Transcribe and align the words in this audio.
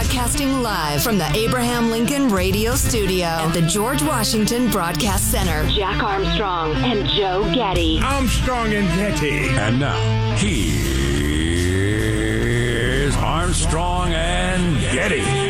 Broadcasting 0.00 0.62
live 0.62 1.02
from 1.02 1.18
the 1.18 1.30
Abraham 1.36 1.90
Lincoln 1.90 2.28
Radio 2.28 2.74
Studio 2.74 3.26
at 3.26 3.52
the 3.52 3.60
George 3.60 4.02
Washington 4.02 4.70
Broadcast 4.70 5.30
Center. 5.30 5.68
Jack 5.68 6.02
Armstrong 6.02 6.72
and 6.76 7.06
Joe 7.06 7.44
Getty. 7.54 8.00
Armstrong 8.02 8.72
and 8.72 8.88
Getty. 8.96 9.50
And 9.50 9.78
now, 9.78 10.36
here's 10.36 10.74
Armstrong 13.16 14.14
and 14.14 14.80
Getty. 14.80 15.49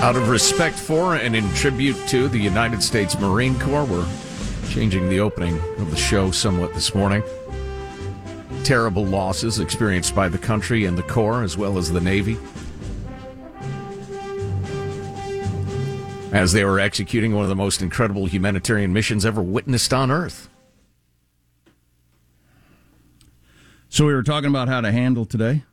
Out 0.00 0.14
of 0.14 0.28
respect 0.28 0.76
for 0.76 1.16
and 1.16 1.34
in 1.34 1.52
tribute 1.54 1.96
to 2.06 2.28
the 2.28 2.38
United 2.38 2.84
States 2.84 3.18
Marine 3.18 3.58
Corps, 3.58 3.84
we're 3.84 4.06
changing 4.68 5.08
the 5.08 5.18
opening 5.18 5.58
of 5.78 5.90
the 5.90 5.96
show 5.96 6.30
somewhat 6.30 6.72
this 6.72 6.94
morning. 6.94 7.20
Terrible 8.62 9.04
losses 9.04 9.58
experienced 9.58 10.14
by 10.14 10.28
the 10.28 10.38
country 10.38 10.84
and 10.84 10.96
the 10.96 11.02
Corps, 11.02 11.42
as 11.42 11.58
well 11.58 11.78
as 11.78 11.90
the 11.90 12.00
Navy, 12.00 12.38
as 16.32 16.52
they 16.52 16.64
were 16.64 16.78
executing 16.78 17.34
one 17.34 17.42
of 17.42 17.48
the 17.48 17.56
most 17.56 17.82
incredible 17.82 18.26
humanitarian 18.26 18.92
missions 18.92 19.26
ever 19.26 19.42
witnessed 19.42 19.92
on 19.92 20.12
Earth. 20.12 20.48
So 23.88 24.06
we 24.06 24.14
were 24.14 24.22
talking 24.22 24.48
about 24.48 24.68
how 24.68 24.80
to 24.80 24.92
handle 24.92 25.24
today. 25.24 25.64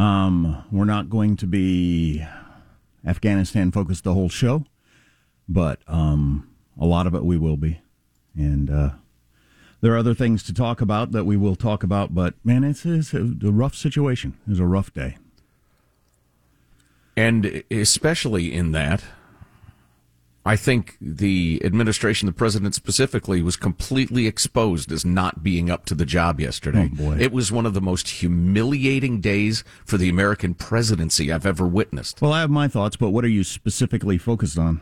Um, 0.00 0.64
we're 0.72 0.86
not 0.86 1.10
going 1.10 1.36
to 1.36 1.46
be 1.46 2.24
Afghanistan 3.04 3.70
focused 3.70 4.02
the 4.02 4.14
whole 4.14 4.30
show, 4.30 4.64
but 5.46 5.80
um, 5.86 6.48
a 6.80 6.86
lot 6.86 7.06
of 7.06 7.14
it 7.14 7.22
we 7.22 7.36
will 7.36 7.58
be, 7.58 7.82
and 8.34 8.70
uh, 8.70 8.90
there 9.82 9.92
are 9.92 9.98
other 9.98 10.14
things 10.14 10.42
to 10.44 10.54
talk 10.54 10.80
about 10.80 11.12
that 11.12 11.24
we 11.24 11.36
will 11.36 11.54
talk 11.54 11.82
about. 11.82 12.14
But 12.14 12.32
man, 12.42 12.64
it's, 12.64 12.86
it's 12.86 13.12
a, 13.12 13.18
a 13.18 13.50
rough 13.50 13.74
situation. 13.74 14.38
It's 14.48 14.58
a 14.58 14.64
rough 14.64 14.90
day, 14.94 15.18
and 17.14 17.62
especially 17.70 18.54
in 18.54 18.72
that 18.72 19.04
I 20.44 20.56
think 20.56 20.96
the 21.02 21.60
administration, 21.64 22.24
the 22.24 22.32
president 22.32 22.74
specifically, 22.74 23.42
was 23.42 23.56
completely 23.56 24.26
exposed 24.26 24.90
as 24.90 25.04
not 25.04 25.42
being 25.42 25.70
up 25.70 25.84
to 25.86 25.94
the 25.94 26.06
job 26.06 26.40
yesterday. 26.40 26.90
Oh, 26.98 27.12
it 27.12 27.30
was 27.30 27.52
one 27.52 27.66
of 27.66 27.74
the 27.74 27.80
most 27.80 28.08
humiliating 28.08 29.20
days 29.20 29.64
for 29.84 29.98
the 29.98 30.08
American 30.08 30.54
presidency 30.54 31.30
I've 31.30 31.44
ever 31.44 31.66
witnessed. 31.66 32.22
Well, 32.22 32.32
I 32.32 32.40
have 32.40 32.50
my 32.50 32.68
thoughts, 32.68 32.96
but 32.96 33.10
what 33.10 33.24
are 33.24 33.28
you 33.28 33.44
specifically 33.44 34.16
focused 34.16 34.58
on? 34.58 34.80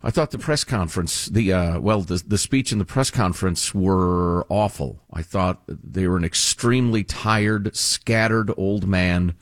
I 0.00 0.10
thought 0.10 0.30
the 0.30 0.38
press 0.38 0.64
conference, 0.64 1.26
the 1.26 1.52
uh, 1.52 1.80
well, 1.80 2.02
the 2.02 2.22
the 2.24 2.38
speech 2.38 2.70
and 2.72 2.80
the 2.80 2.84
press 2.84 3.10
conference 3.10 3.74
were 3.74 4.46
awful. 4.50 5.00
I 5.10 5.22
thought 5.22 5.62
they 5.66 6.06
were 6.06 6.18
an 6.18 6.24
extremely 6.24 7.02
tired, 7.02 7.74
scattered 7.74 8.52
old 8.56 8.86
man 8.86 9.34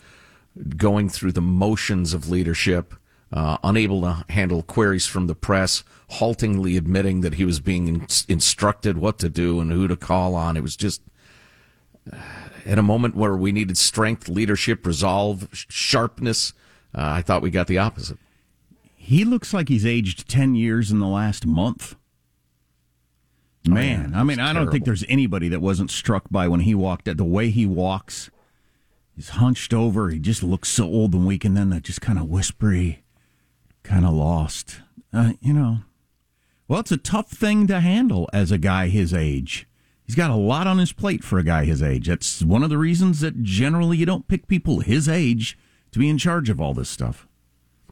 going 0.77 1.09
through 1.09 1.33
the 1.33 1.41
motions 1.41 2.15
of 2.15 2.31
leadership 2.31 2.95
uh, 3.33 3.57
unable 3.65 4.03
to 4.03 4.25
handle 4.29 4.63
queries 4.63 5.07
from 5.07 5.27
the 5.27 5.35
press, 5.35 5.85
haltingly 6.11 6.77
admitting 6.77 7.23
that 7.23 7.35
he 7.35 7.45
was 7.45 7.61
being 7.61 7.89
in- 7.89 8.07
instructed 8.29 8.99
what 8.99 9.19
to 9.19 9.29
do 9.29 9.59
and 9.61 9.73
who 9.73 9.89
to 9.89 9.97
call 9.97 10.35
on. 10.35 10.57
It 10.57 10.63
was 10.63 10.77
just 10.77 11.01
uh, 12.13 12.17
at 12.67 12.79
a 12.79 12.83
moment 12.83 13.17
where 13.17 13.35
we 13.35 13.51
needed 13.51 13.79
strength, 13.79 14.29
leadership, 14.29 14.87
resolve, 14.87 15.49
sh- 15.53 15.65
sharpness. 15.71 16.53
Uh, 16.95 17.01
I 17.01 17.23
thought 17.23 17.43
we 17.43 17.51
got 17.51 17.69
the 17.69 17.79
opposite. 17.79 18.19
He 18.95 19.25
looks 19.25 19.55
like 19.55 19.69
he's 19.69 19.87
aged 19.87 20.29
10 20.29 20.55
years 20.55 20.91
in 20.91 21.01
the 21.01 21.07
last 21.07 21.47
month. 21.47 21.97
Man, 23.65 24.11
oh, 24.13 24.17
yeah, 24.17 24.21
I 24.21 24.25
mean, 24.25 24.41
I 24.41 24.53
don't 24.53 24.71
think 24.71 24.85
there's 24.85 25.05
anybody 25.09 25.49
that 25.49 25.61
wasn't 25.61 25.91
struck 25.91 26.25
by 26.31 26.49
when 26.49 26.61
he 26.61 26.75
walked 26.75 27.07
at 27.07 27.17
the 27.17 27.25
way 27.25 27.49
he 27.51 27.65
walks. 27.65 28.29
He's 29.15 29.31
hunched 29.31 29.73
over. 29.73 30.11
He 30.11 30.19
just 30.19 30.43
looks 30.43 30.69
so 30.69 30.85
old 30.85 31.15
and 31.15 31.27
weak, 31.27 31.45
and 31.45 31.57
then 31.57 31.71
that 31.71 31.85
just 31.85 32.01
kind 32.01 32.19
of 32.19 32.29
whispery 32.29 33.02
kind 33.83 34.05
of 34.05 34.13
lost. 34.13 34.81
Uh, 35.13 35.33
you 35.41 35.53
know, 35.53 35.79
well, 36.69 36.81
it's 36.81 36.93
a 36.93 36.97
tough 36.97 37.31
thing 37.31 37.67
to 37.67 37.81
handle 37.81 38.29
as 38.33 38.51
a 38.51 38.59
guy 38.59 38.89
his 38.89 39.13
age. 39.13 39.69
He's 40.05 40.17
got 40.17 40.31
a 40.31 40.37
lot 40.37 40.67
on 40.67 40.79
his 40.79 40.93
plate 40.93 41.23
for 41.23 41.39
a 41.39 41.45
guy 41.45 41.65
his 41.65 41.83
age. 41.83 42.09
That's 42.09 42.43
one 42.43 42.63
of 42.63 42.71
the 42.71 42.79
reasons 42.79 43.21
that 43.21 43.43
generally 43.43 43.97
you 43.97 44.07
don't 44.07 44.29
pick 44.29 44.47
people 44.47 44.81
his 44.81 45.09
age 45.09 45.59
to 45.93 45.99
be 45.99 46.09
in 46.09 46.19
charge 46.19 46.49
of 46.51 46.61
all 46.61 46.75
this 46.75 46.89
stuff. 46.89 47.29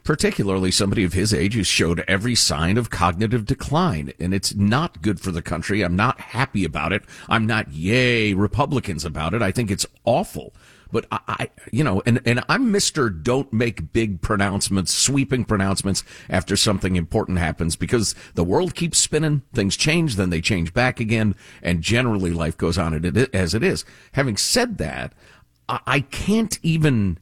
Particularly 0.02 0.70
somebody 0.70 1.04
of 1.04 1.12
his 1.12 1.34
age 1.34 1.54
who 1.54 1.62
showed 1.62 2.04
every 2.08 2.34
sign 2.34 2.78
of 2.78 2.90
cognitive 2.90 3.44
decline. 3.44 4.12
And 4.18 4.32
it's 4.32 4.54
not 4.54 5.02
good 5.02 5.20
for 5.20 5.30
the 5.30 5.42
country. 5.42 5.82
I'm 5.82 5.96
not 5.96 6.20
happy 6.20 6.64
about 6.64 6.92
it. 6.92 7.04
I'm 7.28 7.46
not 7.46 7.72
yay 7.72 8.32
Republicans 8.32 9.04
about 9.04 9.34
it. 9.34 9.42
I 9.42 9.52
think 9.52 9.70
it's 9.70 9.86
awful. 10.04 10.54
But 10.92 11.06
I, 11.10 11.20
I, 11.26 11.50
you 11.72 11.84
know, 11.84 12.02
and, 12.06 12.20
and 12.24 12.42
I'm 12.48 12.72
Mr. 12.72 13.10
Don't 13.22 13.52
make 13.52 13.92
big 13.92 14.20
pronouncements, 14.20 14.92
sweeping 14.92 15.44
pronouncements 15.44 16.04
after 16.28 16.56
something 16.56 16.96
important 16.96 17.38
happens 17.38 17.76
because 17.76 18.14
the 18.34 18.44
world 18.44 18.74
keeps 18.74 18.98
spinning. 18.98 19.42
Things 19.52 19.76
change, 19.76 20.16
then 20.16 20.30
they 20.30 20.40
change 20.40 20.72
back 20.72 21.00
again. 21.00 21.34
And 21.62 21.82
generally 21.82 22.32
life 22.32 22.56
goes 22.56 22.78
on 22.78 22.94
as 23.32 23.54
it 23.54 23.62
is. 23.62 23.84
Having 24.12 24.36
said 24.38 24.78
that, 24.78 25.12
I, 25.68 25.80
I 25.86 26.00
can't 26.00 26.58
even 26.62 27.18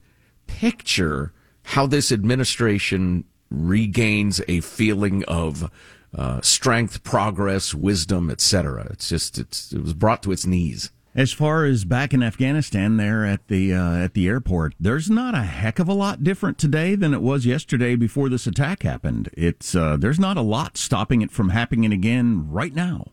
picture 0.46 1.32
how 1.62 1.86
this 1.86 2.10
administration 2.10 3.24
regains 3.50 4.40
a 4.48 4.60
feeling 4.60 5.24
of 5.24 5.70
uh, 6.14 6.40
strength, 6.40 7.02
progress, 7.02 7.74
wisdom, 7.74 8.30
etc. 8.30 8.86
It's 8.90 9.08
just 9.08 9.38
it's, 9.38 9.72
it 9.72 9.82
was 9.82 9.94
brought 9.94 10.22
to 10.22 10.32
its 10.32 10.46
knees. 10.46 10.90
As 11.18 11.32
far 11.32 11.64
as 11.64 11.84
back 11.84 12.14
in 12.14 12.22
Afghanistan, 12.22 12.96
there 12.96 13.24
at 13.24 13.48
the 13.48 13.74
uh, 13.74 13.96
at 13.96 14.14
the 14.14 14.28
airport, 14.28 14.76
there's 14.78 15.10
not 15.10 15.34
a 15.34 15.42
heck 15.42 15.80
of 15.80 15.88
a 15.88 15.92
lot 15.92 16.22
different 16.22 16.58
today 16.58 16.94
than 16.94 17.12
it 17.12 17.20
was 17.20 17.44
yesterday 17.44 17.96
before 17.96 18.28
this 18.28 18.46
attack 18.46 18.84
happened. 18.84 19.28
It's 19.32 19.74
uh, 19.74 19.96
there's 19.96 20.20
not 20.20 20.36
a 20.36 20.42
lot 20.42 20.76
stopping 20.76 21.20
it 21.20 21.32
from 21.32 21.48
happening 21.48 21.92
again 21.92 22.48
right 22.48 22.72
now. 22.72 23.08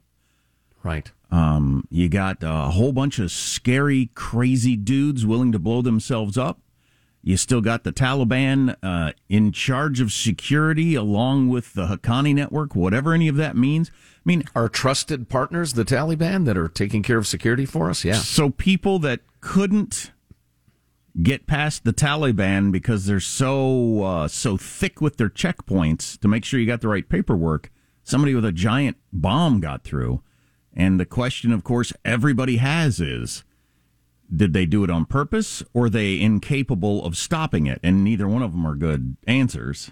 Right. 0.84 1.12
Um, 1.32 1.88
you 1.90 2.08
got 2.08 2.44
a 2.44 2.70
whole 2.70 2.94
bunch 2.94 3.18
of 3.18 3.32
scary, 3.32 4.12
crazy 4.14 4.76
dudes 4.76 5.26
willing 5.26 5.52
to 5.52 5.58
blow 5.58 5.82
themselves 5.82 6.38
up. 6.38 6.60
You 7.26 7.38
still 7.38 7.60
got 7.60 7.84
the 7.84 7.92
Taliban 7.92 8.76
uh, 8.84 9.14
in 9.28 9.52
charge 9.52 10.00
of 10.00 10.14
security, 10.14 10.94
along 10.94 11.50
with 11.50 11.74
the 11.74 11.88
Haqqani 11.88 12.36
network, 12.36 12.76
whatever 12.76 13.16
any 13.16 13.28
of 13.28 13.36
that 13.38 13.58
means. 13.58 13.90
I 13.92 14.22
mean, 14.26 14.44
our 14.56 14.70
trusted 14.70 15.28
partners, 15.28 15.74
the 15.74 15.84
Taliban, 15.84 16.46
that 16.46 16.56
are 16.56 16.68
taking 16.68 17.02
care 17.02 17.18
of 17.18 17.26
security 17.26 17.66
for 17.66 17.90
us. 17.90 18.06
Yeah. 18.06 18.14
So 18.14 18.52
people 18.52 19.00
that 19.00 19.22
couldn't 19.42 20.12
get 21.24 21.48
past 21.48 21.84
the 21.84 21.94
Taliban 21.94 22.72
because 22.72 23.08
they're 23.08 23.20
so 23.20 24.04
uh, 24.04 24.28
so 24.28 24.56
thick 24.56 25.02
with 25.02 25.18
their 25.18 25.30
checkpoints 25.30 26.20
to 26.20 26.28
make 26.28 26.46
sure 26.46 26.60
you 26.60 26.68
got 26.68 26.82
the 26.82 26.90
right 26.90 27.10
paperwork. 27.10 27.72
Somebody 28.04 28.36
with 28.36 28.46
a 28.46 28.52
giant 28.52 28.98
bomb 29.12 29.62
got 29.62 29.84
through, 29.84 30.22
and 30.72 31.00
the 31.00 31.08
question, 31.08 31.52
of 31.52 31.64
course, 31.64 31.92
everybody 32.06 32.58
has 32.58 33.00
is. 33.00 33.44
Did 34.34 34.54
they 34.54 34.66
do 34.66 34.84
it 34.84 34.90
on 34.90 35.06
purpose 35.06 35.64
or 35.74 35.86
are 35.86 35.90
they 35.90 36.20
incapable 36.20 37.06
of 37.06 37.18
stopping 37.18 37.68
it? 37.68 37.80
And 37.84 38.04
neither 38.04 38.28
one 38.28 38.42
of 38.42 38.52
them 38.52 38.66
are 38.66 38.76
good 38.76 39.18
answers. 39.28 39.92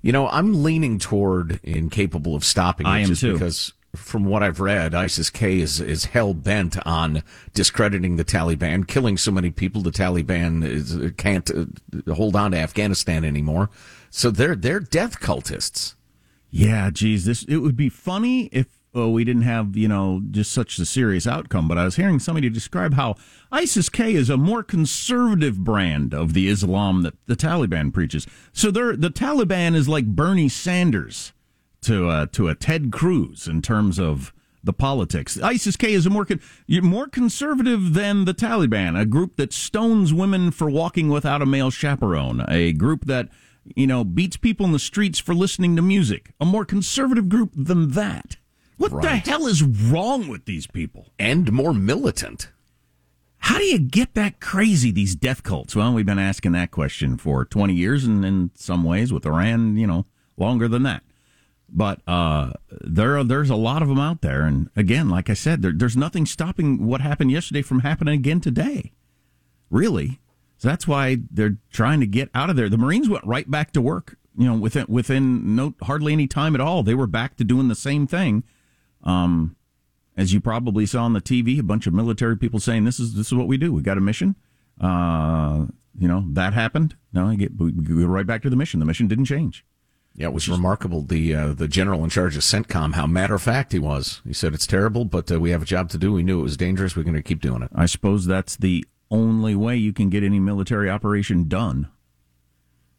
You 0.00 0.12
know, 0.12 0.28
I'm 0.28 0.62
leaning 0.62 0.98
toward 0.98 1.60
incapable 1.62 2.34
of 2.34 2.44
stopping 2.44 2.86
it 2.86 2.90
I 2.90 2.98
am 3.00 3.08
just 3.08 3.20
too. 3.20 3.34
because 3.34 3.72
from 3.94 4.24
what 4.24 4.42
I've 4.42 4.58
read, 4.58 4.94
ISIS 4.94 5.30
K 5.30 5.60
is, 5.60 5.80
is 5.80 6.06
hell 6.06 6.34
bent 6.34 6.84
on 6.86 7.22
discrediting 7.54 8.16
the 8.16 8.24
Taliban, 8.24 8.86
killing 8.88 9.16
so 9.16 9.30
many 9.30 9.50
people. 9.50 9.82
The 9.82 9.90
Taliban 9.90 10.64
is, 10.64 11.12
can't 11.16 11.50
uh, 11.50 12.14
hold 12.14 12.34
on 12.34 12.52
to 12.52 12.56
Afghanistan 12.56 13.24
anymore. 13.24 13.70
So 14.10 14.30
they're, 14.30 14.56
they're 14.56 14.80
death 14.80 15.20
cultists. 15.20 15.94
Yeah, 16.50 16.90
geez, 16.90 17.24
this, 17.24 17.44
it 17.44 17.58
would 17.58 17.76
be 17.76 17.88
funny 17.88 18.46
if 18.46 18.66
well, 18.92 19.10
we 19.10 19.24
didn't 19.24 19.42
have, 19.42 19.76
you 19.76 19.88
know, 19.88 20.20
just 20.30 20.52
such 20.52 20.78
a 20.78 20.84
serious 20.84 21.26
outcome. 21.26 21.66
But 21.66 21.78
I 21.78 21.84
was 21.84 21.96
hearing 21.96 22.18
somebody 22.18 22.50
describe 22.50 22.94
how 22.94 23.16
ISIS 23.50 23.88
K 23.88 24.14
is 24.14 24.28
a 24.28 24.36
more 24.36 24.62
conservative 24.62 25.58
brand 25.58 26.12
of 26.12 26.34
the 26.34 26.48
Islam 26.48 27.02
that 27.02 27.14
the 27.26 27.36
Taliban 27.36 27.92
preaches. 27.92 28.26
So 28.52 28.70
they're, 28.70 28.96
the 28.96 29.10
Taliban 29.10 29.74
is 29.74 29.88
like 29.88 30.06
Bernie 30.06 30.48
Sanders 30.48 31.32
to 31.82 32.08
uh, 32.08 32.26
to 32.32 32.48
a 32.48 32.54
Ted 32.54 32.92
Cruz 32.92 33.48
in 33.48 33.62
terms 33.62 33.98
of 33.98 34.32
the 34.64 34.72
politics. 34.72 35.40
ISIS 35.40 35.76
K 35.76 35.92
is 35.92 36.06
a 36.06 36.10
more 36.10 36.24
con- 36.24 36.40
more 36.68 37.08
conservative 37.08 37.94
than 37.94 38.24
the 38.24 38.34
Taliban, 38.34 38.98
a 38.98 39.04
group 39.04 39.36
that 39.36 39.52
stones 39.52 40.12
women 40.12 40.50
for 40.50 40.70
walking 40.70 41.08
without 41.08 41.42
a 41.42 41.46
male 41.46 41.70
chaperone, 41.70 42.44
a 42.48 42.72
group 42.72 43.06
that 43.06 43.28
you 43.74 43.86
know 43.86 44.04
beats 44.04 44.36
people 44.36 44.66
in 44.66 44.72
the 44.72 44.78
streets 44.78 45.18
for 45.18 45.34
listening 45.34 45.76
to 45.76 45.82
music, 45.82 46.30
a 46.40 46.44
more 46.44 46.64
conservative 46.64 47.28
group 47.28 47.52
than 47.56 47.90
that. 47.90 48.36
What 48.76 48.92
right. 48.92 49.24
the 49.24 49.30
hell 49.30 49.46
is 49.46 49.62
wrong 49.62 50.28
with 50.28 50.44
these 50.44 50.66
people? 50.66 51.08
And 51.18 51.52
more 51.52 51.72
militant. 51.72 52.50
How 53.38 53.58
do 53.58 53.64
you 53.64 53.78
get 53.78 54.14
that 54.14 54.40
crazy, 54.40 54.92
these 54.92 55.16
death 55.16 55.42
cults? 55.42 55.74
Well, 55.74 55.92
we've 55.92 56.06
been 56.06 56.18
asking 56.18 56.52
that 56.52 56.70
question 56.70 57.16
for 57.16 57.44
20 57.44 57.74
years, 57.74 58.04
and 58.04 58.24
in 58.24 58.50
some 58.54 58.84
ways 58.84 59.12
with 59.12 59.26
Iran, 59.26 59.76
you 59.76 59.86
know, 59.86 60.06
longer 60.36 60.68
than 60.68 60.84
that. 60.84 61.02
But 61.68 62.00
uh, 62.06 62.52
there, 62.70 63.24
there's 63.24 63.50
a 63.50 63.56
lot 63.56 63.82
of 63.82 63.88
them 63.88 63.98
out 63.98 64.20
there, 64.20 64.42
and 64.42 64.70
again, 64.76 65.08
like 65.08 65.28
I 65.28 65.34
said, 65.34 65.62
there, 65.62 65.72
there's 65.72 65.96
nothing 65.96 66.24
stopping 66.24 66.86
what 66.86 67.00
happened 67.00 67.32
yesterday 67.32 67.62
from 67.62 67.80
happening 67.80 68.14
again 68.14 68.40
today. 68.40 68.92
Really, 69.70 70.20
so 70.58 70.68
that's 70.68 70.86
why 70.86 71.18
they're 71.28 71.56
trying 71.72 71.98
to 71.98 72.06
get 72.06 72.30
out 72.36 72.48
of 72.48 72.54
there. 72.54 72.68
The 72.68 72.78
Marines 72.78 73.08
went 73.08 73.24
right 73.24 73.50
back 73.50 73.72
to 73.72 73.80
work. 73.80 74.16
You 74.38 74.46
know, 74.46 74.54
within 74.54 74.86
within 74.88 75.56
no 75.56 75.74
hardly 75.82 76.12
any 76.12 76.28
time 76.28 76.54
at 76.54 76.60
all, 76.60 76.84
they 76.84 76.94
were 76.94 77.08
back 77.08 77.36
to 77.38 77.44
doing 77.44 77.66
the 77.66 77.74
same 77.74 78.06
thing. 78.06 78.44
Um, 79.02 79.56
as 80.16 80.32
you 80.32 80.40
probably 80.40 80.86
saw 80.86 81.04
on 81.04 81.12
the 81.14 81.20
TV, 81.20 81.58
a 81.58 81.62
bunch 81.62 81.86
of 81.86 81.94
military 81.94 82.36
people 82.36 82.60
saying, 82.60 82.84
"This 82.84 83.00
is 83.00 83.14
this 83.14 83.28
is 83.28 83.34
what 83.34 83.46
we 83.48 83.56
do. 83.56 83.72
We 83.72 83.82
got 83.82 83.98
a 83.98 84.02
mission." 84.02 84.36
Uh, 84.80 85.66
you 85.98 86.08
know 86.08 86.24
that 86.32 86.52
happened. 86.54 86.96
No, 87.12 87.26
I 87.26 87.36
get 87.36 87.56
we 87.56 87.72
go 87.72 88.06
right 88.06 88.26
back 88.26 88.42
to 88.42 88.50
the 88.50 88.56
mission. 88.56 88.80
The 88.80 88.86
mission 88.86 89.08
didn't 89.08 89.26
change. 89.26 89.64
Yeah, 90.14 90.26
it 90.26 90.34
was 90.34 90.48
remarkable. 90.48 91.02
The 91.02 91.34
uh, 91.34 91.52
the 91.54 91.68
general 91.68 92.04
in 92.04 92.10
charge 92.10 92.36
of 92.36 92.42
CENTCOM, 92.42 92.94
how 92.94 93.06
matter 93.06 93.34
of 93.34 93.42
fact 93.42 93.72
he 93.72 93.78
was. 93.78 94.20
He 94.26 94.34
said 94.34 94.52
it's 94.52 94.66
terrible, 94.66 95.04
but 95.04 95.32
uh, 95.32 95.40
we 95.40 95.50
have 95.50 95.62
a 95.62 95.66
job 95.66 95.88
to 95.90 95.98
do. 95.98 96.12
We 96.12 96.22
knew 96.22 96.40
it 96.40 96.44
was 96.44 96.56
dangerous. 96.56 96.94
We're 96.96 97.04
going 97.04 97.14
to 97.14 97.22
keep 97.22 97.40
doing 97.40 97.62
it. 97.62 97.70
I 97.74 97.86
suppose 97.86 98.26
that's 98.26 98.56
the 98.56 98.84
only 99.10 99.54
way 99.54 99.76
you 99.76 99.92
can 99.92 100.10
get 100.10 100.22
any 100.22 100.40
military 100.40 100.90
operation 100.90 101.48
done 101.48 101.88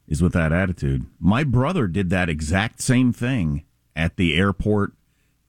is 0.08 0.22
with 0.22 0.34
that 0.34 0.52
attitude. 0.52 1.06
My 1.20 1.44
brother 1.44 1.88
did 1.88 2.10
that 2.10 2.30
exact 2.30 2.82
same 2.82 3.14
thing 3.14 3.64
at 3.96 4.18
the 4.18 4.36
airport 4.36 4.94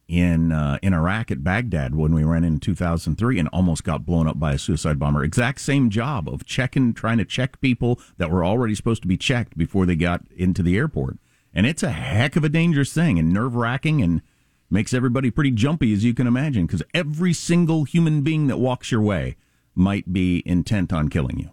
in 0.08 0.52
uh, 0.52 0.78
in 0.82 0.92
Iraq 0.92 1.30
at 1.30 1.42
Baghdad 1.42 1.94
when 1.94 2.14
we 2.14 2.24
ran 2.24 2.44
in 2.44 2.60
2003 2.60 3.38
and 3.38 3.48
almost 3.48 3.84
got 3.84 4.04
blown 4.04 4.26
up 4.26 4.38
by 4.38 4.52
a 4.52 4.58
suicide 4.58 4.98
bomber. 4.98 5.24
Exact 5.24 5.60
same 5.60 5.90
job 5.90 6.28
of 6.28 6.44
checking, 6.44 6.92
trying 6.92 7.18
to 7.18 7.24
check 7.24 7.60
people 7.60 7.98
that 8.18 8.30
were 8.30 8.44
already 8.44 8.74
supposed 8.74 9.02
to 9.02 9.08
be 9.08 9.16
checked 9.16 9.56
before 9.56 9.86
they 9.86 9.96
got 9.96 10.22
into 10.36 10.62
the 10.62 10.76
airport. 10.76 11.18
And 11.54 11.66
it's 11.66 11.82
a 11.82 11.90
heck 11.90 12.36
of 12.36 12.44
a 12.44 12.48
dangerous 12.48 12.92
thing 12.92 13.18
and 13.18 13.32
nerve 13.32 13.54
wracking 13.54 14.02
and 14.02 14.22
makes 14.70 14.92
everybody 14.92 15.30
pretty 15.30 15.52
jumpy 15.52 15.92
as 15.92 16.04
you 16.04 16.12
can 16.12 16.26
imagine 16.26 16.66
because 16.66 16.82
every 16.92 17.32
single 17.32 17.84
human 17.84 18.22
being 18.22 18.48
that 18.48 18.58
walks 18.58 18.90
your 18.90 19.00
way 19.00 19.36
might 19.74 20.12
be 20.12 20.42
intent 20.44 20.92
on 20.92 21.08
killing 21.08 21.38
you. 21.38 21.50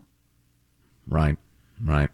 Right, 1.08 1.38
right. 1.84 2.10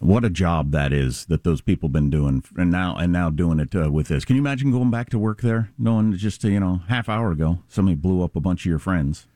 What 0.00 0.24
a 0.24 0.30
job 0.30 0.70
that 0.72 0.92
is 0.92 1.26
that 1.26 1.42
those 1.42 1.60
people 1.60 1.88
been 1.88 2.08
doing, 2.08 2.44
and 2.56 2.70
now 2.70 2.96
and 2.96 3.12
now 3.12 3.30
doing 3.30 3.58
it 3.58 3.74
uh, 3.74 3.90
with 3.90 4.08
this. 4.08 4.24
Can 4.24 4.36
you 4.36 4.42
imagine 4.42 4.70
going 4.70 4.90
back 4.90 5.10
to 5.10 5.18
work 5.18 5.40
there, 5.40 5.70
knowing 5.76 6.16
just 6.16 6.44
you 6.44 6.60
know 6.60 6.82
half 6.88 7.08
hour 7.08 7.32
ago 7.32 7.58
somebody 7.68 7.96
blew 7.96 8.22
up 8.22 8.36
a 8.36 8.40
bunch 8.40 8.62
of 8.62 8.66
your 8.66 8.78
friends? 8.78 9.26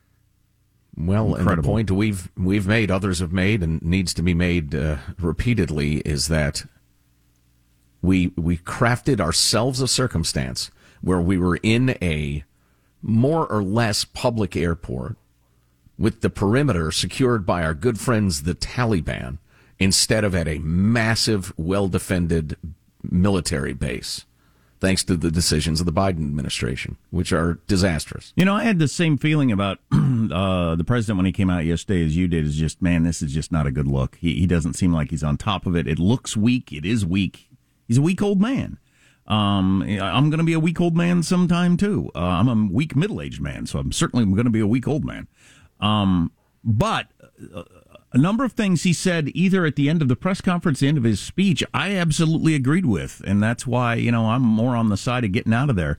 Well, 0.97 1.35
and 1.35 1.49
the 1.49 1.62
point 1.62 1.91
we've 1.91 2.31
we've 2.37 2.67
made, 2.67 2.91
others 2.91 3.19
have 3.19 3.32
made, 3.32 3.62
and 3.62 3.82
needs 3.82 4.14
to 4.14 4.23
be 4.23 4.35
made 4.35 4.75
uh, 4.75 4.99
repeatedly 5.19 5.97
is 5.99 6.29
that 6.29 6.65
we 8.00 8.32
we 8.37 8.58
crafted 8.58 9.20
ourselves 9.20 9.81
a 9.81 9.88
circumstance 9.88 10.70
where 11.00 11.20
we 11.20 11.38
were 11.38 11.56
in 11.62 11.97
a 12.03 12.44
more 13.00 13.47
or 13.47 13.65
less 13.65 14.05
public 14.05 14.55
airport 14.55 15.17
with 15.99 16.20
the 16.20 16.31
perimeter 16.31 16.93
secured 16.93 17.44
by 17.44 17.65
our 17.65 17.75
good 17.75 17.99
friends 17.99 18.43
the 18.43 18.55
Taliban 18.55 19.38
instead 19.82 20.25
of 20.25 20.34
at 20.34 20.49
a 20.49 20.58
massive, 20.58 21.52
well 21.56 21.88
defended 21.88 22.56
military 23.02 23.73
base, 23.73 24.25
thanks 24.81 25.05
to 25.05 25.17
the 25.17 25.31
decisions 25.31 25.81
of 25.81 25.87
the 25.87 25.93
Biden 25.93 26.25
administration, 26.25 26.96
which 27.11 27.32
are 27.32 27.61
disastrous. 27.67 28.32
You 28.37 28.44
know, 28.44 28.56
I 28.56 28.64
had 28.64 28.79
the 28.79 28.88
same 28.88 29.17
feeling 29.17 29.52
about 29.52 29.79
uh, 29.93 30.75
the 30.75 30.84
president 30.84 31.19
when 31.19 31.26
he 31.26 31.32
came 31.32 31.50
out 31.50 31.64
yesterday 31.64 32.05
as 32.05 32.17
you 32.17 32.29
did. 32.29 32.44
Is 32.44 32.56
just, 32.56 32.82
man, 32.82 33.05
this 33.05 33.23
is 33.23 33.32
just 33.32 33.52
not 33.52 33.67
a 33.67 33.70
good 33.70 33.87
look. 33.87 34.17
He, 34.20 34.34
he 34.40 34.46
doesn't 34.46 34.75
seem 34.75 34.93
like 34.93 35.11
he's 35.11 35.23
on 35.23 35.37
top 35.37 35.67
of 35.67 35.76
it. 35.76 35.87
It 35.87 35.99
looks 35.99 36.37
weak. 36.37 36.73
It 36.73 36.84
is 36.84 37.06
weak. 37.06 37.49
He's 37.87 37.99
a 37.99 38.02
weak 38.02 38.23
old 38.23 38.40
man. 38.40 38.79
Um, 39.26 39.82
I'm 39.82 40.31
going 40.31 40.38
to 40.38 40.44
be 40.44 40.52
a 40.52 40.61
weak 40.61 40.81
old 40.81 40.96
man 40.96 41.23
sometime 41.23 41.76
too. 41.76 42.11
Uh, 42.14 42.19
I'm 42.19 42.49
a 42.49 42.73
weak 42.73 42.96
middle 42.96 43.20
aged 43.20 43.40
man, 43.40 43.67
so 43.67 43.79
I'm 43.79 43.93
certainly 43.93 44.25
going 44.25 44.44
to 44.44 44.50
be 44.50 44.61
a 44.61 44.67
weak 44.67 44.88
old 44.88 45.05
man. 45.05 45.29
Um, 45.79 46.32
but 46.64 47.06
uh, 47.55 47.62
a 48.12 48.19
number 48.19 48.44
of 48.44 48.53
things 48.53 48.82
he 48.82 48.93
said 48.93 49.31
either 49.35 49.64
at 49.64 49.76
the 49.76 49.88
end 49.88 50.03
of 50.03 50.09
the 50.09 50.17
press 50.17 50.41
conference, 50.41 50.81
the 50.81 50.88
end 50.88 50.99
of 50.99 51.05
his 51.05 51.20
speech, 51.20 51.64
I 51.73 51.97
absolutely 51.97 52.55
agreed 52.55 52.87
with. 52.87 53.23
And 53.26 53.43
that's 53.43 53.67
why, 53.67 53.94
you 53.94 54.12
know, 54.12 54.26
I'm 54.26 54.43
more 54.43 54.76
on 54.76 54.91
the 54.91 54.97
side 54.97 55.25
of 55.25 55.32
getting 55.32 55.55
out 55.55 55.70
of 55.70 55.76
there. 55.76 55.99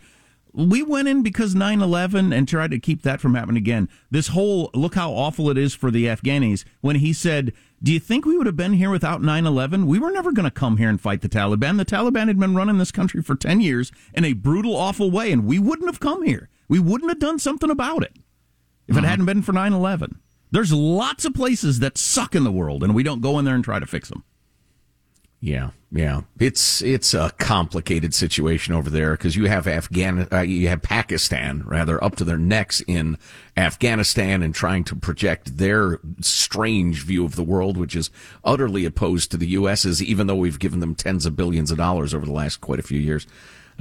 We 0.56 0.84
went 0.84 1.08
in 1.08 1.24
because 1.24 1.56
9 1.56 1.82
11 1.82 2.32
and 2.32 2.48
tried 2.48 2.70
to 2.72 2.80
keep 2.80 3.02
that 3.02 3.20
from 3.20 3.34
happening 3.34 3.58
again. 3.58 3.90
This 4.12 4.28
whole 4.28 4.70
look 4.76 4.94
how 4.94 5.12
awful 5.12 5.50
it 5.50 5.58
is 5.58 5.74
for 5.74 5.90
the 5.90 6.06
Afghanis 6.06 6.64
when 6.82 6.98
he 6.98 7.12
said, 7.12 7.54
Do 7.82 7.92
you 7.92 8.00
think 8.00 8.24
we 8.24 8.38
would 8.38 8.46
have 8.46 8.56
been 8.56 8.74
here 8.74 8.92
without 8.92 9.24
9 9.24 9.48
11? 9.48 9.88
We 9.88 9.98
were 9.98 10.12
never 10.12 10.32
going 10.32 10.46
to 10.46 10.52
come 10.52 10.78
here 10.78 10.90
and 10.90 11.02
fight 11.02 11.22
the 11.22 11.30
Taliban. 11.30 11.78
The 11.78 11.86
Taliban 11.86 12.28
had 12.28 12.40
been 12.40 12.56
running 12.56 12.78
this 12.78 12.92
country 12.92 13.24
for 13.24 13.36
10 13.36 13.62
years 13.62 13.92
in 14.14 14.24
a 14.26 14.34
brutal, 14.34 14.76
awful 14.76 15.10
way, 15.10 15.32
and 15.32 15.48
we 15.48 15.58
wouldn't 15.58 15.90
have 15.90 16.00
come 16.00 16.22
here. 16.22 16.50
We 16.68 16.78
wouldn't 16.78 17.10
have 17.10 17.20
done 17.20 17.40
something 17.40 17.72
about 17.72 18.04
it 18.04 18.16
if 18.88 18.96
it 18.96 19.00
mm-hmm. 19.00 19.08
hadn't 19.08 19.26
been 19.26 19.42
for 19.42 19.54
9 19.54 19.74
11. 19.74 20.20
There's 20.54 20.72
lots 20.72 21.26
of 21.26 21.34
places 21.34 21.80
that 21.80 21.98
suck 21.98 22.36
in 22.36 22.44
the 22.44 22.52
world, 22.52 22.84
and 22.84 22.94
we 22.94 23.02
don't 23.02 23.22
go 23.22 23.40
in 23.40 23.46
there 23.46 23.56
and 23.56 23.64
try 23.64 23.80
to 23.80 23.88
fix 23.88 24.10
them. 24.10 24.24
Yeah, 25.40 25.72
yeah, 25.92 26.22
it's 26.40 26.84
it's 26.84 27.16
a 27.16 27.32
complicated 27.40 28.14
situation 28.14 28.76
over 28.76 28.92
there 28.92 29.14
because 29.14 29.36
you 29.36 29.46
have 29.46 29.68
Afghan, 29.68 30.28
uh, 30.32 30.42
you 30.42 30.68
have 30.68 30.84
Pakistan 30.84 31.64
rather 31.66 32.02
up 32.04 32.16
to 32.18 32.24
their 32.24 32.38
necks 32.38 32.82
in 32.82 33.18
Afghanistan 33.58 34.44
and 34.44 34.54
trying 34.54 34.84
to 34.84 34.96
project 34.96 35.58
their 35.58 36.00
strange 36.22 37.04
view 37.04 37.26
of 37.26 37.36
the 37.36 37.44
world, 37.44 37.76
which 37.76 37.96
is 37.96 38.12
utterly 38.44 38.86
opposed 38.86 39.32
to 39.32 39.38
the 39.38 39.48
U.S.'s, 39.48 40.04
even 40.04 40.28
though 40.28 40.36
we've 40.36 40.60
given 40.60 40.82
them 40.82 40.94
tens 40.94 41.26
of 41.26 41.36
billions 41.36 41.72
of 41.72 41.78
dollars 41.78 42.14
over 42.14 42.28
the 42.28 42.32
last 42.32 42.62
quite 42.62 42.80
a 42.80 42.84
few 42.84 43.00
years. 43.00 43.26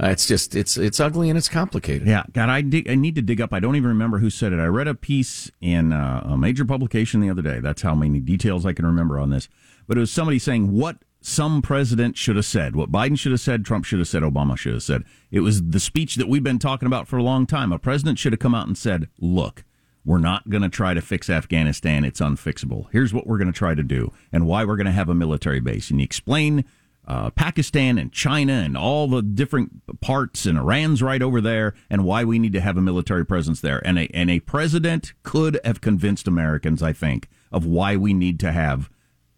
Uh, 0.01 0.07
it's 0.07 0.25
just 0.25 0.55
it's 0.55 0.75
it's 0.77 0.99
ugly 0.99 1.29
and 1.29 1.37
it's 1.37 1.49
complicated. 1.49 2.07
Yeah, 2.07 2.23
God, 2.31 2.49
I 2.49 2.61
dig, 2.61 2.89
I 2.89 2.95
need 2.95 3.15
to 3.15 3.21
dig 3.21 3.39
up. 3.39 3.53
I 3.53 3.59
don't 3.59 3.75
even 3.75 3.89
remember 3.89 4.19
who 4.19 4.29
said 4.29 4.51
it. 4.51 4.59
I 4.59 4.65
read 4.65 4.87
a 4.87 4.95
piece 4.95 5.51
in 5.61 5.93
uh, 5.93 6.21
a 6.25 6.37
major 6.37 6.65
publication 6.65 7.21
the 7.21 7.29
other 7.29 7.41
day. 7.41 7.59
That's 7.59 7.83
how 7.83 7.93
many 7.93 8.19
details 8.19 8.65
I 8.65 8.73
can 8.73 8.85
remember 8.85 9.19
on 9.19 9.29
this. 9.29 9.49
But 9.87 9.97
it 9.97 9.99
was 10.01 10.11
somebody 10.11 10.39
saying 10.39 10.71
what 10.71 10.97
some 11.21 11.61
president 11.61 12.17
should 12.17 12.35
have 12.35 12.45
said, 12.45 12.75
what 12.75 12.91
Biden 12.91 13.17
should 13.17 13.31
have 13.31 13.39
said, 13.41 13.63
Trump 13.63 13.85
should 13.85 13.99
have 13.99 14.07
said, 14.07 14.23
Obama 14.23 14.57
should 14.57 14.73
have 14.73 14.83
said. 14.83 15.03
It 15.31 15.39
was 15.39 15.63
the 15.63 15.79
speech 15.79 16.15
that 16.15 16.27
we've 16.27 16.43
been 16.43 16.59
talking 16.59 16.85
about 16.85 17.07
for 17.07 17.17
a 17.17 17.23
long 17.23 17.45
time. 17.45 17.71
A 17.71 17.79
president 17.79 18.19
should 18.19 18.33
have 18.33 18.39
come 18.39 18.55
out 18.55 18.67
and 18.67 18.77
said, 18.77 19.09
"Look, 19.19 19.63
we're 20.03 20.17
not 20.17 20.49
going 20.49 20.63
to 20.63 20.69
try 20.69 20.93
to 20.93 21.01
fix 21.01 21.29
Afghanistan. 21.29 22.03
It's 22.03 22.19
unfixable. 22.19 22.87
Here's 22.91 23.13
what 23.13 23.25
we're 23.25 23.37
going 23.37 23.51
to 23.51 23.57
try 23.57 23.73
to 23.73 23.83
do, 23.83 24.11
and 24.31 24.45
why 24.47 24.65
we're 24.65 24.75
going 24.75 24.85
to 24.85 24.91
have 24.91 25.09
a 25.09 25.15
military 25.15 25.59
base." 25.59 25.89
And 25.89 25.99
you 25.99 26.03
explain 26.03 26.65
uh, 27.07 27.29
Pakistan 27.31 27.97
and 27.97 28.11
China 28.11 28.53
and 28.53 28.77
all 28.77 29.07
the 29.07 29.21
different 29.21 29.99
parts, 29.99 30.45
and 30.45 30.57
Iran's 30.57 31.01
right 31.01 31.21
over 31.21 31.41
there, 31.41 31.73
and 31.89 32.05
why 32.05 32.23
we 32.23 32.39
need 32.39 32.53
to 32.53 32.61
have 32.61 32.77
a 32.77 32.81
military 32.81 33.25
presence 33.25 33.59
there. 33.61 33.85
And 33.85 33.99
a, 33.99 34.07
and 34.13 34.29
a 34.29 34.39
president 34.39 35.13
could 35.23 35.59
have 35.65 35.81
convinced 35.81 36.27
Americans, 36.27 36.81
I 36.81 36.93
think, 36.93 37.29
of 37.51 37.65
why 37.65 37.95
we 37.95 38.13
need 38.13 38.39
to 38.41 38.51
have 38.51 38.89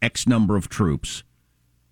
X 0.01 0.27
number 0.27 0.55
of 0.55 0.69
troops 0.69 1.23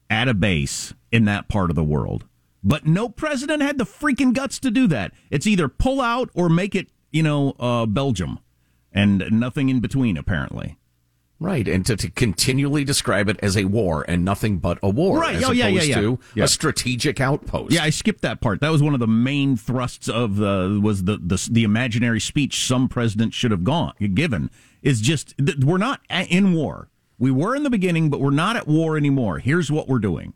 at 0.09 0.27
a 0.27 0.33
base 0.33 0.93
in 1.11 1.25
that 1.25 1.47
part 1.47 1.69
of 1.69 1.75
the 1.75 1.83
world. 1.83 2.25
But 2.63 2.85
no 2.85 3.09
president 3.09 3.61
had 3.61 3.77
the 3.77 3.85
freaking 3.85 4.33
guts 4.33 4.59
to 4.59 4.71
do 4.71 4.87
that. 4.87 5.11
It's 5.29 5.47
either 5.47 5.67
pull 5.67 5.99
out 5.99 6.29
or 6.33 6.49
make 6.49 6.75
it, 6.75 6.87
you 7.11 7.23
know, 7.23 7.55
uh, 7.59 7.85
Belgium, 7.85 8.39
and 8.91 9.25
nothing 9.31 9.69
in 9.69 9.79
between, 9.79 10.17
apparently. 10.17 10.77
Right, 11.43 11.67
and 11.67 11.85
to, 11.87 11.97
to 11.97 12.09
continually 12.09 12.85
describe 12.85 13.27
it 13.27 13.37
as 13.43 13.57
a 13.57 13.65
war 13.65 14.05
and 14.07 14.23
nothing 14.23 14.59
but 14.59 14.79
a 14.81 14.89
war, 14.89 15.19
right? 15.19 15.35
As 15.35 15.43
oh, 15.43 15.51
yeah, 15.51 15.67
yeah, 15.67 15.81
yeah. 15.81 15.95
to 15.99 16.19
yeah. 16.35 16.45
a 16.45 16.47
strategic 16.47 17.19
outpost. 17.19 17.73
Yeah, 17.73 17.83
I 17.83 17.89
skipped 17.89 18.21
that 18.21 18.39
part. 18.39 18.61
That 18.61 18.71
was 18.71 18.81
one 18.81 18.93
of 18.93 19.01
the 19.01 19.07
main 19.07 19.57
thrusts 19.57 20.07
of 20.07 20.37
the 20.37 20.79
was 20.81 21.03
the 21.03 21.17
the, 21.17 21.45
the 21.51 21.65
imaginary 21.65 22.21
speech 22.21 22.65
some 22.65 22.87
president 22.87 23.33
should 23.33 23.51
have 23.51 23.65
gone 23.65 23.93
given. 24.13 24.51
Is 24.81 25.01
just 25.01 25.35
we're 25.61 25.77
not 25.77 25.99
in 26.09 26.53
war. 26.53 26.87
We 27.19 27.29
were 27.29 27.57
in 27.57 27.63
the 27.63 27.69
beginning, 27.69 28.09
but 28.09 28.21
we're 28.21 28.31
not 28.31 28.55
at 28.55 28.65
war 28.65 28.95
anymore. 28.95 29.39
Here's 29.39 29.69
what 29.69 29.89
we're 29.89 29.99
doing. 29.99 30.35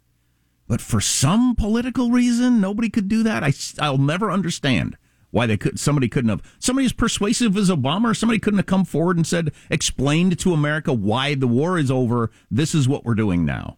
But 0.68 0.82
for 0.82 1.00
some 1.00 1.56
political 1.56 2.12
reason, 2.12 2.60
nobody 2.60 2.90
could 2.90 3.08
do 3.08 3.24
that. 3.24 3.46
I, 3.46 3.54
I'll 3.80 3.98
never 3.98 4.30
understand 4.30 4.98
why 5.31 5.46
they 5.46 5.57
could 5.57 5.79
somebody 5.79 6.07
couldn't 6.07 6.29
have 6.29 6.41
somebody 6.60 6.86
as 6.86 6.93
persuasive 6.93 7.57
as 7.57 7.69
Obama 7.69 8.12
or 8.12 8.13
somebody 8.13 8.39
couldn't 8.39 8.60
have 8.60 8.65
come 8.65 8.86
forward 8.86 9.17
and 9.17 9.27
said 9.27 9.51
explained 9.69 10.39
to 10.39 10.53
America 10.53 10.93
why 10.93 11.36
the 11.36 11.48
war 11.48 11.77
is 11.77 11.91
over. 11.91 12.31
This 12.50 12.74
is 12.74 12.88
what 12.88 13.05
we're 13.05 13.15
doing 13.15 13.46
now. 13.46 13.77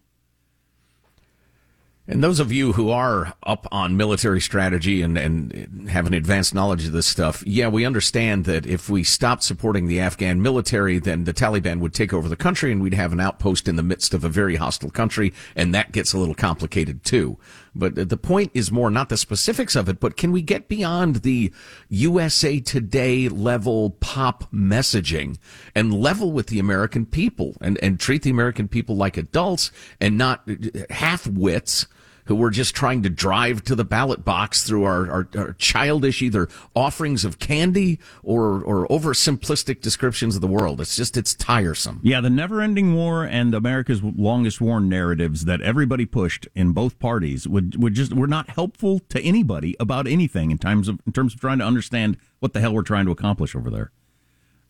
And 2.10 2.24
those 2.24 2.40
of 2.40 2.50
you 2.50 2.72
who 2.72 2.90
are 2.90 3.34
up 3.44 3.68
on 3.70 3.96
military 3.96 4.40
strategy 4.40 5.00
and, 5.00 5.16
and 5.16 5.88
have 5.88 6.08
an 6.08 6.14
advanced 6.14 6.52
knowledge 6.52 6.86
of 6.86 6.92
this 6.92 7.06
stuff, 7.06 7.44
yeah, 7.46 7.68
we 7.68 7.84
understand 7.84 8.46
that 8.46 8.66
if 8.66 8.90
we 8.90 9.04
stopped 9.04 9.44
supporting 9.44 9.86
the 9.86 10.00
Afghan 10.00 10.42
military, 10.42 10.98
then 10.98 11.22
the 11.22 11.32
Taliban 11.32 11.78
would 11.78 11.94
take 11.94 12.12
over 12.12 12.28
the 12.28 12.34
country 12.34 12.72
and 12.72 12.82
we'd 12.82 12.94
have 12.94 13.12
an 13.12 13.20
outpost 13.20 13.68
in 13.68 13.76
the 13.76 13.84
midst 13.84 14.12
of 14.12 14.24
a 14.24 14.28
very 14.28 14.56
hostile 14.56 14.90
country, 14.90 15.32
and 15.54 15.72
that 15.72 15.92
gets 15.92 16.12
a 16.12 16.18
little 16.18 16.34
complicated 16.34 17.04
too. 17.04 17.38
But 17.74 18.08
the 18.08 18.16
point 18.16 18.50
is 18.54 18.72
more 18.72 18.90
not 18.90 19.08
the 19.08 19.16
specifics 19.16 19.76
of 19.76 19.88
it, 19.88 20.00
but 20.00 20.16
can 20.16 20.32
we 20.32 20.42
get 20.42 20.68
beyond 20.68 21.16
the 21.16 21.52
USA 21.88 22.60
Today 22.60 23.28
level 23.28 23.90
pop 24.00 24.50
messaging 24.52 25.38
and 25.74 25.94
level 25.94 26.32
with 26.32 26.48
the 26.48 26.58
American 26.58 27.06
people 27.06 27.56
and, 27.60 27.78
and 27.82 28.00
treat 28.00 28.22
the 28.22 28.30
American 28.30 28.68
people 28.68 28.96
like 28.96 29.16
adults 29.16 29.70
and 30.00 30.18
not 30.18 30.42
uh, 30.48 30.80
half 30.90 31.26
wits? 31.26 31.86
Who 32.30 32.36
were 32.36 32.50
just 32.50 32.76
trying 32.76 33.02
to 33.02 33.10
drive 33.10 33.64
to 33.64 33.74
the 33.74 33.82
ballot 33.84 34.24
box 34.24 34.62
through 34.62 34.84
our, 34.84 35.10
our, 35.10 35.28
our 35.36 35.52
childish 35.54 36.22
either 36.22 36.48
offerings 36.76 37.24
of 37.24 37.40
candy 37.40 37.98
or, 38.22 38.62
or 38.62 38.86
oversimplistic 38.86 39.80
descriptions 39.80 40.36
of 40.36 40.40
the 40.40 40.46
world. 40.46 40.80
It's 40.80 40.94
just, 40.94 41.16
it's 41.16 41.34
tiresome. 41.34 41.98
Yeah, 42.04 42.20
the 42.20 42.30
never 42.30 42.60
ending 42.60 42.94
war 42.94 43.24
and 43.24 43.52
America's 43.52 44.00
longest 44.00 44.60
war 44.60 44.78
narratives 44.78 45.44
that 45.46 45.60
everybody 45.60 46.06
pushed 46.06 46.46
in 46.54 46.70
both 46.70 47.00
parties 47.00 47.48
would, 47.48 47.82
would 47.82 47.94
just, 47.94 48.12
were 48.12 48.28
not 48.28 48.50
helpful 48.50 49.00
to 49.08 49.20
anybody 49.22 49.74
about 49.80 50.06
anything 50.06 50.52
in 50.52 50.58
terms 50.58 50.86
of, 50.86 51.00
in 51.04 51.12
terms 51.12 51.34
of 51.34 51.40
trying 51.40 51.58
to 51.58 51.64
understand 51.64 52.16
what 52.38 52.52
the 52.52 52.60
hell 52.60 52.72
we're 52.72 52.82
trying 52.82 53.06
to 53.06 53.10
accomplish 53.10 53.56
over 53.56 53.70
there. 53.70 53.90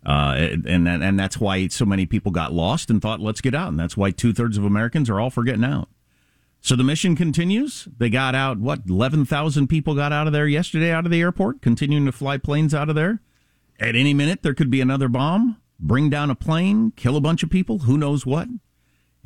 Uh, 0.07 0.35
and 0.67 0.89
and 0.89 1.21
that's 1.21 1.39
why 1.39 1.69
so 1.69 1.85
many 1.85 2.07
people 2.07 2.33
got 2.33 2.55
lost 2.55 2.89
and 2.89 3.03
thought, 3.03 3.21
let's 3.21 3.43
get 3.43 3.55
out. 3.55 3.69
And 3.69 3.79
that's 3.79 3.99
why 3.99 4.13
two 4.13 4.33
thirds 4.33 4.57
of 4.57 4.65
Americans 4.65 5.11
are 5.11 5.21
all 5.21 5.29
for 5.29 5.45
getting 5.45 5.63
out. 5.63 5.91
So 6.61 6.77
the 6.77 6.85
mission 6.85 7.17
continues. 7.17 7.89
They 7.99 8.11
got 8.11 8.35
out, 8.35 8.59
what, 8.59 8.81
11,000 8.89 9.67
people 9.67 9.95
got 9.95 10.13
out 10.13 10.27
of 10.27 10.33
there 10.33 10.47
yesterday 10.47 10.91
out 10.91 11.07
of 11.07 11.11
the 11.11 11.21
airport, 11.21 11.63
continuing 11.63 12.05
to 12.07 12.13
fly 12.13 12.37
planes 12.37 12.75
out 12.75 12.89
of 12.89 12.95
there. 12.95 13.21
At 13.79 13.97
any 13.97 14.13
minute, 14.13 14.43
there 14.43 14.55
could 14.55 14.71
be 14.71 14.83
another 14.83 15.09
bomb, 15.09 15.57
bring 15.79 16.11
down 16.11 16.31
a 16.31 16.35
plane, 16.35 16.93
kill 16.97 17.17
a 17.17 17.21
bunch 17.21 17.43
of 17.43 17.49
people, 17.49 17.81
who 17.81 17.97
knows 17.97 18.27
what. 18.27 18.49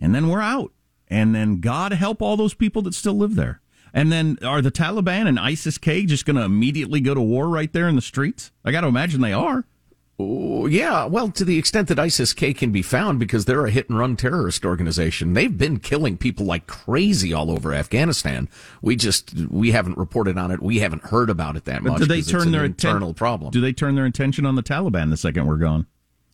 And 0.00 0.14
then 0.14 0.28
we're 0.28 0.40
out. 0.40 0.72
And 1.08 1.34
then 1.34 1.60
God 1.60 1.92
help 1.92 2.22
all 2.22 2.36
those 2.36 2.54
people 2.54 2.82
that 2.82 2.94
still 2.94 3.14
live 3.14 3.34
there. 3.34 3.60
And 3.92 4.10
then 4.10 4.38
are 4.44 4.62
the 4.62 4.72
Taliban 4.72 5.28
and 5.28 5.38
ISIS 5.38 5.78
K 5.78 6.04
just 6.04 6.24
going 6.26 6.36
to 6.36 6.42
immediately 6.42 7.00
go 7.00 7.14
to 7.14 7.20
war 7.20 7.48
right 7.48 7.72
there 7.72 7.88
in 7.88 7.96
the 7.96 8.02
streets? 8.02 8.52
I 8.64 8.72
got 8.72 8.82
to 8.82 8.88
imagine 8.88 9.20
they 9.20 9.32
are. 9.32 9.66
Oh, 10.16 10.66
yeah, 10.66 11.06
well, 11.06 11.28
to 11.30 11.44
the 11.44 11.58
extent 11.58 11.88
that 11.88 11.98
ISIS 11.98 12.32
K 12.32 12.54
can 12.54 12.70
be 12.70 12.82
found 12.82 13.18
because 13.18 13.46
they're 13.46 13.66
a 13.66 13.70
hit 13.70 13.88
and 13.88 13.98
run 13.98 14.14
terrorist 14.14 14.64
organization. 14.64 15.32
They've 15.32 15.56
been 15.56 15.80
killing 15.80 16.16
people 16.16 16.46
like 16.46 16.68
crazy 16.68 17.32
all 17.32 17.50
over 17.50 17.74
Afghanistan. 17.74 18.48
We 18.80 18.94
just 18.94 19.34
we 19.50 19.72
haven't 19.72 19.98
reported 19.98 20.38
on 20.38 20.52
it. 20.52 20.62
We 20.62 20.78
haven't 20.78 21.06
heard 21.06 21.30
about 21.30 21.56
it 21.56 21.64
that 21.64 21.82
much. 21.82 21.98
do 21.98 22.06
they 22.06 22.22
turn 22.22 22.52
their 22.52 22.64
internal 22.64 23.08
atten- 23.08 23.14
problem? 23.14 23.50
Do 23.50 23.60
they 23.60 23.72
turn 23.72 23.96
their 23.96 24.04
attention 24.04 24.46
on 24.46 24.54
the 24.54 24.62
Taliban 24.62 25.10
the 25.10 25.16
second 25.16 25.46
we're 25.46 25.56
gone? 25.56 25.86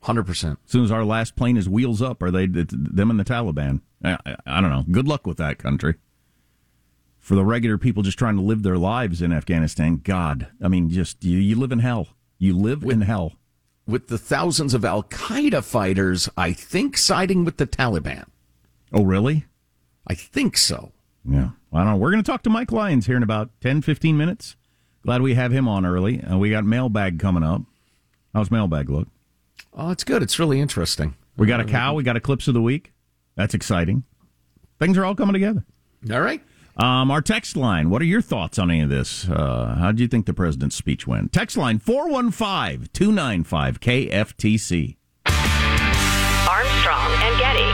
Hundred 0.02 0.24
percent. 0.24 0.58
As 0.66 0.72
soon 0.72 0.84
as 0.84 0.90
our 0.90 1.04
last 1.04 1.34
plane 1.34 1.56
is 1.56 1.68
wheels 1.68 2.02
up, 2.02 2.22
are 2.22 2.30
they 2.30 2.46
them 2.46 3.10
and 3.10 3.18
the 3.18 3.24
Taliban? 3.24 3.80
I, 4.04 4.18
I, 4.26 4.36
I 4.46 4.60
don't 4.60 4.70
know. 4.70 4.84
Good 4.90 5.08
luck 5.08 5.26
with 5.26 5.38
that 5.38 5.56
country. 5.56 5.94
For 7.18 7.34
the 7.34 7.44
regular 7.44 7.78
people 7.78 8.02
just 8.02 8.18
trying 8.18 8.36
to 8.36 8.42
live 8.42 8.62
their 8.62 8.78
lives 8.78 9.22
in 9.22 9.32
Afghanistan, 9.32 10.00
God, 10.02 10.48
I 10.62 10.68
mean, 10.68 10.90
just 10.90 11.24
you, 11.24 11.38
you 11.38 11.56
live 11.56 11.72
in 11.72 11.78
hell. 11.78 12.08
You 12.38 12.56
live 12.56 12.82
in 12.84 13.02
hell 13.02 13.34
with 13.90 14.08
the 14.08 14.18
thousands 14.18 14.74
of 14.74 14.84
Al 14.84 15.02
Qaeda 15.02 15.62
fighters, 15.64 16.28
I 16.36 16.52
think, 16.52 16.96
siding 16.96 17.44
with 17.44 17.56
the 17.56 17.66
Taliban. 17.66 18.26
Oh, 18.92 19.04
really? 19.04 19.46
I 20.06 20.14
think 20.14 20.56
so. 20.56 20.92
Yeah. 21.24 21.50
I 21.72 21.78
don't 21.78 21.86
know. 21.92 21.96
We're 21.96 22.10
going 22.10 22.22
to 22.22 22.30
talk 22.30 22.42
to 22.44 22.50
Mike 22.50 22.72
Lyons 22.72 23.06
here 23.06 23.16
in 23.16 23.22
about 23.22 23.50
10, 23.60 23.82
15 23.82 24.16
minutes. 24.16 24.56
Glad 25.04 25.22
we 25.22 25.34
have 25.34 25.52
him 25.52 25.68
on 25.68 25.86
early. 25.86 26.22
Uh, 26.22 26.38
we 26.38 26.50
got 26.50 26.64
mailbag 26.64 27.18
coming 27.18 27.42
up. 27.42 27.62
How's 28.34 28.50
mailbag 28.50 28.90
look? 28.90 29.08
Oh, 29.72 29.90
it's 29.90 30.04
good. 30.04 30.22
It's 30.22 30.38
really 30.38 30.60
interesting. 30.60 31.14
We 31.36 31.46
got 31.46 31.60
a 31.60 31.64
cow. 31.64 31.94
We 31.94 32.02
got 32.02 32.16
a 32.16 32.20
clips 32.20 32.48
of 32.48 32.54
the 32.54 32.62
week. 32.62 32.92
That's 33.36 33.54
exciting. 33.54 34.04
Things 34.78 34.98
are 34.98 35.04
all 35.04 35.14
coming 35.14 35.32
together. 35.32 35.64
All 36.10 36.20
right. 36.20 36.42
Um, 36.80 37.10
our 37.10 37.20
text 37.20 37.58
line, 37.58 37.90
what 37.90 38.00
are 38.00 38.06
your 38.06 38.22
thoughts 38.22 38.58
on 38.58 38.70
any 38.70 38.80
of 38.80 38.88
this? 38.88 39.28
Uh, 39.28 39.76
how 39.78 39.92
do 39.92 40.02
you 40.02 40.08
think 40.08 40.24
the 40.24 40.32
president's 40.32 40.76
speech 40.76 41.06
went? 41.06 41.30
Text 41.30 41.58
line 41.58 41.78
415 41.78 42.88
295 42.94 43.80
KFTC. 43.80 44.96
Armstrong 46.48 47.12
and 47.20 47.38
Getty. 47.38 47.70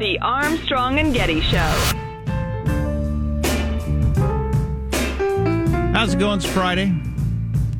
The 0.00 0.18
Armstrong 0.20 0.98
and 0.98 1.14
Getty 1.14 1.40
Show. 1.42 2.07
How's 5.98 6.14
it 6.14 6.20
going? 6.20 6.36
It's 6.36 6.46
Friday. 6.46 6.94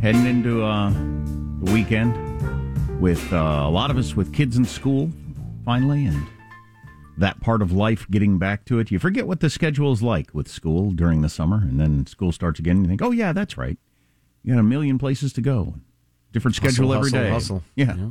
Heading 0.03 0.27
into 0.27 0.65
uh, 0.65 0.91
the 0.91 1.73
weekend 1.73 3.01
with 3.01 3.33
uh, 3.33 3.37
a 3.37 3.71
lot 3.71 3.93
of 3.93 3.97
us 3.97 4.17
with 4.17 4.35
kids 4.35 4.57
in 4.57 4.65
school 4.65 5.09
finally, 5.65 6.05
and 6.05 6.27
that 7.17 7.41
part 7.41 7.63
of 7.63 7.71
life 7.71 8.09
getting 8.11 8.37
back 8.37 8.65
to 8.65 8.81
it. 8.81 8.91
You 8.91 8.99
forget 8.99 9.29
what 9.29 9.39
the 9.39 9.49
schedule 9.49 9.93
is 9.93 10.03
like 10.03 10.35
with 10.35 10.49
school 10.49 10.91
during 10.91 11.23
the 11.23 11.29
summer, 11.29 11.59
and 11.59 11.79
then 11.79 12.07
school 12.09 12.33
starts 12.33 12.59
again. 12.59 12.79
And 12.79 12.87
you 12.87 12.89
think, 12.89 13.03
oh, 13.03 13.13
yeah, 13.13 13.33
that's 13.33 13.57
right. 13.57 13.79
You 14.43 14.53
got 14.53 14.59
a 14.59 14.65
million 14.65 14.99
places 14.99 15.33
to 15.35 15.41
go. 15.41 15.77
Different 16.33 16.57
schedule 16.57 16.89
hustle, 16.89 16.99
every 16.99 17.11
day. 17.13 17.31
Hustle. 17.31 17.63
Yeah. 17.77 17.95
yeah. 17.95 18.11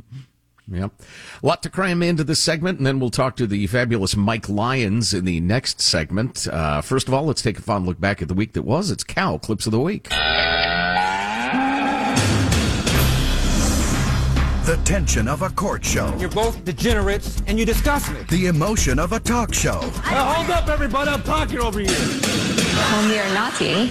Yep. 0.70 0.92
A 1.42 1.46
lot 1.46 1.62
to 1.62 1.70
cram 1.70 2.02
into 2.02 2.24
this 2.24 2.40
segment, 2.40 2.78
and 2.78 2.86
then 2.86 3.00
we'll 3.00 3.10
talk 3.10 3.36
to 3.36 3.46
the 3.46 3.66
fabulous 3.66 4.16
Mike 4.16 4.48
Lyons 4.48 5.14
in 5.14 5.24
the 5.24 5.40
next 5.40 5.80
segment. 5.80 6.46
Uh, 6.48 6.82
first 6.82 7.08
of 7.08 7.14
all, 7.14 7.24
let's 7.24 7.42
take 7.42 7.58
a 7.58 7.62
fond 7.62 7.86
look 7.86 8.00
back 8.00 8.20
at 8.20 8.28
the 8.28 8.34
week 8.34 8.52
that 8.52 8.62
was. 8.62 8.90
It's 8.90 9.04
Cow 9.04 9.38
Clips 9.38 9.66
of 9.66 9.72
the 9.72 9.80
Week. 9.80 10.08
The 14.68 14.76
tension 14.84 15.28
of 15.28 15.40
a 15.40 15.48
court 15.48 15.82
show. 15.82 16.14
You're 16.18 16.28
both 16.28 16.62
degenerates, 16.62 17.42
and 17.46 17.58
you 17.58 17.64
disgust 17.64 18.12
me. 18.12 18.20
The 18.28 18.46
emotion 18.46 18.98
of 18.98 19.12
a 19.12 19.20
talk 19.20 19.54
show. 19.54 19.80
Now, 20.10 20.34
hold 20.34 20.50
up, 20.50 20.68
everybody. 20.68 21.08
I'm 21.08 21.22
talking 21.22 21.60
over 21.60 21.80
here. 21.80 21.88
Comirnaty. 21.88 23.88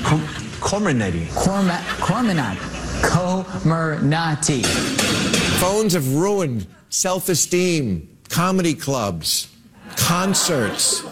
Corminati. 0.60 1.26
Corminati. 1.30 2.58
Comirnaty. 3.02 5.47
Phones 5.60 5.94
have 5.94 6.14
ruined 6.14 6.68
self 6.90 7.30
esteem, 7.30 8.08
comedy 8.30 8.76
clubs, 8.76 9.48
concerts, 9.96 11.04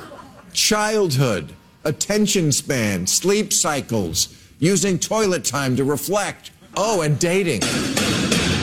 childhood, 0.53 1.51
attention 1.83 2.51
span, 2.51 3.07
sleep 3.07 3.51
cycles, 3.51 4.35
using 4.59 4.99
toilet 4.99 5.43
time 5.45 5.75
to 5.75 5.83
reflect. 5.83 6.51
Oh, 6.77 7.01
and 7.01 7.17
dating. 7.17 7.61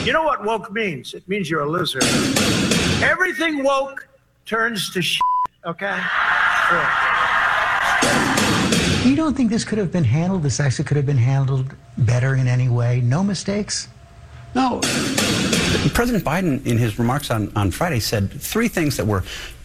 You 0.05 0.13
know 0.13 0.23
what 0.23 0.45
woke 0.45 0.71
means? 0.71 1.13
It 1.13 1.27
means 1.27 1.49
you're 1.49 1.63
a 1.63 1.69
loser. 1.69 1.99
Everything 3.03 3.61
woke 3.63 4.07
turns 4.45 4.89
to 4.93 5.01
shit, 5.01 5.21
okay? 5.65 5.99
Sure. 6.69 6.87
You 9.09 9.17
don't 9.17 9.35
think 9.35 9.49
this 9.49 9.65
could 9.65 9.79
have 9.79 9.91
been 9.91 10.05
handled? 10.05 10.43
This 10.43 10.61
actually 10.61 10.85
could 10.85 10.95
have 10.97 11.05
been 11.05 11.17
handled 11.17 11.75
better 11.97 12.35
in 12.35 12.47
any 12.47 12.69
way? 12.69 13.01
No 13.01 13.21
mistakes? 13.21 13.89
No. 14.55 14.79
President 15.93 16.23
Biden, 16.23 16.65
in 16.65 16.77
his 16.77 16.97
remarks 16.97 17.31
on, 17.31 17.51
on 17.55 17.71
Friday, 17.71 17.99
said 17.99 18.31
three 18.31 18.67
things 18.67 18.97
that 18.97 19.05
were 19.05 19.23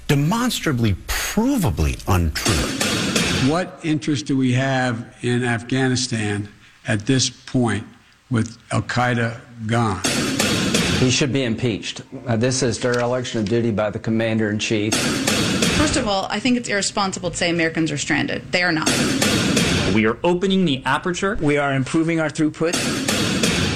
demonstrably, 0.09 0.95
provably 1.07 2.03
untrue. 2.09 3.50
What 3.50 3.81
interest 3.83 4.27
do 4.27 4.37
we 4.37 4.53
have 4.53 5.15
in 5.23 5.45
Afghanistan 5.45 6.49
at 6.87 7.07
this 7.07 7.31
point 7.31 7.87
with 8.31 8.59
Al 8.73 8.83
Qaeda 8.83 9.41
gone? 9.67 10.00
He 10.99 11.11
should 11.11 11.33
be 11.33 11.45
impeached. 11.45 12.03
Uh, 12.27 12.37
this 12.37 12.62
is 12.62 12.79
dereliction 12.79 13.41
of 13.41 13.49
duty 13.49 13.71
by 13.71 13.91
the 13.91 14.00
commander 14.00 14.50
in 14.50 14.59
chief. 14.59 14.95
First 15.77 15.97
of 15.97 16.09
all, 16.09 16.27
I 16.29 16.41
think 16.41 16.57
it's 16.57 16.69
irresponsible 16.69 17.31
to 17.31 17.37
say 17.37 17.50
Americans 17.50 17.93
are 17.93 17.99
stranded. 17.99 18.50
They 18.50 18.65
are 18.65 18.73
not. 18.73 18.88
We 19.95 20.07
are 20.07 20.19
opening 20.25 20.65
the 20.65 20.83
aperture. 20.85 21.38
We 21.41 21.57
are 21.57 21.73
improving 21.73 22.19
our 22.19 22.29
throughput. 22.29 22.75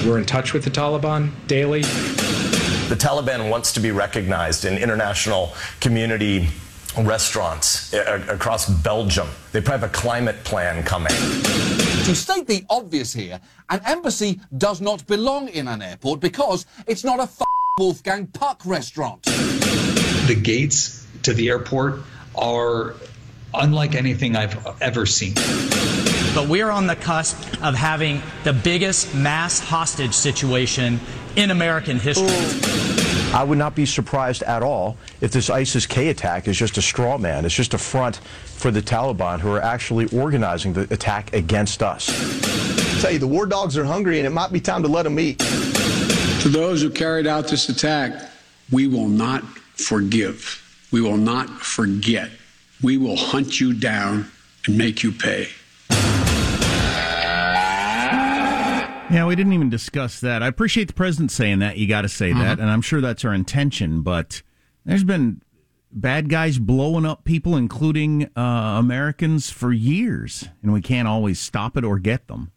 We're 0.04 0.18
in 0.18 0.24
touch 0.24 0.52
with 0.52 0.64
the 0.64 0.70
Taliban 0.70 1.30
daily. 1.46 1.84
The 2.88 2.96
Taliban 2.96 3.48
wants 3.50 3.72
to 3.72 3.80
be 3.80 3.90
recognized 3.90 4.64
in 4.64 4.76
international 4.76 5.54
community 5.80 6.48
restaurants 6.98 7.94
uh, 7.94 8.22
uh, 8.28 8.34
across 8.34 8.68
Belgium. 8.68 9.28
They 9.52 9.60
probably 9.60 9.80
have 9.80 9.90
a 9.90 9.92
climate 9.94 10.44
plan 10.44 10.82
coming. 10.82 11.12
To 11.12 12.14
state 12.14 12.46
the 12.46 12.64
obvious 12.68 13.12
here, 13.12 13.40
an 13.70 13.80
embassy 13.86 14.40
does 14.58 14.80
not 14.80 15.06
belong 15.06 15.48
in 15.48 15.68
an 15.68 15.80
airport 15.80 16.20
because 16.20 16.66
it's 16.86 17.04
not 17.04 17.18
a 17.18 17.22
f- 17.22 17.42
Wolfgang 17.78 18.26
Puck 18.26 18.60
restaurant. 18.66 19.22
The 19.22 20.38
gates 20.40 21.06
to 21.22 21.32
the 21.32 21.48
airport 21.48 22.00
are 22.34 22.94
unlike 23.54 23.94
anything 23.94 24.36
I've 24.36 24.82
ever 24.82 25.06
seen. 25.06 25.34
But 26.34 26.48
we're 26.48 26.70
on 26.70 26.86
the 26.86 26.96
cusp 26.96 27.38
of 27.62 27.74
having 27.74 28.22
the 28.44 28.52
biggest 28.52 29.14
mass 29.14 29.60
hostage 29.60 30.14
situation 30.14 30.98
in 31.36 31.50
American 31.50 31.98
history. 31.98 32.28
Ooh. 32.28 32.82
I 33.34 33.42
would 33.44 33.56
not 33.56 33.74
be 33.74 33.86
surprised 33.86 34.42
at 34.42 34.62
all 34.62 34.98
if 35.22 35.32
this 35.32 35.48
ISIS 35.48 35.86
K 35.86 36.08
attack 36.08 36.48
is 36.48 36.58
just 36.58 36.76
a 36.76 36.82
straw 36.82 37.16
man. 37.16 37.46
It's 37.46 37.54
just 37.54 37.72
a 37.72 37.78
front 37.78 38.16
for 38.16 38.70
the 38.70 38.82
Taliban 38.82 39.40
who 39.40 39.50
are 39.50 39.62
actually 39.62 40.06
organizing 40.16 40.74
the 40.74 40.82
attack 40.92 41.32
against 41.32 41.82
us. 41.82 42.10
I 42.10 43.00
tell 43.00 43.10
you, 43.12 43.18
the 43.18 43.26
war 43.26 43.46
dogs 43.46 43.78
are 43.78 43.84
hungry 43.84 44.18
and 44.18 44.26
it 44.26 44.30
might 44.30 44.52
be 44.52 44.60
time 44.60 44.82
to 44.82 44.88
let 44.88 45.04
them 45.04 45.18
eat. 45.18 45.38
To 45.38 46.48
those 46.50 46.82
who 46.82 46.90
carried 46.90 47.26
out 47.26 47.48
this 47.48 47.70
attack, 47.70 48.28
we 48.70 48.86
will 48.86 49.08
not 49.08 49.42
forgive. 49.76 50.58
We 50.92 51.00
will 51.00 51.16
not 51.16 51.48
forget. 51.48 52.30
We 52.82 52.98
will 52.98 53.16
hunt 53.16 53.60
you 53.60 53.72
down 53.72 54.30
and 54.66 54.76
make 54.76 55.02
you 55.02 55.10
pay. 55.10 55.48
Yeah, 59.12 59.26
we 59.26 59.36
didn't 59.36 59.52
even 59.52 59.68
discuss 59.68 60.20
that. 60.20 60.42
I 60.42 60.46
appreciate 60.46 60.88
the 60.88 60.94
president 60.94 61.30
saying 61.30 61.58
that. 61.58 61.76
You 61.76 61.86
got 61.86 62.02
to 62.02 62.08
say 62.08 62.32
that, 62.32 62.58
and 62.58 62.70
I'm 62.70 62.80
sure 62.80 63.02
that's 63.02 63.24
our 63.26 63.34
intention. 63.34 64.00
But 64.00 64.40
there's 64.86 65.04
been 65.04 65.42
bad 65.92 66.30
guys 66.30 66.58
blowing 66.58 67.04
up 67.04 67.24
people, 67.24 67.54
including 67.54 68.30
uh, 68.34 68.40
Americans, 68.78 69.50
for 69.50 69.70
years, 69.70 70.48
and 70.62 70.72
we 70.72 70.80
can't 70.80 71.06
always 71.06 71.38
stop 71.38 71.76
it 71.76 71.84
or 71.84 71.98
get 71.98 72.26
them. 72.28 72.52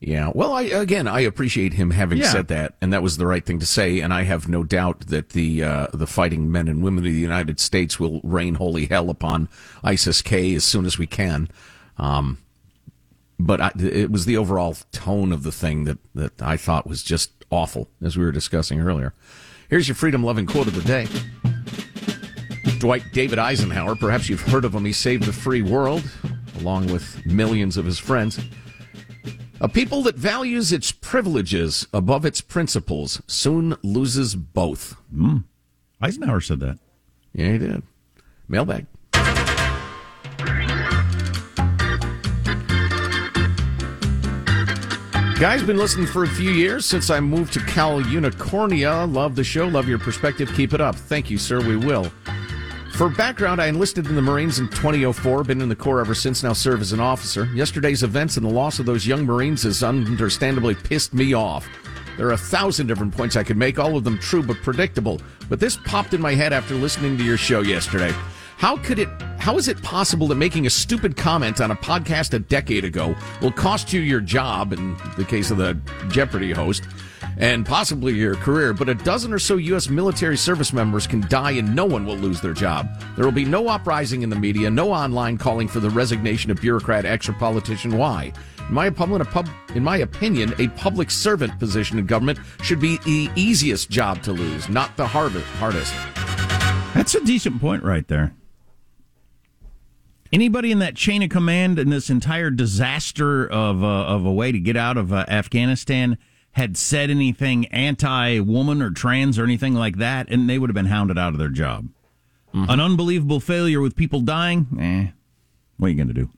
Yeah. 0.00 0.30
Well, 0.32 0.52
I 0.52 0.62
again, 0.62 1.08
I 1.08 1.20
appreciate 1.20 1.72
him 1.72 1.90
having 1.90 2.18
Yeah. 2.18 2.30
said 2.30 2.46
that, 2.48 2.76
and 2.80 2.92
that 2.92 3.02
was 3.02 3.16
the 3.16 3.26
right 3.26 3.44
thing 3.44 3.58
to 3.58 3.66
say. 3.66 3.98
And 3.98 4.14
I 4.14 4.22
have 4.22 4.48
no 4.48 4.62
doubt 4.62 5.08
that 5.08 5.30
the 5.30 5.64
uh, 5.64 5.86
the 5.92 6.06
fighting 6.06 6.52
men 6.52 6.68
and 6.68 6.84
women 6.84 7.04
of 7.04 7.12
the 7.12 7.18
United 7.18 7.58
States 7.58 7.98
will 7.98 8.20
rain 8.22 8.54
holy 8.54 8.86
hell 8.86 9.10
upon 9.10 9.48
ISIS 9.82 10.22
K 10.22 10.54
as 10.54 10.62
soon 10.64 10.86
as 10.86 10.98
we 10.98 11.08
can. 11.08 11.48
Um, 11.96 12.38
but 13.38 13.60
I, 13.60 13.72
it 13.78 14.10
was 14.10 14.26
the 14.26 14.36
overall 14.36 14.76
tone 14.92 15.32
of 15.32 15.42
the 15.42 15.52
thing 15.52 15.84
that 15.84 15.98
that 16.14 16.42
I 16.42 16.56
thought 16.56 16.86
was 16.86 17.02
just 17.02 17.32
awful, 17.50 17.88
as 18.02 18.16
we 18.16 18.24
were 18.24 18.32
discussing 18.32 18.80
earlier. 18.80 19.14
Here's 19.70 19.88
your 19.88 19.94
freedom 19.94 20.22
loving 20.22 20.46
quote 20.46 20.66
of 20.66 20.74
the 20.74 20.82
day. 20.82 21.06
Dwight 22.78 23.02
David 23.12 23.38
Eisenhower, 23.38 23.96
perhaps 23.96 24.28
you've 24.28 24.40
heard 24.40 24.64
of 24.64 24.74
him. 24.74 24.84
He 24.84 24.92
saved 24.92 25.24
the 25.24 25.32
free 25.32 25.62
world, 25.62 26.04
along 26.60 26.92
with 26.92 27.24
millions 27.26 27.76
of 27.76 27.84
his 27.84 27.98
friends. 27.98 28.40
A 29.60 29.68
people 29.68 30.02
that 30.02 30.14
values 30.14 30.72
its 30.72 30.92
privileges 30.92 31.88
above 31.92 32.24
its 32.24 32.40
principles 32.40 33.20
soon 33.26 33.76
loses 33.82 34.36
both. 34.36 34.96
Mm. 35.12 35.44
Eisenhower 36.00 36.40
said 36.40 36.60
that. 36.60 36.78
Yeah, 37.32 37.52
he 37.52 37.58
did. 37.58 37.82
Mailbag. 38.46 38.86
Guys, 45.40 45.62
been 45.62 45.76
listening 45.76 46.08
for 46.08 46.24
a 46.24 46.28
few 46.28 46.50
years 46.50 46.84
since 46.84 47.10
I 47.10 47.20
moved 47.20 47.52
to 47.52 47.60
Cal 47.60 48.02
Unicornia. 48.02 49.06
Love 49.14 49.36
the 49.36 49.44
show, 49.44 49.68
love 49.68 49.88
your 49.88 50.00
perspective. 50.00 50.52
Keep 50.56 50.74
it 50.74 50.80
up. 50.80 50.96
Thank 50.96 51.30
you, 51.30 51.38
sir. 51.38 51.60
We 51.60 51.76
will. 51.76 52.10
For 52.94 53.08
background, 53.08 53.62
I 53.62 53.68
enlisted 53.68 54.08
in 54.08 54.16
the 54.16 54.20
Marines 54.20 54.58
in 54.58 54.68
2004, 54.68 55.44
been 55.44 55.60
in 55.60 55.68
the 55.68 55.76
Corps 55.76 56.00
ever 56.00 56.12
since, 56.12 56.42
now 56.42 56.54
serve 56.54 56.80
as 56.80 56.92
an 56.92 56.98
officer. 56.98 57.44
Yesterday's 57.54 58.02
events 58.02 58.36
and 58.36 58.44
the 58.44 58.50
loss 58.50 58.80
of 58.80 58.86
those 58.86 59.06
young 59.06 59.24
Marines 59.24 59.62
has 59.62 59.84
understandably 59.84 60.74
pissed 60.74 61.14
me 61.14 61.34
off. 61.34 61.68
There 62.16 62.26
are 62.26 62.32
a 62.32 62.36
thousand 62.36 62.88
different 62.88 63.16
points 63.16 63.36
I 63.36 63.44
could 63.44 63.56
make, 63.56 63.78
all 63.78 63.96
of 63.96 64.02
them 64.02 64.18
true 64.18 64.42
but 64.42 64.56
predictable. 64.56 65.20
But 65.48 65.60
this 65.60 65.76
popped 65.76 66.14
in 66.14 66.20
my 66.20 66.34
head 66.34 66.52
after 66.52 66.74
listening 66.74 67.16
to 67.16 67.22
your 67.22 67.36
show 67.36 67.60
yesterday. 67.60 68.12
How 68.56 68.76
could 68.76 68.98
it, 68.98 69.08
how 69.38 69.56
is 69.56 69.68
it 69.68 69.80
possible 69.82 70.26
that 70.28 70.34
making 70.34 70.66
a 70.66 70.70
stupid 70.70 71.16
comment 71.16 71.60
on 71.60 71.70
a 71.70 71.76
podcast 71.76 72.34
a 72.34 72.38
decade 72.38 72.84
ago 72.84 73.14
will 73.40 73.52
cost 73.52 73.92
you 73.92 74.00
your 74.00 74.20
job, 74.20 74.72
in 74.72 74.96
the 75.16 75.24
case 75.24 75.50
of 75.50 75.56
the 75.56 75.78
Jeopardy 76.10 76.52
host, 76.52 76.82
and 77.38 77.64
possibly 77.64 78.14
your 78.14 78.34
career, 78.34 78.72
but 78.72 78.88
a 78.88 78.94
dozen 78.94 79.32
or 79.32 79.38
so 79.38 79.56
U.S. 79.56 79.88
military 79.88 80.36
service 80.36 80.72
members 80.72 81.06
can 81.06 81.20
die 81.28 81.52
and 81.52 81.74
no 81.74 81.86
one 81.86 82.04
will 82.04 82.16
lose 82.16 82.40
their 82.40 82.52
job. 82.52 82.88
There 83.16 83.24
will 83.24 83.32
be 83.32 83.44
no 83.44 83.68
uprising 83.68 84.22
in 84.22 84.30
the 84.30 84.36
media, 84.36 84.70
no 84.70 84.92
online 84.92 85.38
calling 85.38 85.68
for 85.68 85.80
the 85.80 85.90
resignation 85.90 86.50
of 86.50 86.60
bureaucrat 86.60 87.04
X 87.04 87.28
or 87.28 87.32
politician 87.34 87.96
Y. 87.96 88.32
In 88.68 88.74
my, 88.74 88.86
opinion, 88.86 89.20
a 89.22 89.24
pub, 89.24 89.48
in 89.74 89.84
my 89.84 89.98
opinion, 89.98 90.52
a 90.58 90.68
public 90.68 91.10
servant 91.10 91.58
position 91.58 91.98
in 91.98 92.06
government 92.06 92.38
should 92.62 92.80
be 92.80 92.98
the 92.98 93.30
easiest 93.36 93.88
job 93.88 94.22
to 94.24 94.32
lose, 94.32 94.68
not 94.68 94.96
the 94.96 95.06
hardest. 95.06 95.94
That's 96.94 97.14
a 97.14 97.24
decent 97.24 97.60
point 97.60 97.84
right 97.84 98.06
there. 98.08 98.34
Anybody 100.32 100.70
in 100.70 100.78
that 100.80 100.94
chain 100.94 101.22
of 101.22 101.30
command 101.30 101.78
in 101.78 101.90
this 101.90 102.10
entire 102.10 102.50
disaster 102.50 103.46
of 103.46 103.82
uh, 103.82 103.86
of 103.86 104.26
a 104.26 104.32
way 104.32 104.52
to 104.52 104.58
get 104.58 104.76
out 104.76 104.96
of 104.96 105.12
uh, 105.12 105.24
Afghanistan 105.28 106.18
had 106.52 106.76
said 106.76 107.08
anything 107.08 107.66
anti-woman 107.66 108.82
or 108.82 108.90
trans 108.90 109.38
or 109.38 109.44
anything 109.44 109.74
like 109.74 109.96
that, 109.98 110.28
and 110.28 110.48
they 110.48 110.58
would 110.58 110.68
have 110.68 110.74
been 110.74 110.86
hounded 110.86 111.16
out 111.16 111.32
of 111.32 111.38
their 111.38 111.48
job. 111.48 111.88
An 112.52 112.80
unbelievable 112.80 113.38
failure 113.38 113.80
with 113.80 113.94
people 113.94 114.20
dying. 114.20 114.66
Eh, 114.80 115.12
what 115.76 115.86
are 115.86 115.90
you 115.90 115.96
going 115.96 116.08
to 116.08 116.14
do? 116.14 116.30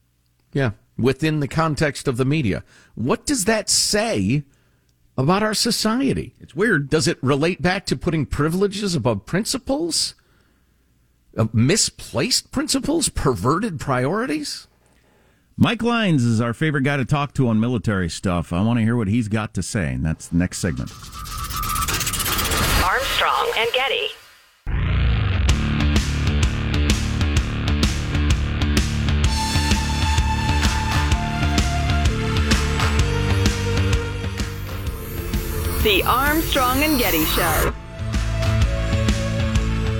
Yeah, 0.52 0.72
within 0.98 1.40
the 1.40 1.48
context 1.48 2.06
of 2.06 2.18
the 2.18 2.26
media. 2.26 2.62
What 2.94 3.24
does 3.24 3.46
that 3.46 3.70
say 3.70 4.42
about 5.16 5.42
our 5.42 5.54
society? 5.54 6.34
It's 6.38 6.54
weird. 6.54 6.90
Does 6.90 7.08
it 7.08 7.16
relate 7.22 7.62
back 7.62 7.86
to 7.86 7.96
putting 7.96 8.26
privileges 8.26 8.94
above 8.94 9.24
principles? 9.24 10.14
Uh, 11.36 11.46
misplaced 11.52 12.50
principles? 12.50 13.08
Perverted 13.08 13.78
priorities? 13.78 14.66
Mike 15.56 15.82
Lyons 15.82 16.24
is 16.24 16.40
our 16.40 16.54
favorite 16.54 16.82
guy 16.82 16.96
to 16.96 17.04
talk 17.04 17.34
to 17.34 17.46
on 17.48 17.60
military 17.60 18.08
stuff. 18.08 18.52
I 18.52 18.62
want 18.62 18.78
to 18.78 18.82
hear 18.82 18.96
what 18.96 19.08
he's 19.08 19.28
got 19.28 19.54
to 19.54 19.62
say, 19.62 19.92
and 19.92 20.04
that's 20.04 20.28
the 20.28 20.36
next 20.36 20.58
segment. 20.58 20.90
Armstrong 22.82 23.52
and 23.56 23.68
Getty. 23.72 24.08
The 35.82 36.02
Armstrong 36.06 36.82
and 36.82 36.98
Getty 36.98 37.24
Show. 37.26 37.72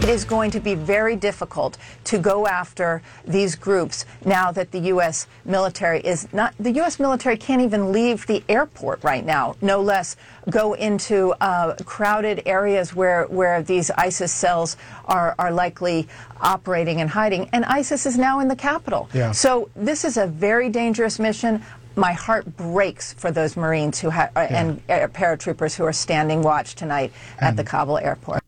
It 0.03 0.09
is 0.09 0.25
going 0.25 0.51
to 0.53 0.61
be 0.61 0.75
very 0.75 1.15
difficult 1.15 1.77
to 2.05 2.17
go 2.17 2.47
after 2.47 3.03
these 3.27 3.55
groups 3.55 4.07
now 4.25 4.51
that 4.51 4.71
the 4.73 4.79
U.S. 4.95 5.27
military 5.45 6.01
is 6.01 6.27
not, 6.33 6.55
the 6.59 6.73
U.S. 6.73 6.99
military 6.99 7.37
can't 7.37 7.61
even 7.61 7.93
leave 7.93 8.27
the 8.27 8.43
airport 8.49 9.05
right 9.05 9.25
now, 9.25 9.57
no 9.61 9.83
less 9.83 10.17
go 10.49 10.73
into 10.73 11.35
uh, 11.43 11.75
crowded 11.85 12.43
areas 12.47 12.95
where, 12.95 13.27
where 13.27 13.63
these 13.63 13.91
ISIS 13.91 14.33
cells 14.33 14.79
are, 15.05 15.35
are 15.39 15.53
likely 15.53 16.09
operating 16.41 17.03
and 17.03 17.11
hiding. 17.11 17.51
And 17.53 17.67
ISIS 17.67 18.07
is 18.07 18.17
now 18.17 18.41
in 18.41 18.49
the 18.49 18.57
capital. 18.57 19.11
Yeah. 19.13 19.33
So 19.33 19.69
this 19.77 20.07
is 20.07 20.17
a 20.17 20.27
very 20.27 20.71
dangerous 20.71 21.19
mission. 21.19 21.63
My 21.95 22.15
heart 22.15 22.57
breaks 22.57 23.13
for 23.13 23.31
those 23.31 23.55
Marines 23.55 24.01
who 24.01 24.09
ha- 24.09 24.31
uh, 24.35 24.41
and 24.41 24.81
uh, 24.89 25.09
paratroopers 25.09 25.75
who 25.75 25.85
are 25.85 25.93
standing 25.93 26.41
watch 26.41 26.75
tonight 26.75 27.13
at 27.39 27.57
the 27.57 27.65
Kabul 27.65 27.99
airport. 27.99 28.40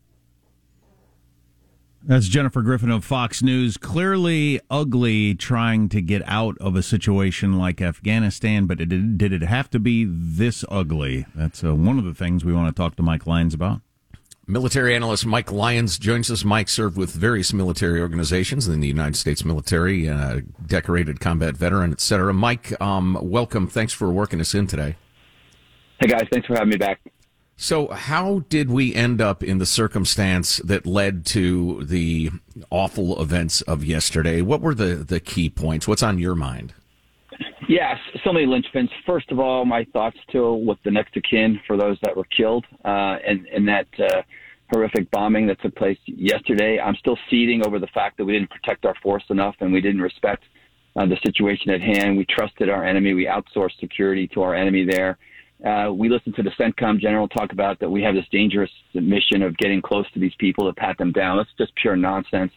That's 2.05 2.27
Jennifer 2.27 2.61
Griffin 2.61 2.91
of 2.91 3.05
Fox 3.05 3.41
News. 3.41 3.77
Clearly 3.77 4.59
ugly 4.69 5.35
trying 5.35 5.87
to 5.87 6.01
get 6.01 6.21
out 6.25 6.57
of 6.59 6.75
a 6.75 6.83
situation 6.83 7.57
like 7.57 7.81
Afghanistan, 7.81 8.65
but 8.65 8.81
it, 8.81 8.89
did, 8.89 9.17
did 9.17 9.31
it 9.31 9.43
have 9.43 9.69
to 9.69 9.79
be 9.79 10.05
this 10.05 10.65
ugly? 10.69 11.25
That's 11.33 11.63
uh, 11.63 11.73
one 11.73 11.97
of 11.97 12.03
the 12.03 12.13
things 12.13 12.43
we 12.43 12.51
want 12.51 12.67
to 12.67 12.77
talk 12.77 12.97
to 12.97 13.03
Mike 13.03 13.25
Lyons 13.25 13.53
about. 13.53 13.79
Military 14.45 14.93
analyst 14.93 15.25
Mike 15.25 15.49
Lyons 15.49 15.97
joins 15.97 16.29
us. 16.29 16.43
Mike 16.43 16.67
served 16.67 16.97
with 16.97 17.11
various 17.11 17.53
military 17.53 18.01
organizations 18.01 18.67
in 18.67 18.81
the 18.81 18.87
United 18.89 19.15
States 19.15 19.45
military, 19.45 20.09
uh, 20.09 20.41
decorated 20.65 21.21
combat 21.21 21.55
veteran, 21.55 21.93
etc. 21.93 22.33
Mike, 22.33 22.73
um, 22.81 23.17
welcome. 23.21 23.65
Thanks 23.65 23.93
for 23.93 24.11
working 24.11 24.41
us 24.41 24.53
in 24.53 24.67
today. 24.67 24.97
Hey 26.01 26.07
guys, 26.07 26.27
thanks 26.29 26.47
for 26.47 26.55
having 26.55 26.71
me 26.71 26.75
back. 26.75 26.99
So, 27.55 27.87
how 27.89 28.39
did 28.49 28.71
we 28.71 28.95
end 28.95 29.21
up 29.21 29.43
in 29.43 29.59
the 29.59 29.65
circumstance 29.65 30.57
that 30.57 30.85
led 30.85 31.25
to 31.27 31.83
the 31.83 32.31
awful 32.69 33.21
events 33.21 33.61
of 33.61 33.83
yesterday? 33.83 34.41
What 34.41 34.61
were 34.61 34.73
the, 34.73 34.95
the 34.95 35.19
key 35.19 35.49
points? 35.49 35.87
What's 35.87 36.03
on 36.03 36.17
your 36.17 36.35
mind? 36.35 36.73
Yes, 37.69 37.97
so 38.23 38.33
many 38.33 38.45
linchpins. 38.45 38.89
First 39.05 39.31
of 39.31 39.39
all, 39.39 39.65
my 39.65 39.85
thoughts 39.93 40.17
to 40.31 40.53
with 40.53 40.77
the 40.83 40.91
next 40.91 41.15
of 41.15 41.23
kin 41.23 41.59
for 41.65 41.77
those 41.77 41.97
that 42.01 42.15
were 42.15 42.25
killed 42.25 42.65
uh, 42.83 43.17
in, 43.25 43.45
in 43.47 43.65
that 43.65 43.87
uh, 43.99 44.21
horrific 44.73 45.09
bombing 45.11 45.47
that 45.47 45.61
took 45.61 45.75
place 45.75 45.97
yesterday. 46.05 46.79
I'm 46.79 46.95
still 46.95 47.17
seething 47.29 47.65
over 47.65 47.79
the 47.79 47.87
fact 47.87 48.17
that 48.17 48.25
we 48.25 48.33
didn't 48.33 48.49
protect 48.49 48.85
our 48.85 48.95
force 49.01 49.23
enough 49.29 49.55
and 49.59 49.71
we 49.71 49.81
didn't 49.81 50.01
respect 50.01 50.43
uh, 50.95 51.05
the 51.05 51.17
situation 51.25 51.71
at 51.71 51.81
hand. 51.81 52.17
We 52.17 52.25
trusted 52.25 52.69
our 52.69 52.83
enemy. 52.85 53.13
We 53.13 53.25
outsourced 53.25 53.79
security 53.79 54.27
to 54.29 54.41
our 54.41 54.55
enemy 54.55 54.85
there. 54.85 55.17
Uh, 55.65 55.91
we 55.93 56.09
listened 56.09 56.35
to 56.35 56.43
the 56.43 56.51
CENTCOM 56.59 56.99
general 56.99 57.27
talk 57.27 57.53
about 57.53 57.79
that 57.79 57.89
we 57.89 58.01
have 58.01 58.15
this 58.15 58.25
dangerous 58.31 58.71
mission 58.93 59.41
of 59.41 59.55
getting 59.57 59.81
close 59.81 60.05
to 60.13 60.19
these 60.19 60.33
people 60.37 60.65
to 60.65 60.73
pat 60.73 60.97
them 60.97 61.11
down. 61.11 61.37
That's 61.37 61.49
just 61.57 61.73
pure 61.75 61.95
nonsense. 61.95 62.51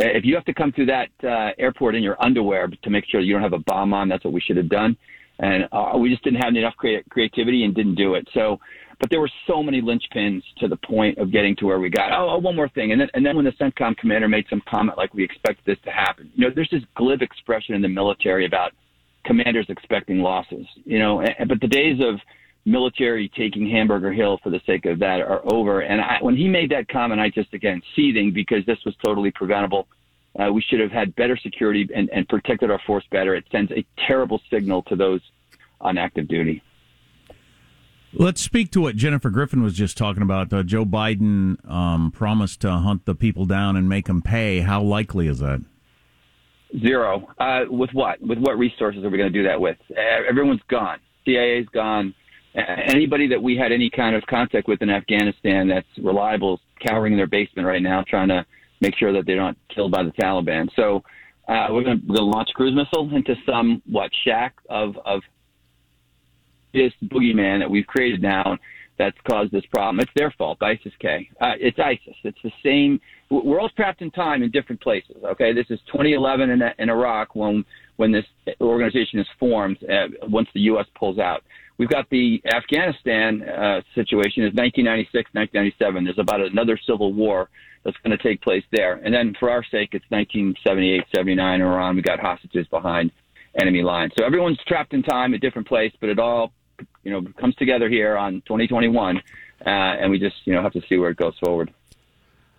Uh, 0.00 0.08
If 0.08 0.24
you 0.24 0.34
have 0.34 0.44
to 0.44 0.54
come 0.54 0.70
through 0.72 0.86
that 0.86 1.08
uh, 1.24 1.52
airport 1.58 1.94
in 1.94 2.02
your 2.02 2.22
underwear 2.22 2.68
to 2.68 2.90
make 2.90 3.04
sure 3.08 3.20
you 3.20 3.32
don't 3.32 3.42
have 3.42 3.52
a 3.52 3.64
bomb 3.66 3.94
on, 3.94 4.08
that's 4.08 4.24
what 4.24 4.32
we 4.32 4.40
should 4.40 4.56
have 4.56 4.68
done. 4.68 4.96
And 5.38 5.66
uh, 5.72 5.96
we 5.98 6.10
just 6.10 6.22
didn't 6.24 6.42
have 6.42 6.54
enough 6.54 6.76
crea- 6.76 7.02
creativity 7.08 7.64
and 7.64 7.74
didn't 7.74 7.94
do 7.94 8.14
it. 8.14 8.28
So, 8.34 8.60
but 9.00 9.10
there 9.10 9.20
were 9.20 9.30
so 9.46 9.62
many 9.62 9.80
linchpins 9.80 10.42
to 10.58 10.68
the 10.68 10.76
point 10.76 11.18
of 11.18 11.32
getting 11.32 11.56
to 11.56 11.66
where 11.66 11.80
we 11.80 11.90
got. 11.90 12.12
Oh, 12.12 12.30
oh, 12.30 12.38
one 12.38 12.54
more 12.54 12.68
thing. 12.68 12.92
And 12.92 13.00
then, 13.00 13.08
and 13.14 13.24
then 13.24 13.34
when 13.34 13.44
the 13.44 13.52
CENTCOM 13.52 13.96
commander 13.96 14.28
made 14.28 14.44
some 14.48 14.62
comment 14.70 14.96
like 14.96 15.12
we 15.14 15.24
expect 15.24 15.64
this 15.66 15.78
to 15.84 15.90
happen, 15.90 16.30
you 16.34 16.46
know, 16.46 16.52
there's 16.54 16.70
this 16.70 16.82
glib 16.96 17.22
expression 17.22 17.74
in 17.74 17.82
the 17.82 17.88
military 17.88 18.46
about 18.46 18.72
commanders 19.24 19.66
expecting 19.68 20.20
losses, 20.20 20.66
you 20.84 20.98
know, 20.98 21.24
but 21.48 21.60
the 21.60 21.68
days 21.68 22.00
of 22.00 22.20
military 22.64 23.28
taking 23.36 23.68
Hamburger 23.68 24.12
Hill 24.12 24.38
for 24.42 24.50
the 24.50 24.60
sake 24.66 24.86
of 24.86 24.98
that 25.00 25.20
are 25.20 25.42
over. 25.52 25.80
And 25.80 26.00
I, 26.00 26.18
when 26.20 26.36
he 26.36 26.48
made 26.48 26.70
that 26.70 26.88
comment, 26.88 27.20
I 27.20 27.28
just 27.28 27.52
again 27.54 27.82
seething 27.96 28.32
because 28.32 28.64
this 28.66 28.78
was 28.84 28.94
totally 29.04 29.30
preventable. 29.30 29.88
Uh, 30.38 30.50
we 30.52 30.62
should 30.62 30.80
have 30.80 30.90
had 30.90 31.14
better 31.14 31.36
security 31.36 31.88
and, 31.94 32.08
and 32.10 32.26
protected 32.28 32.70
our 32.70 32.80
force 32.86 33.04
better. 33.10 33.34
It 33.34 33.44
sends 33.52 33.70
a 33.72 33.84
terrible 34.06 34.40
signal 34.50 34.82
to 34.84 34.96
those 34.96 35.20
on 35.80 35.98
active 35.98 36.28
duty. 36.28 36.62
Let's 38.14 38.42
speak 38.42 38.70
to 38.72 38.80
what 38.80 38.96
Jennifer 38.96 39.30
Griffin 39.30 39.62
was 39.62 39.74
just 39.74 39.96
talking 39.96 40.22
about. 40.22 40.52
Uh, 40.52 40.62
Joe 40.62 40.84
Biden 40.84 41.68
um, 41.68 42.10
promised 42.10 42.60
to 42.60 42.70
hunt 42.70 43.06
the 43.06 43.14
people 43.14 43.46
down 43.46 43.74
and 43.74 43.88
make 43.88 44.06
them 44.06 44.20
pay. 44.20 44.60
How 44.60 44.82
likely 44.82 45.28
is 45.28 45.38
that? 45.38 45.62
Zero. 46.80 47.28
Uh, 47.38 47.64
with 47.68 47.90
what? 47.92 48.20
With 48.20 48.38
what 48.38 48.58
resources 48.58 49.04
are 49.04 49.10
we 49.10 49.18
going 49.18 49.32
to 49.32 49.38
do 49.38 49.46
that 49.46 49.60
with? 49.60 49.76
Uh, 49.90 50.28
Everyone's 50.28 50.62
gone. 50.68 50.98
CIA's 51.24 51.66
gone. 51.72 52.14
Anybody 52.54 53.28
that 53.28 53.42
we 53.42 53.56
had 53.56 53.72
any 53.72 53.88
kind 53.88 54.14
of 54.14 54.22
contact 54.26 54.68
with 54.68 54.82
in 54.82 54.90
Afghanistan 54.90 55.68
that's 55.68 55.86
reliable 56.02 56.54
is 56.54 56.60
cowering 56.86 57.14
in 57.14 57.16
their 57.16 57.26
basement 57.26 57.66
right 57.66 57.82
now, 57.82 58.04
trying 58.06 58.28
to 58.28 58.44
make 58.80 58.94
sure 58.96 59.12
that 59.12 59.24
they're 59.26 59.36
not 59.36 59.56
killed 59.74 59.92
by 59.92 60.02
the 60.02 60.10
Taliban. 60.12 60.68
So 60.76 61.02
uh, 61.48 61.68
we're 61.70 61.84
going 61.84 62.02
to 62.06 62.12
launch 62.12 62.50
a 62.50 62.52
cruise 62.52 62.74
missile 62.74 63.14
into 63.14 63.34
some 63.46 63.82
what 63.86 64.10
shack 64.24 64.54
of 64.68 64.96
of 65.04 65.22
this 66.74 66.92
boogeyman 67.04 67.58
that 67.60 67.70
we've 67.70 67.86
created 67.86 68.22
now 68.22 68.58
that's 69.02 69.16
caused 69.28 69.50
this 69.50 69.66
problem. 69.66 69.98
It's 69.98 70.12
their 70.14 70.30
fault, 70.38 70.58
ISIS 70.62 70.92
K. 71.00 71.28
Uh, 71.40 71.54
it's 71.58 71.78
ISIS. 71.78 72.14
It's 72.22 72.38
the 72.44 72.52
same. 72.64 73.00
We're 73.30 73.60
all 73.60 73.70
trapped 73.70 74.00
in 74.00 74.12
time 74.12 74.44
in 74.44 74.50
different 74.52 74.80
places. 74.80 75.16
Okay, 75.24 75.52
this 75.52 75.66
is 75.70 75.80
2011 75.86 76.50
in, 76.50 76.62
in 76.78 76.88
Iraq 76.88 77.34
when 77.34 77.64
when 77.96 78.12
this 78.12 78.24
organization 78.60 79.18
is 79.18 79.26
formed. 79.40 79.78
Uh, 79.82 80.06
once 80.28 80.48
the 80.54 80.60
U.S. 80.72 80.86
pulls 80.96 81.18
out, 81.18 81.42
we've 81.78 81.88
got 81.88 82.08
the 82.10 82.40
Afghanistan 82.54 83.42
uh, 83.42 83.80
situation 83.96 84.44
is 84.44 84.54
1996, 84.54 85.30
1997. 85.32 86.04
There's 86.04 86.18
about 86.18 86.40
another 86.40 86.78
civil 86.86 87.12
war 87.12 87.50
that's 87.84 87.96
going 88.04 88.16
to 88.16 88.22
take 88.22 88.40
place 88.40 88.62
there, 88.70 89.00
and 89.04 89.12
then 89.12 89.34
for 89.40 89.50
our 89.50 89.64
sake, 89.64 89.90
it's 89.92 90.06
1978, 90.10 91.02
79 91.16 91.54
in 91.54 91.66
Iran. 91.66 91.96
We 91.96 92.02
got 92.02 92.20
hostages 92.20 92.68
behind 92.68 93.10
enemy 93.60 93.82
lines. 93.82 94.12
So 94.16 94.24
everyone's 94.24 94.58
trapped 94.68 94.94
in 94.94 95.02
time, 95.02 95.34
a 95.34 95.38
different 95.38 95.66
place, 95.66 95.92
but 96.00 96.08
it 96.08 96.20
all 96.20 96.52
you 97.02 97.12
know 97.12 97.22
comes 97.38 97.54
together 97.56 97.88
here 97.88 98.16
on 98.16 98.42
2021, 98.46 99.18
uh, 99.18 99.20
and 99.66 100.10
we 100.10 100.18
just 100.18 100.36
you 100.44 100.54
know 100.54 100.62
have 100.62 100.72
to 100.72 100.82
see 100.88 100.96
where 100.96 101.10
it 101.10 101.16
goes 101.16 101.34
forward. 101.38 101.72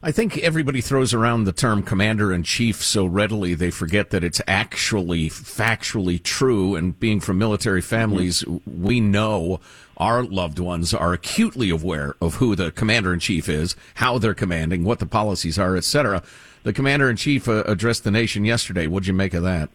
I 0.05 0.11
think 0.11 0.37
everybody 0.39 0.81
throws 0.81 1.13
around 1.13 1.45
the 1.45 1.53
term 1.53 1.81
commander 1.81 2.33
in 2.33 2.43
chief 2.43 2.83
so 2.83 3.05
readily 3.05 3.53
they 3.53 3.71
forget 3.71 4.09
that 4.09 4.21
it's 4.21 4.41
actually 4.49 5.29
factually 5.29 6.21
true. 6.21 6.75
And 6.75 6.99
being 6.99 7.21
from 7.21 7.37
military 7.37 7.81
families, 7.81 8.43
we 8.67 8.99
know 8.99 9.61
our 9.95 10.21
loved 10.21 10.59
ones 10.59 10.93
are 10.93 11.13
acutely 11.13 11.69
aware 11.69 12.15
of 12.19 12.35
who 12.35 12.53
the 12.53 12.71
commander 12.71 13.13
in 13.13 13.21
chief 13.21 13.47
is, 13.47 13.77
how 13.95 14.17
they're 14.17 14.33
commanding, 14.33 14.83
what 14.83 14.99
the 14.99 15.05
policies 15.05 15.57
are, 15.57 15.77
etc. 15.77 16.21
The 16.63 16.73
commander 16.73 17.09
in 17.09 17.15
chief 17.15 17.47
uh, 17.47 17.63
addressed 17.65 18.03
the 18.03 18.11
nation 18.11 18.43
yesterday. 18.43 18.87
What'd 18.87 19.07
you 19.07 19.13
make 19.13 19.33
of 19.33 19.43
that? 19.43 19.69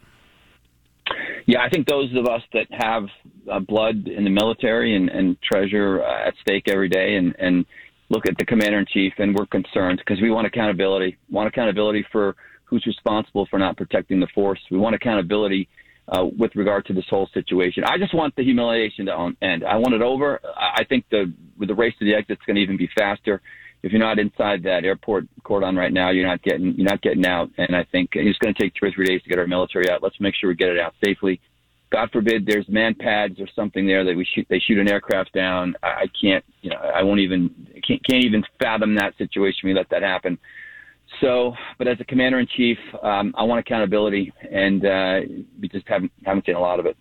Yeah, 1.49 1.63
I 1.63 1.71
think 1.71 1.89
those 1.89 2.15
of 2.15 2.27
us 2.27 2.43
that 2.53 2.67
have 2.73 3.05
uh, 3.51 3.59
blood 3.61 4.07
in 4.07 4.25
the 4.25 4.31
military 4.31 4.95
and, 4.95 5.09
and 5.09 5.41
treasure 5.41 6.05
uh, 6.05 6.29
at 6.29 6.35
stake 6.43 6.65
every 6.69 6.91
day 6.91 7.17
and, 7.17 7.35
and 7.39 7.65
look 8.11 8.27
at 8.27 8.37
the 8.37 8.45
commander 8.45 8.79
in 8.79 8.85
chief 8.85 9.15
and 9.17 9.35
we're 9.35 9.47
concerned 9.47 9.99
because 10.05 10.21
we 10.21 10.31
want 10.31 10.47
accountability. 10.47 11.17
Want 11.31 11.49
accountability 11.49 12.05
for 12.13 12.37
who's 12.65 12.85
responsible 12.85 13.47
for 13.49 13.59
not 13.59 13.79
protecting 13.79 14.21
the 14.21 14.27
force. 14.35 14.61
We 14.71 14.77
want 14.77 14.95
accountability 14.95 15.71
uh, 16.09 16.27
with 16.39 16.55
regard 16.55 16.85
to 16.85 16.93
this 16.93 17.07
whole 17.09 17.31
situation. 17.33 17.83
I 17.87 17.97
just 17.97 18.15
want 18.15 18.37
the 18.37 18.45
humiliation 18.45 19.07
to 19.07 19.33
end. 19.41 19.65
I 19.65 19.77
want 19.77 19.95
it 19.95 20.03
over. 20.03 20.43
I 20.55 20.85
think 20.85 21.07
the 21.11 21.33
with 21.57 21.71
the 21.71 21.75
race 21.75 21.95
to 21.99 22.05
the 22.05 22.15
exit, 22.15 22.33
it's 22.33 22.43
going 22.45 22.57
to 22.57 22.63
even 22.63 22.77
be 22.77 22.91
faster. 22.95 23.41
If 23.83 23.93
you're 23.93 24.01
not 24.01 24.19
inside 24.19 24.63
that 24.65 24.85
airport 24.85 25.27
cordon 25.45 25.77
right 25.77 25.93
now, 25.93 26.11
you're 26.11 26.27
not 26.27 26.43
getting 26.43 26.75
you're 26.75 26.89
not 26.89 27.03
getting 27.03 27.27
out. 27.27 27.51
And 27.59 27.77
I 27.77 27.85
think 27.85 28.11
it's 28.15 28.39
going 28.39 28.55
to 28.55 28.61
take 28.61 28.75
two 28.75 28.87
or 28.87 28.91
three 28.91 29.07
days 29.07 29.23
to 29.23 29.29
get 29.29 29.39
our 29.39 29.47
military 29.47 29.91
out. 29.91 30.03
Let's 30.03 30.21
make 30.21 30.35
sure 30.35 30.49
we 30.49 30.57
get 30.57 30.71
it 30.71 30.79
out 30.79 30.95
safely. 31.05 31.41
God 31.91 32.11
forbid 32.13 32.45
there's 32.45 32.69
man 32.69 32.95
pads 32.95 33.41
or 33.41 33.47
something 33.57 33.87
there 33.87 34.05
that 34.05 34.15
we 34.15 34.27
shoot 34.35 34.47
they 34.51 34.59
shoot 34.59 34.79
an 34.79 34.91
aircraft 34.91 35.33
down. 35.33 35.75
I, 35.83 36.07
can't 36.21 36.45
you 36.61 36.71
know 36.71 36.77
I 36.77 37.03
won't 37.03 37.21
even 37.21 37.51
can't 37.87 38.05
can't 38.05 38.25
even 38.25 38.43
fathom 38.59 38.95
that 38.97 39.17
situation. 39.17 39.61
We 39.69 39.75
let 39.75 39.89
that 39.91 40.03
happen. 40.03 40.39
So, 41.21 41.55
but 41.79 41.89
as 41.89 41.99
a 42.01 42.05
commander 42.05 42.39
in 42.39 42.47
chief, 42.47 42.77
um, 43.03 43.35
I 43.37 43.43
want 43.45 43.61
accountability, 43.61 44.33
and 44.51 44.85
uh, 44.85 45.21
we 45.61 45.69
just 45.69 45.89
haven't 45.89 46.13
haven't 46.25 46.45
seen 46.47 46.57
a 46.57 46.61
lot 46.61 46.81
of 46.81 46.87
it. 46.87 46.97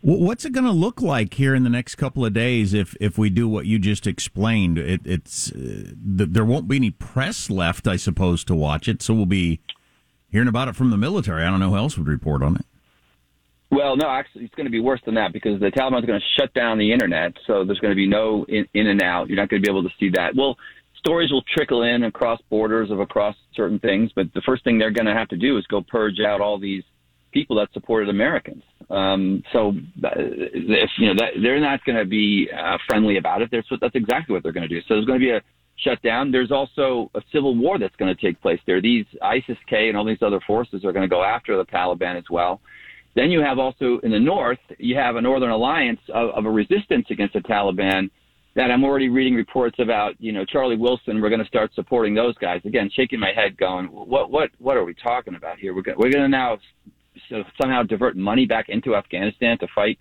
Wh- 0.00 0.20
What's 0.20 0.44
it 0.44 0.52
going 0.52 0.66
to 0.66 0.72
look 0.72 1.00
like 1.00 1.34
here 1.34 1.54
in 1.54 1.64
the 1.64 1.70
next 1.70 1.96
couple 1.96 2.24
of 2.24 2.32
days 2.32 2.74
if 2.74 2.96
if 3.00 3.18
we 3.18 3.30
do 3.30 3.48
what 3.48 3.66
you 3.66 3.78
just 3.78 4.06
explained? 4.06 4.78
It, 4.78 5.00
it's 5.04 5.52
uh, 5.52 5.56
th- 5.56 6.30
there 6.30 6.44
won't 6.44 6.68
be 6.68 6.76
any 6.76 6.90
press 6.90 7.50
left, 7.50 7.86
I 7.86 7.96
suppose, 7.96 8.44
to 8.44 8.54
watch 8.54 8.88
it. 8.88 9.02
So 9.02 9.14
we'll 9.14 9.26
be 9.26 9.60
hearing 10.30 10.48
about 10.48 10.68
it 10.68 10.76
from 10.76 10.90
the 10.90 10.96
military. 10.96 11.44
I 11.44 11.50
don't 11.50 11.60
know 11.60 11.70
who 11.70 11.76
else 11.76 11.96
would 11.98 12.08
report 12.08 12.42
on 12.42 12.56
it. 12.56 12.64
Well, 13.70 13.96
no, 13.96 14.08
actually, 14.08 14.44
it's 14.44 14.54
going 14.54 14.66
to 14.66 14.70
be 14.70 14.80
worse 14.80 15.00
than 15.04 15.14
that 15.16 15.32
because 15.32 15.60
the 15.60 15.66
Taliban 15.70 15.98
is 16.00 16.06
going 16.06 16.20
to 16.20 16.40
shut 16.40 16.54
down 16.54 16.78
the 16.78 16.90
internet, 16.90 17.34
so 17.46 17.64
there's 17.64 17.80
going 17.80 17.90
to 17.92 17.96
be 17.96 18.08
no 18.08 18.46
in, 18.48 18.66
in 18.72 18.86
and 18.86 19.02
out. 19.02 19.28
You're 19.28 19.36
not 19.36 19.50
going 19.50 19.62
to 19.62 19.66
be 19.66 19.70
able 19.70 19.82
to 19.82 19.94
see 20.00 20.08
that. 20.14 20.34
Well, 20.34 20.56
stories 20.96 21.30
will 21.30 21.42
trickle 21.42 21.82
in 21.82 22.04
across 22.04 22.40
borders 22.48 22.90
of 22.90 23.00
across 23.00 23.36
certain 23.54 23.78
things, 23.78 24.10
but 24.14 24.32
the 24.32 24.40
first 24.40 24.64
thing 24.64 24.78
they're 24.78 24.90
going 24.90 25.06
to 25.06 25.12
have 25.14 25.28
to 25.28 25.36
do 25.36 25.58
is 25.58 25.66
go 25.66 25.82
purge 25.82 26.18
out 26.26 26.40
all 26.40 26.58
these 26.58 26.82
people 27.30 27.56
that 27.56 27.68
supported 27.74 28.08
Americans. 28.08 28.62
Um, 28.90 29.42
so 29.52 29.74
uh, 30.02 30.08
if 30.16 30.90
you 30.98 31.08
know 31.08 31.14
that 31.18 31.32
they're 31.42 31.60
not 31.60 31.84
going 31.84 31.98
to 31.98 32.06
be 32.06 32.48
uh, 32.56 32.78
friendly 32.88 33.18
about 33.18 33.42
it, 33.42 33.50
that's 33.50 33.66
that's 33.80 33.94
exactly 33.94 34.32
what 34.32 34.42
they're 34.42 34.52
going 34.52 34.68
to 34.68 34.74
do. 34.74 34.80
So 34.82 34.94
there's 34.94 35.04
going 35.04 35.20
to 35.20 35.24
be 35.24 35.30
a 35.30 35.42
shutdown. 35.76 36.32
There's 36.32 36.50
also 36.50 37.10
a 37.14 37.20
civil 37.32 37.54
war 37.54 37.78
that's 37.78 37.94
going 37.96 38.14
to 38.14 38.20
take 38.20 38.40
place 38.40 38.60
there. 38.66 38.80
These 38.80 39.04
ISIS 39.22 39.58
K 39.68 39.88
and 39.88 39.96
all 39.96 40.04
these 40.04 40.22
other 40.22 40.40
forces 40.46 40.84
are 40.84 40.92
going 40.92 41.08
to 41.08 41.08
go 41.08 41.22
after 41.22 41.56
the 41.56 41.64
Taliban 41.66 42.16
as 42.16 42.24
well. 42.30 42.60
Then 43.14 43.30
you 43.30 43.40
have 43.40 43.58
also 43.58 43.98
in 44.02 44.10
the 44.10 44.18
north, 44.18 44.58
you 44.78 44.96
have 44.96 45.16
a 45.16 45.20
northern 45.20 45.50
alliance 45.50 46.00
of, 46.12 46.30
of 46.30 46.44
a 46.46 46.50
resistance 46.50 47.06
against 47.10 47.34
the 47.34 47.40
Taliban 47.40 48.10
that 48.54 48.70
I'm 48.70 48.84
already 48.84 49.08
reading 49.08 49.34
reports 49.34 49.76
about, 49.78 50.14
you 50.18 50.32
know, 50.32 50.44
Charlie 50.44 50.76
Wilson, 50.76 51.20
we're 51.20 51.28
going 51.28 51.42
to 51.42 51.46
start 51.46 51.72
supporting 51.74 52.14
those 52.14 52.36
guys. 52.38 52.60
Again, 52.64 52.90
shaking 52.92 53.20
my 53.20 53.32
head 53.32 53.56
going, 53.56 53.86
what, 53.86 54.30
what, 54.30 54.50
what 54.58 54.76
are 54.76 54.84
we 54.84 54.94
talking 54.94 55.36
about 55.36 55.58
here? 55.58 55.74
We're 55.74 55.82
going, 55.82 55.98
we're 55.98 56.10
going 56.10 56.24
to 56.24 56.28
now 56.28 56.58
so 57.28 57.42
somehow 57.60 57.82
divert 57.82 58.16
money 58.16 58.46
back 58.46 58.68
into 58.68 58.96
Afghanistan 58.96 59.58
to 59.58 59.66
fight 59.74 59.98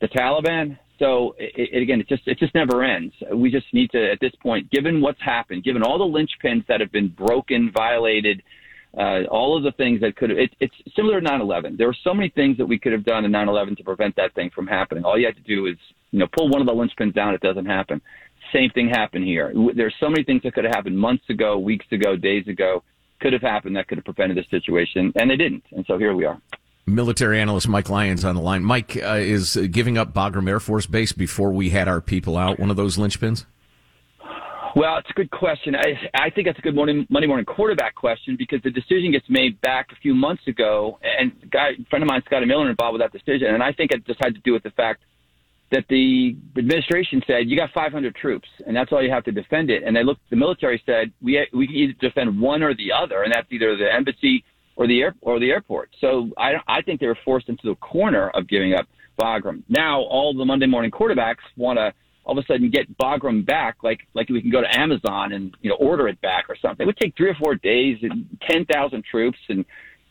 the 0.00 0.08
Taliban. 0.08 0.78
So 0.98 1.34
it, 1.38 1.70
it, 1.72 1.82
again, 1.82 2.00
it 2.00 2.08
just, 2.08 2.26
it 2.26 2.38
just 2.38 2.54
never 2.54 2.84
ends. 2.84 3.14
We 3.34 3.50
just 3.50 3.66
need 3.72 3.90
to, 3.90 4.10
at 4.10 4.20
this 4.20 4.32
point, 4.42 4.70
given 4.70 5.00
what's 5.00 5.20
happened, 5.20 5.64
given 5.64 5.82
all 5.82 5.98
the 5.98 6.04
linchpins 6.04 6.66
that 6.68 6.80
have 6.80 6.92
been 6.92 7.08
broken, 7.08 7.72
violated, 7.74 8.42
uh, 8.96 9.24
all 9.30 9.56
of 9.56 9.64
the 9.64 9.72
things 9.72 10.00
that 10.00 10.14
could 10.16 10.30
it, 10.30 10.54
it's 10.60 10.74
similar 10.94 11.20
to 11.20 11.26
9-11. 11.26 11.76
There 11.76 11.88
were 11.88 11.96
so 12.04 12.14
many 12.14 12.28
things 12.28 12.56
that 12.58 12.66
we 12.66 12.78
could 12.78 12.92
have 12.92 13.04
done 13.04 13.24
in 13.24 13.32
9-11 13.32 13.76
to 13.78 13.84
prevent 13.84 14.14
that 14.16 14.34
thing 14.34 14.50
from 14.54 14.66
happening. 14.66 15.04
All 15.04 15.18
you 15.18 15.26
had 15.26 15.36
to 15.36 15.42
do 15.42 15.66
is, 15.66 15.76
you 16.12 16.20
know, 16.20 16.28
pull 16.32 16.48
one 16.48 16.60
of 16.60 16.66
the 16.66 16.72
linchpins 16.72 17.14
down. 17.14 17.34
It 17.34 17.40
doesn't 17.40 17.66
happen. 17.66 18.00
Same 18.52 18.70
thing 18.70 18.88
happened 18.88 19.24
here. 19.24 19.52
There's 19.74 19.94
so 19.98 20.08
many 20.08 20.22
things 20.22 20.42
that 20.44 20.54
could 20.54 20.64
have 20.64 20.74
happened 20.74 20.96
months 20.96 21.24
ago, 21.28 21.58
weeks 21.58 21.86
ago, 21.90 22.14
days 22.14 22.46
ago, 22.46 22.84
could 23.20 23.32
have 23.32 23.42
happened 23.42 23.74
that 23.76 23.88
could 23.88 23.98
have 23.98 24.04
prevented 24.04 24.36
this 24.36 24.46
situation, 24.50 25.12
and 25.16 25.30
they 25.30 25.36
didn't. 25.36 25.64
And 25.72 25.84
so 25.86 25.98
here 25.98 26.14
we 26.14 26.24
are. 26.24 26.40
Military 26.86 27.40
analyst 27.40 27.66
Mike 27.68 27.88
Lyons 27.88 28.24
on 28.24 28.34
the 28.34 28.42
line. 28.42 28.62
Mike 28.62 28.96
uh, 29.02 29.14
is 29.14 29.56
giving 29.70 29.96
up 29.96 30.12
Bagram 30.12 30.48
Air 30.48 30.60
Force 30.60 30.86
Base 30.86 31.12
before 31.12 31.50
we 31.50 31.70
had 31.70 31.88
our 31.88 32.00
people 32.00 32.36
out. 32.36 32.60
One 32.60 32.70
of 32.70 32.76
those 32.76 32.96
linchpins. 32.98 33.46
Well, 34.76 34.98
it's 34.98 35.08
a 35.08 35.14
good 35.14 35.30
question. 35.30 35.76
I, 35.76 35.94
I 36.14 36.30
think 36.30 36.48
that's 36.48 36.58
a 36.58 36.62
good 36.62 36.74
morning, 36.74 37.06
Monday 37.08 37.28
morning 37.28 37.46
quarterback 37.46 37.94
question 37.94 38.34
because 38.36 38.60
the 38.62 38.70
decision 38.70 39.12
gets 39.12 39.26
made 39.30 39.60
back 39.60 39.92
a 39.92 39.96
few 39.96 40.14
months 40.14 40.46
ago, 40.48 40.98
and 41.02 41.32
guy, 41.50 41.70
a 41.80 41.84
friend 41.88 42.02
of 42.02 42.08
mine, 42.08 42.22
Scotty 42.26 42.44
Miller, 42.44 42.68
involved 42.68 42.98
with 42.98 43.00
that 43.00 43.12
decision, 43.12 43.54
and 43.54 43.62
I 43.62 43.72
think 43.72 43.92
it 43.92 44.04
just 44.04 44.18
had 44.20 44.34
to 44.34 44.40
do 44.40 44.52
with 44.52 44.64
the 44.64 44.72
fact 44.72 45.02
that 45.70 45.84
the 45.88 46.36
administration 46.56 47.22
said 47.26 47.48
you 47.48 47.56
got 47.56 47.70
500 47.72 48.14
troops, 48.16 48.48
and 48.66 48.76
that's 48.76 48.92
all 48.92 49.02
you 49.02 49.10
have 49.10 49.24
to 49.24 49.32
defend 49.32 49.70
it. 49.70 49.84
And 49.84 49.94
they 49.94 50.02
looked, 50.02 50.20
the 50.30 50.36
military 50.36 50.82
said 50.84 51.12
we 51.22 51.46
we 51.52 51.66
can 51.66 51.76
either 51.76 51.92
defend 52.00 52.40
one 52.40 52.62
or 52.62 52.74
the 52.74 52.92
other, 52.92 53.22
and 53.22 53.32
that's 53.32 53.46
either 53.50 53.76
the 53.76 53.92
embassy 53.92 54.44
or 54.76 54.86
the 54.86 55.00
air 55.00 55.14
or 55.20 55.38
the 55.38 55.50
airport. 55.50 55.90
So 56.00 56.30
I 56.38 56.54
I 56.66 56.82
think 56.82 57.00
they 57.00 57.06
were 57.06 57.18
forced 57.24 57.48
into 57.48 57.66
the 57.66 57.74
corner 57.76 58.30
of 58.30 58.48
giving 58.48 58.74
up 58.74 58.86
Bagram. 59.20 59.62
Now 59.68 60.00
all 60.02 60.34
the 60.34 60.44
Monday 60.44 60.66
morning 60.66 60.90
quarterbacks 60.90 61.44
want 61.56 61.78
to 61.78 61.92
all 62.24 62.38
of 62.38 62.42
a 62.42 62.46
sudden 62.46 62.70
get 62.70 62.96
Bagram 62.98 63.44
back, 63.44 63.76
like 63.82 64.06
like 64.14 64.28
we 64.28 64.40
can 64.40 64.50
go 64.50 64.60
to 64.60 64.78
Amazon 64.78 65.32
and 65.32 65.56
you 65.60 65.70
know 65.70 65.76
order 65.76 66.08
it 66.08 66.20
back 66.20 66.46
or 66.48 66.56
something. 66.60 66.84
It 66.84 66.86
would 66.86 66.96
take 66.96 67.16
three 67.16 67.28
or 67.28 67.34
four 67.34 67.54
days 67.54 67.98
and 68.02 68.26
ten 68.48 68.64
thousand 68.64 69.04
troops. 69.04 69.38
And 69.48 69.64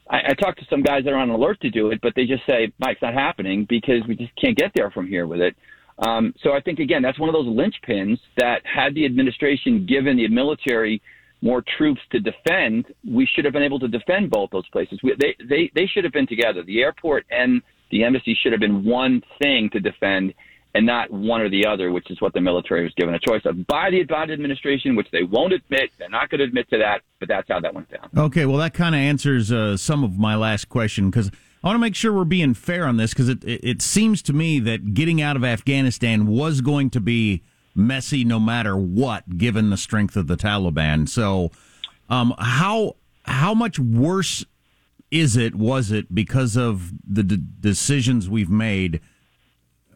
I, 0.10 0.18
I 0.30 0.34
talked 0.34 0.60
to 0.60 0.66
some 0.70 0.84
guys 0.84 1.04
that 1.04 1.14
are 1.14 1.18
on 1.18 1.30
alert 1.30 1.60
to 1.62 1.70
do 1.70 1.92
it, 1.92 2.00
but 2.02 2.14
they 2.16 2.26
just 2.26 2.46
say, 2.46 2.72
Mike, 2.80 2.94
it's 2.94 3.02
not 3.02 3.14
happening 3.14 3.66
because 3.68 4.02
we 4.08 4.16
just 4.16 4.36
can't 4.36 4.58
get 4.58 4.72
there 4.76 4.92
from 4.92 5.08
here 5.08 5.28
with 5.28 5.42
it. 5.42 5.56
Um, 6.00 6.34
so 6.42 6.54
I 6.54 6.60
think 6.60 6.80
again 6.80 7.02
that's 7.02 7.20
one 7.20 7.30
of 7.30 7.34
those 7.34 7.48
linchpins 7.48 8.20
that 8.38 8.62
had 8.66 8.96
the 8.96 9.06
administration 9.06 9.86
given 9.86 10.18
the 10.18 10.28
military 10.28 11.02
more 11.44 11.62
troops 11.78 12.00
to 12.12 12.20
defend, 12.20 12.86
we 13.06 13.28
should 13.36 13.44
have 13.44 13.54
been 13.54 13.64
able 13.64 13.80
to 13.80 13.88
defend 13.90 14.32
both 14.32 14.50
those 14.52 14.68
places. 14.70 14.98
We, 15.04 15.14
they 15.20 15.36
they 15.44 15.72
they 15.76 15.86
should 15.86 16.06
have 16.06 16.14
been 16.14 16.28
together. 16.28 16.64
The 16.64 16.82
airport 16.82 17.26
and 17.30 17.62
the 17.92 18.04
embassy 18.04 18.38
should 18.42 18.54
have 18.54 18.62
been 18.62 18.86
one 18.86 19.22
thing 19.42 19.70
to 19.74 19.80
defend 19.80 20.34
and 20.76 20.86
not 20.86 21.12
one 21.12 21.42
or 21.42 21.50
the 21.50 21.68
other, 21.68 21.92
which 21.92 22.10
is 22.10 22.20
what 22.20 22.34
the 22.34 22.42
military 22.42 22.84
was 22.84 22.94
given 22.96 23.14
a 23.14 23.20
choice 23.20 23.42
of 23.46 23.68
by 23.68 23.92
the 23.92 24.04
Biden 24.06 24.34
administration, 24.34 24.96
which 24.96 25.08
they 25.12 25.24
won't 25.24 25.54
admit. 25.54 25.92
They're 26.00 26.10
not 26.10 26.30
going 26.30 26.40
to 26.40 26.46
admit 26.46 26.70
to 26.72 26.80
that, 26.80 27.02
but 27.20 27.28
that's 27.28 27.48
how 27.50 27.60
that 27.60 27.74
went 27.76 27.92
down. 27.92 28.10
Okay, 28.18 28.46
well, 28.46 28.58
that 28.58 28.74
kind 28.74 28.96
of 28.96 29.00
answers 29.00 29.52
uh, 29.52 29.78
some 29.78 30.04
of 30.04 30.18
my 30.18 30.36
last 30.36 30.70
question 30.70 31.12
because 31.12 31.30
I 31.64 31.68
want 31.68 31.76
to 31.76 31.80
make 31.80 31.96
sure 31.96 32.12
we're 32.12 32.24
being 32.24 32.54
fair 32.54 32.86
on 32.86 32.98
this 32.98 33.12
because 33.12 33.30
it, 33.30 33.44
it, 33.44 33.64
it 33.64 33.82
seems 33.82 34.22
to 34.24 34.34
me 34.34 34.60
that 34.62 34.94
getting 34.94 35.22
out 35.22 35.36
of 35.36 35.44
Afghanistan 35.44 36.26
was 36.26 36.62
going 36.62 36.90
to 36.92 37.02
be 37.02 37.44
messy 37.76 38.24
no 38.24 38.40
matter 38.40 38.76
what, 38.78 39.38
given 39.38 39.70
the 39.70 39.78
strength 39.78 40.16
of 40.16 40.28
the 40.28 40.38
Taliban. 40.38 41.08
So, 41.08 41.52
um, 42.10 42.34
how 42.40 42.96
how 43.24 43.54
much 43.54 43.80
worse 43.80 44.46
is 45.12 45.38
it? 45.38 45.56
Was 45.56 45.92
it 45.92 46.14
because 46.14 46.56
of 46.58 46.92
the 47.08 47.24
d- 47.24 47.38
decisions 47.60 48.30
we've 48.30 48.50
made? 48.50 49.02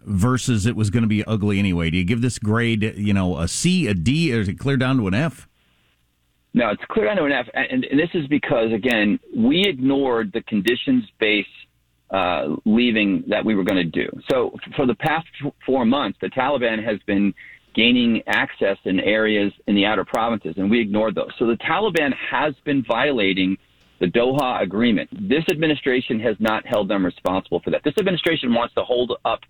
Versus, 0.10 0.66
it 0.66 0.78
was 0.78 0.90
going 0.90 1.04
to 1.04 1.08
be 1.10 1.22
ugly 1.26 1.60
anyway. 1.60 1.90
Do 1.90 1.98
you 1.98 2.06
give 2.06 2.22
this 2.22 2.40
grade, 2.40 2.94
you 2.96 3.14
know, 3.14 3.40
a 3.40 3.48
C, 3.50 3.88
a 3.88 3.94
D, 3.94 4.34
or 4.34 4.40
is 4.40 4.48
it 4.48 4.58
clear 4.58 4.78
down 4.78 4.96
to 5.00 5.08
an 5.08 5.14
F? 5.14 5.50
No, 6.54 6.70
it's 6.70 6.82
clear 6.90 7.08
down 7.08 7.18
to 7.18 7.26
an 7.26 7.34
F, 7.34 7.46
and, 7.54 7.84
and 7.84 8.00
this 8.00 8.10
is 8.14 8.26
because 8.28 8.72
again 8.72 9.20
we 9.36 9.66
ignored 9.68 10.32
the 10.34 10.42
conditions-based 10.44 11.50
uh, 12.10 12.56
leaving 12.66 13.26
that 13.28 13.44
we 13.44 13.54
were 13.54 13.64
going 13.64 13.78
to 13.78 13.84
do. 13.84 14.10
So 14.32 14.54
for 14.76 14.86
the 14.86 14.96
past 14.96 15.28
four 15.66 15.86
months, 15.86 16.18
the 16.22 16.30
Taliban 16.30 16.84
has 16.84 17.00
been 17.06 17.34
gaining 17.78 18.24
access 18.26 18.78
in 18.86 19.00
areas 19.00 19.54
in 19.68 19.76
the 19.76 19.86
outer 19.86 20.04
provinces, 20.04 20.56
and 20.58 20.70
we 20.70 20.82
ignored 20.82 21.14
those. 21.14 21.30
So 21.38 21.46
the 21.46 21.58
Taliban 21.58 22.12
has 22.32 22.56
been 22.66 22.84
violating 22.84 23.56
the 24.00 24.08
Doha 24.08 24.62
Agreement. 24.62 25.10
This 25.12 25.44
administration 25.50 26.20
has 26.20 26.36
not 26.40 26.66
held 26.66 26.90
them 26.90 27.06
responsible 27.06 27.62
for 27.64 27.70
that. 27.70 27.84
This 27.84 27.94
administration 28.00 28.54
wants 28.54 28.74
to 28.76 28.84
hold 28.84 29.14
up 29.24 29.42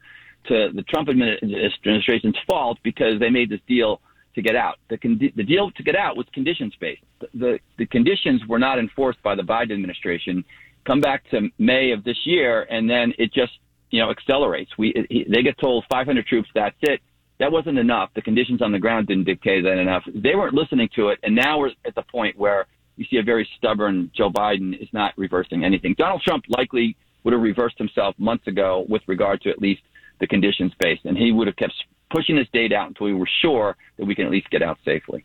to 0.50 0.70
the 0.76 0.84
Trump 0.84 1.10
administration's 1.10 2.36
fault 2.50 2.78
because 2.84 3.20
they 3.20 3.30
made 3.30 3.50
this 3.50 3.62
deal 3.68 4.02
to 4.36 4.42
get 4.42 4.56
out. 4.56 4.76
The, 4.90 4.98
con- 4.98 5.20
the 5.20 5.44
deal 5.44 5.72
to 5.72 5.84
get 5.84 5.96
out 5.96 6.18
was 6.18 6.26
conditions 6.34 6.74
based. 6.80 7.02
The, 7.20 7.28
the, 7.34 7.60
the 7.78 7.86
conditions 7.88 8.42
were 8.48 8.60
not 8.60 8.78
enforced 8.78 9.22
by 9.24 9.36
the 9.36 9.42
Biden 9.42 9.72
administration. 9.72 10.44
Come 10.86 11.00
back 11.00 11.30
to 11.32 11.50
May 11.58 11.92
of 11.92 12.04
this 12.04 12.18
year, 12.26 12.68
and 12.70 12.90
then 12.90 13.13
it 13.18 13.34
just 13.34 13.54
you 13.90 14.02
know 14.02 14.10
accelerates. 14.10 14.72
We 14.78 14.90
it, 14.90 15.28
they 15.30 15.44
get 15.44 15.58
told 15.60 15.86
500 15.90 16.26
troops. 16.26 16.50
That's 16.54 16.76
it. 16.82 17.02
That 17.39 17.52
wasn't 17.52 17.78
enough. 17.78 18.10
The 18.15 18.21
conditions 18.21 18.62
on 18.62 18.71
the 18.71 18.80
ground 18.80 19.08
didn't 19.08 19.26
dictate 19.26 19.63
that 19.63 19.78
enough. 19.78 20.04
They 20.13 20.36
weren't 20.36 20.56
listening 20.56 20.89
to 20.95 21.10
it, 21.10 21.19
and 21.23 21.36
now 21.36 21.60
we're 21.60 21.71
at 21.86 21.93
the 21.95 22.02
point 22.04 22.38
where 22.38 22.65
you 22.95 23.06
see 23.10 23.17
a 23.17 23.23
very 23.23 23.47
stubborn 23.58 24.12
Joe 24.15 24.32
Biden 24.32 24.80
is 24.82 24.89
not 24.91 25.13
reversing 25.17 25.63
anything. 25.63 25.93
Donald 25.97 26.23
Trump 26.23 26.45
likely 26.50 26.95
would 27.23 27.34
have 27.34 27.41
reversed 27.41 27.78
himself 27.78 28.15
months 28.17 28.47
ago 28.47 28.86
with 28.89 29.04
regard 29.08 29.41
to 29.41 29.50
at 29.50 29.62
least 29.62 29.82
the 30.19 30.26
conditions 30.26 30.71
based, 30.80 31.06
and 31.06 31.15
he 31.17 31.32
would 31.32 31.45
have 31.45 31.56
kept 31.58 31.73
pushing 32.10 32.36
this 32.36 32.47
date 32.54 32.73
out 32.73 32.88
until 32.88 33.06
we 33.06 33.13
were 33.13 33.30
sure 33.41 33.76
that 33.97 34.06
we 34.06 34.15
can 34.15 34.26
at 34.26 34.32
least 34.32 34.50
get 34.50 34.63
out 34.63 34.80
safely. 34.84 35.23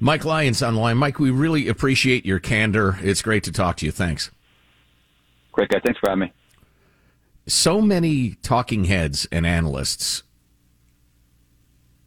Mike 0.00 0.24
Lyons 0.24 0.62
online. 0.62 0.96
Mike, 0.96 1.18
we 1.18 1.30
really 1.30 1.66
appreciate 1.66 2.24
your 2.24 2.38
candor. 2.38 2.98
It's 3.02 3.22
great 3.22 3.42
to 3.44 3.52
talk 3.52 3.78
to 3.78 3.86
you. 3.86 3.90
Thanks. 3.90 4.30
Great 5.50 5.70
guy. 5.70 5.80
Thanks 5.84 5.98
for 5.98 6.10
having 6.10 6.20
me. 6.20 6.32
So 7.48 7.80
many 7.80 8.36
talking 8.42 8.84
heads 8.84 9.26
and 9.32 9.44
analysts 9.44 10.22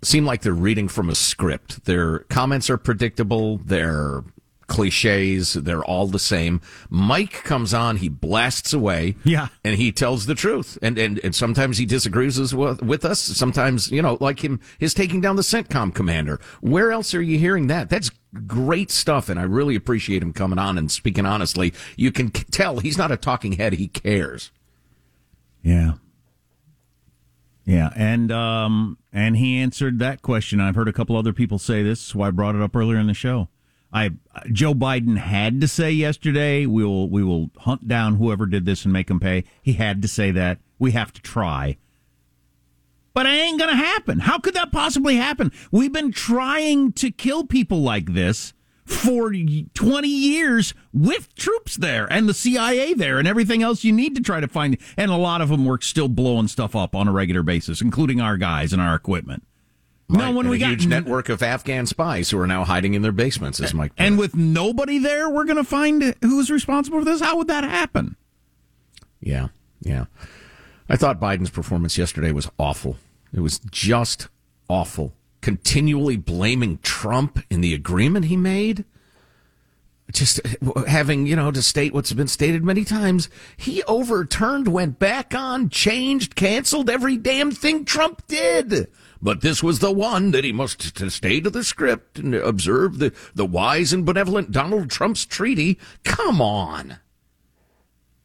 seem 0.04 0.26
like 0.26 0.42
they're 0.42 0.54
reading 0.54 0.88
from 0.88 1.10
a 1.10 1.16
script. 1.16 1.86
Their 1.86 2.20
comments 2.20 2.70
are 2.70 2.78
predictable. 2.78 3.58
Their 3.58 4.24
cliches. 4.72 5.54
They're 5.54 5.84
all 5.84 6.08
the 6.08 6.18
same. 6.18 6.62
Mike 6.90 7.44
comes 7.44 7.74
on, 7.74 7.98
he 7.98 8.08
blasts 8.08 8.72
away. 8.72 9.16
Yeah. 9.26 9.50
And 9.66 9.76
he 9.76 9.92
tells 9.92 10.26
the 10.26 10.36
truth. 10.36 10.78
And, 10.82 10.98
and, 10.98 11.20
and 11.26 11.36
sometimes 11.36 11.78
he 11.78 11.86
disagrees 11.86 12.56
with, 12.56 12.82
with 12.82 13.04
us. 13.04 13.20
Sometimes, 13.20 13.92
you 13.92 14.02
know, 14.02 14.18
like 14.22 14.44
him, 14.44 14.62
his 14.80 14.94
taking 14.94 15.20
down 15.20 15.36
the 15.36 15.42
CENTCOM 15.42 15.94
commander. 15.94 16.40
Where 16.62 16.94
else 16.94 17.14
are 17.14 17.22
you 17.22 17.38
hearing 17.38 17.68
that? 17.68 17.90
That's 17.90 18.12
great 18.48 18.92
stuff. 18.92 19.28
And 19.28 19.38
I 19.38 19.44
really 19.44 19.76
appreciate 19.76 20.24
him 20.24 20.32
coming 20.32 20.58
on 20.58 20.78
and 20.78 20.90
speaking 20.90 21.26
honestly. 21.26 21.74
You 21.98 22.14
can 22.14 22.30
tell 22.30 22.80
he's 22.80 22.98
not 22.98 23.12
a 23.12 23.18
talking 23.18 23.54
head. 23.54 23.74
He 23.74 23.90
cares. 23.90 24.52
Yeah. 25.62 25.96
Yeah, 27.66 27.92
and 27.96 28.32
um, 28.32 28.98
and 29.14 29.38
he 29.38 29.60
answered 29.60 30.00
that 30.00 30.22
question. 30.22 30.60
I've 30.60 30.76
heard 30.76 30.88
a 30.88 30.94
couple 30.94 31.16
other 31.16 31.34
people 31.34 31.60
say 31.60 31.84
this, 31.84 32.00
so 32.00 32.22
I 32.22 32.32
brought 32.32 32.56
it 32.56 32.62
up 32.62 32.76
earlier 32.76 32.98
in 32.98 33.08
the 33.08 33.14
show. 33.14 33.50
I 33.94 34.12
Joe 34.52 34.74
Biden 34.74 35.18
had 35.18 35.62
to 35.62 35.68
say 35.68 35.92
yesterday 35.92 36.66
we 36.66 36.84
will 36.84 37.10
we 37.10 37.24
will 37.24 37.52
hunt 37.58 37.88
down 37.88 38.16
whoever 38.16 38.46
did 38.46 38.66
this 38.66 38.84
and 38.84 38.94
make 38.94 39.08
them 39.08 39.20
pay. 39.20 39.44
He 39.62 39.74
had 39.74 40.02
to 40.02 40.08
say 40.08 40.32
that. 40.32 40.60
We 40.80 40.92
have 40.92 41.14
to 41.14 41.22
try. 41.22 41.78
But 43.14 43.26
it 43.26 43.30
ain't 43.30 43.60
going 43.60 43.70
to 43.70 43.76
happen. 43.76 44.20
How 44.20 44.40
could 44.40 44.54
that 44.54 44.72
possibly 44.72 45.18
happen? 45.18 45.52
We've 45.70 45.92
been 45.92 46.14
trying 46.14 46.94
to 46.94 47.12
kill 47.12 47.46
people 47.46 47.82
like 47.82 48.14
this 48.14 48.54
for 48.92 49.34
20 49.34 50.08
years 50.08 50.74
with 50.94 51.34
troops 51.36 51.76
there 51.76 52.06
and 52.12 52.28
the 52.28 52.34
CIA 52.34 52.94
there 52.94 53.18
and 53.18 53.28
everything 53.28 53.64
else 53.64 53.84
you 53.84 53.92
need 53.92 54.16
to 54.16 54.22
try 54.22 54.40
to 54.40 54.48
find. 54.48 54.78
And 54.98 55.10
a 55.10 55.16
lot 55.16 55.42
of 55.42 55.50
them 55.50 55.66
were 55.66 55.80
still 55.82 56.08
blowing 56.08 56.48
stuff 56.48 56.76
up 56.76 56.96
on 56.96 57.08
a 57.08 57.12
regular 57.12 57.44
basis, 57.44 57.82
including 57.82 58.22
our 58.22 58.38
guys 58.38 58.74
and 58.74 58.82
our 58.82 58.96
equipment. 58.96 59.44
Right. 60.10 60.26
No, 60.26 60.32
when 60.32 60.50
we 60.50 60.58
a 60.58 60.60
got 60.60 60.70
huge 60.72 60.88
network 60.88 61.30
of 61.30 61.42
Afghan 61.42 61.86
spies 61.86 62.30
who 62.30 62.40
are 62.40 62.48
now 62.48 62.66
hiding 62.66 62.96
in 62.96 63.02
their 63.02 63.14
basements, 63.14 63.62
as 63.62 63.74
Mike. 63.74 63.94
And 63.98 64.20
with 64.20 64.36
nobody 64.36 65.00
there, 65.00 65.30
we're 65.30 65.46
going 65.46 65.56
to 65.56 65.64
find 65.64 66.16
who's 66.22 66.52
responsible 66.52 67.00
for 67.00 67.06
this. 67.06 67.22
How 67.22 67.38
would 67.38 67.48
that 67.48 67.64
happen? 67.64 68.18
Yeah, 69.22 69.50
yeah. 69.80 70.06
I 70.90 70.98
thought 70.98 71.22
Biden's 71.22 71.50
performance 71.50 71.98
yesterday 71.98 72.34
was 72.34 72.50
awful. 72.60 72.98
It 73.34 73.40
was 73.40 73.60
just 73.72 74.28
awful. 74.68 75.14
Continually 75.42 76.18
blaming 76.18 76.78
Trump 76.80 77.44
in 77.50 77.62
the 77.62 77.74
agreement 77.74 78.26
he 78.26 78.38
made. 78.38 78.86
Just 80.12 80.42
uh, 80.46 80.84
having, 80.84 81.26
you 81.26 81.36
know, 81.36 81.52
to 81.52 81.62
state 81.62 81.94
what's 81.94 82.14
been 82.14 82.28
stated 82.28 82.64
many 82.64 82.84
times, 82.84 83.30
he 83.56 83.82
overturned, 83.84 84.68
went 84.68 85.00
back 85.00 85.34
on, 85.34 85.70
changed, 85.70 86.36
canceled 86.36 86.90
every 86.90 87.18
damn 87.18 87.52
thing 87.52 87.86
Trump 87.86 88.26
did. 88.28 88.88
But 89.22 89.42
this 89.42 89.62
was 89.62 89.80
the 89.80 89.92
one 89.92 90.32
that 90.32 90.44
he 90.44 90.52
must 90.52 91.10
stay 91.12 91.40
to 91.40 91.50
the 91.50 91.64
script 91.64 92.20
and 92.20 92.36
observe 92.36 92.98
the, 92.98 93.14
the 93.36 93.46
wise 93.46 93.94
and 93.94 94.06
benevolent 94.06 94.52
Donald 94.52 94.90
Trump's 94.90 95.26
treaty. 95.26 95.78
Come 96.04 96.42
on. 96.42 96.98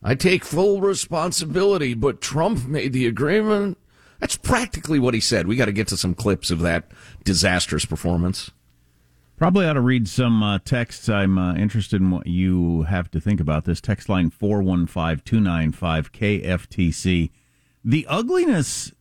I 0.02 0.14
take 0.14 0.44
full 0.44 0.80
responsibility, 0.80 1.94
but 1.94 2.20
Trump 2.20 2.66
made 2.66 2.92
the 2.92 3.06
agreement. 3.06 3.78
That's 4.20 4.36
practically 4.36 4.98
what 4.98 5.14
he 5.14 5.20
said. 5.20 5.46
We 5.46 5.56
got 5.56 5.66
to 5.66 5.72
get 5.72 5.88
to 5.88 5.96
some 5.96 6.14
clips 6.14 6.50
of 6.50 6.60
that 6.60 6.90
disastrous 7.24 7.84
performance. 7.84 8.50
Probably 9.36 9.66
ought 9.66 9.74
to 9.74 9.82
read 9.82 10.08
some 10.08 10.42
uh, 10.42 10.58
texts. 10.60 11.10
I'm 11.10 11.36
uh, 11.36 11.54
interested 11.54 12.00
in 12.00 12.10
what 12.10 12.26
you 12.26 12.82
have 12.82 13.10
to 13.10 13.20
think 13.20 13.38
about 13.38 13.66
this. 13.66 13.82
Text 13.82 14.08
line 14.08 14.30
415 14.30 15.22
295 15.24 16.12
KFTC. 16.12 17.30
The 17.84 18.06
ugliness 18.08 18.92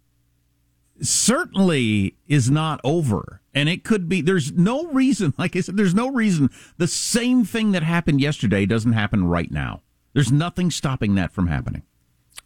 certainly 1.01 2.17
is 2.27 2.51
not 2.51 2.81
over. 2.83 3.41
And 3.53 3.69
it 3.69 3.85
could 3.85 4.09
be, 4.09 4.21
there's 4.21 4.51
no 4.51 4.85
reason, 4.87 5.33
like 5.37 5.55
I 5.55 5.61
said, 5.61 5.77
there's 5.77 5.95
no 5.95 6.11
reason 6.11 6.49
the 6.77 6.87
same 6.87 7.45
thing 7.45 7.71
that 7.71 7.83
happened 7.83 8.19
yesterday 8.19 8.65
doesn't 8.65 8.93
happen 8.93 9.25
right 9.25 9.51
now. 9.51 9.81
There's 10.13 10.31
nothing 10.31 10.71
stopping 10.71 11.15
that 11.15 11.31
from 11.31 11.47
happening. 11.47 11.83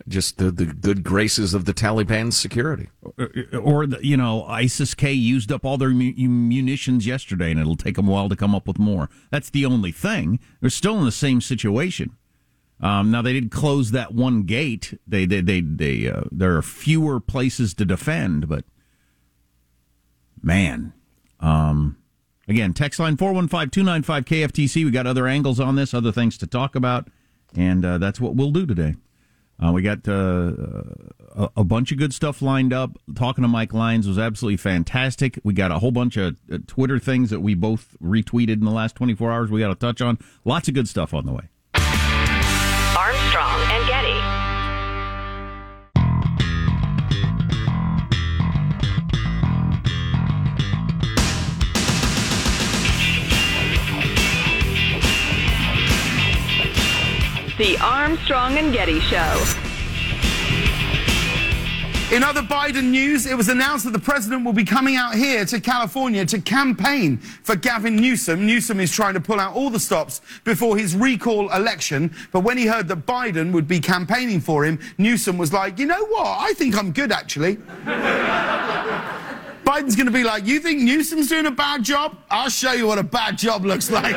Just 0.07 0.37
the, 0.37 0.49
the 0.49 0.65
good 0.65 1.03
graces 1.03 1.53
of 1.53 1.65
the 1.65 1.73
Taliban's 1.73 2.37
security. 2.37 2.89
Or, 3.01 3.29
or 3.61 3.85
the, 3.85 4.05
you 4.05 4.17
know, 4.17 4.43
ISIS 4.45 4.93
K 4.93 5.11
used 5.11 5.51
up 5.51 5.65
all 5.65 5.77
their 5.77 5.89
munitions 5.89 7.05
yesterday 7.05 7.51
and 7.51 7.59
it'll 7.59 7.75
take 7.75 7.95
them 7.95 8.07
a 8.07 8.11
while 8.11 8.29
to 8.29 8.35
come 8.35 8.55
up 8.55 8.67
with 8.67 8.79
more. 8.79 9.09
That's 9.29 9.49
the 9.49 9.65
only 9.65 9.91
thing. 9.91 10.39
They're 10.61 10.69
still 10.69 10.97
in 10.97 11.05
the 11.05 11.11
same 11.11 11.41
situation. 11.41 12.15
Um, 12.81 13.11
now 13.11 13.21
they 13.21 13.33
did 13.33 13.51
close 13.51 13.91
that 13.91 14.13
one 14.13 14.43
gate. 14.43 14.97
They 15.05 15.25
they 15.25 15.41
they, 15.41 15.61
they 15.61 16.07
uh, 16.07 16.23
there 16.31 16.55
are 16.55 16.61
fewer 16.61 17.19
places 17.19 17.73
to 17.73 17.85
defend, 17.85 18.47
but 18.47 18.63
man, 20.41 20.93
um, 21.41 21.97
again, 22.47 22.73
text 22.73 22.99
line 22.99 23.17
415-295 23.17 24.23
KFTC. 24.23 24.85
We 24.85 24.91
got 24.91 25.07
other 25.07 25.27
angles 25.27 25.59
on 25.59 25.75
this, 25.75 25.93
other 25.93 26.13
things 26.13 26.37
to 26.37 26.47
talk 26.47 26.75
about, 26.75 27.09
and 27.53 27.83
uh, 27.83 27.97
that's 27.97 28.21
what 28.21 28.35
we'll 28.35 28.51
do 28.51 28.65
today. 28.65 28.95
Uh, 29.61 29.71
we 29.73 29.81
got 29.81 30.07
uh, 30.07 30.53
a, 31.35 31.49
a, 31.57 31.63
bunch 31.65 31.91
of 31.91 31.97
good 31.97 32.13
stuff 32.13 32.41
lined 32.41 32.71
up. 32.71 32.91
Talking 33.13 33.41
to 33.41 33.47
Mike 33.47 33.73
Lyons 33.73 34.07
was 34.07 34.17
absolutely 34.17 34.55
fantastic. 34.55 35.37
We 35.43 35.53
got 35.53 35.71
a 35.71 35.79
whole 35.79 35.91
bunch 35.91 36.15
of 36.15 36.37
uh, 36.51 36.59
Twitter 36.65 36.97
things 36.97 37.29
that 37.29 37.41
we 37.41 37.55
both 37.55 37.97
retweeted 38.01 38.53
in 38.53 38.63
the 38.63 38.71
last 38.71 38.95
24 38.95 39.31
hours. 39.31 39.51
We 39.51 39.59
got 39.59 39.67
to 39.67 39.75
touch 39.75 40.01
on. 40.01 40.17
Lots 40.45 40.69
of 40.69 40.75
good 40.75 40.87
stuff 40.87 41.13
on 41.13 41.25
the 41.25 41.33
way. 41.33 41.49
The 57.59 57.77
Armstrong 57.79 58.57
and 58.57 58.71
Getty 58.71 59.01
Show. 59.01 59.43
In 62.09 62.23
other 62.23 62.41
Biden 62.41 62.85
news, 62.85 63.25
it 63.25 63.35
was 63.35 63.49
announced 63.49 63.83
that 63.83 63.91
the 63.91 63.99
president 63.99 64.45
will 64.45 64.53
be 64.53 64.63
coming 64.63 64.95
out 64.95 65.13
here 65.13 65.43
to 65.43 65.59
California 65.59 66.25
to 66.27 66.39
campaign 66.39 67.17
for 67.17 67.57
Gavin 67.57 67.97
Newsom. 67.97 68.45
Newsom 68.45 68.79
is 68.79 68.93
trying 68.93 69.13
to 69.15 69.19
pull 69.19 69.41
out 69.41 69.57
all 69.57 69.69
the 69.69 69.77
stops 69.77 70.21
before 70.45 70.77
his 70.77 70.95
recall 70.95 71.51
election. 71.51 72.15
But 72.31 72.45
when 72.45 72.57
he 72.57 72.65
heard 72.65 72.87
that 72.87 73.05
Biden 73.05 73.51
would 73.51 73.67
be 73.67 73.81
campaigning 73.81 74.39
for 74.39 74.63
him, 74.63 74.79
Newsom 74.97 75.37
was 75.37 75.51
like, 75.51 75.79
you 75.79 75.85
know 75.85 76.05
what? 76.05 76.37
I 76.39 76.53
think 76.53 76.77
I'm 76.77 76.93
good, 76.93 77.11
actually. 77.11 77.57
Biden's 79.65 79.97
going 79.97 80.07
to 80.07 80.13
be 80.13 80.23
like, 80.23 80.45
you 80.45 80.61
think 80.61 80.79
Newsom's 80.79 81.27
doing 81.27 81.45
a 81.45 81.51
bad 81.51 81.83
job? 81.83 82.15
I'll 82.31 82.49
show 82.49 82.71
you 82.71 82.87
what 82.87 82.99
a 82.99 83.03
bad 83.03 83.37
job 83.37 83.65
looks 83.65 83.91
like. 83.91 84.15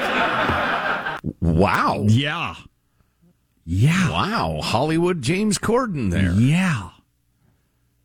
Wow. 1.40 2.04
Yeah. 2.06 2.54
Yeah. 3.64 4.10
Wow. 4.10 4.60
Hollywood 4.62 5.22
James 5.22 5.58
Corden 5.58 6.10
there. 6.10 6.32
Yeah. 6.32 6.90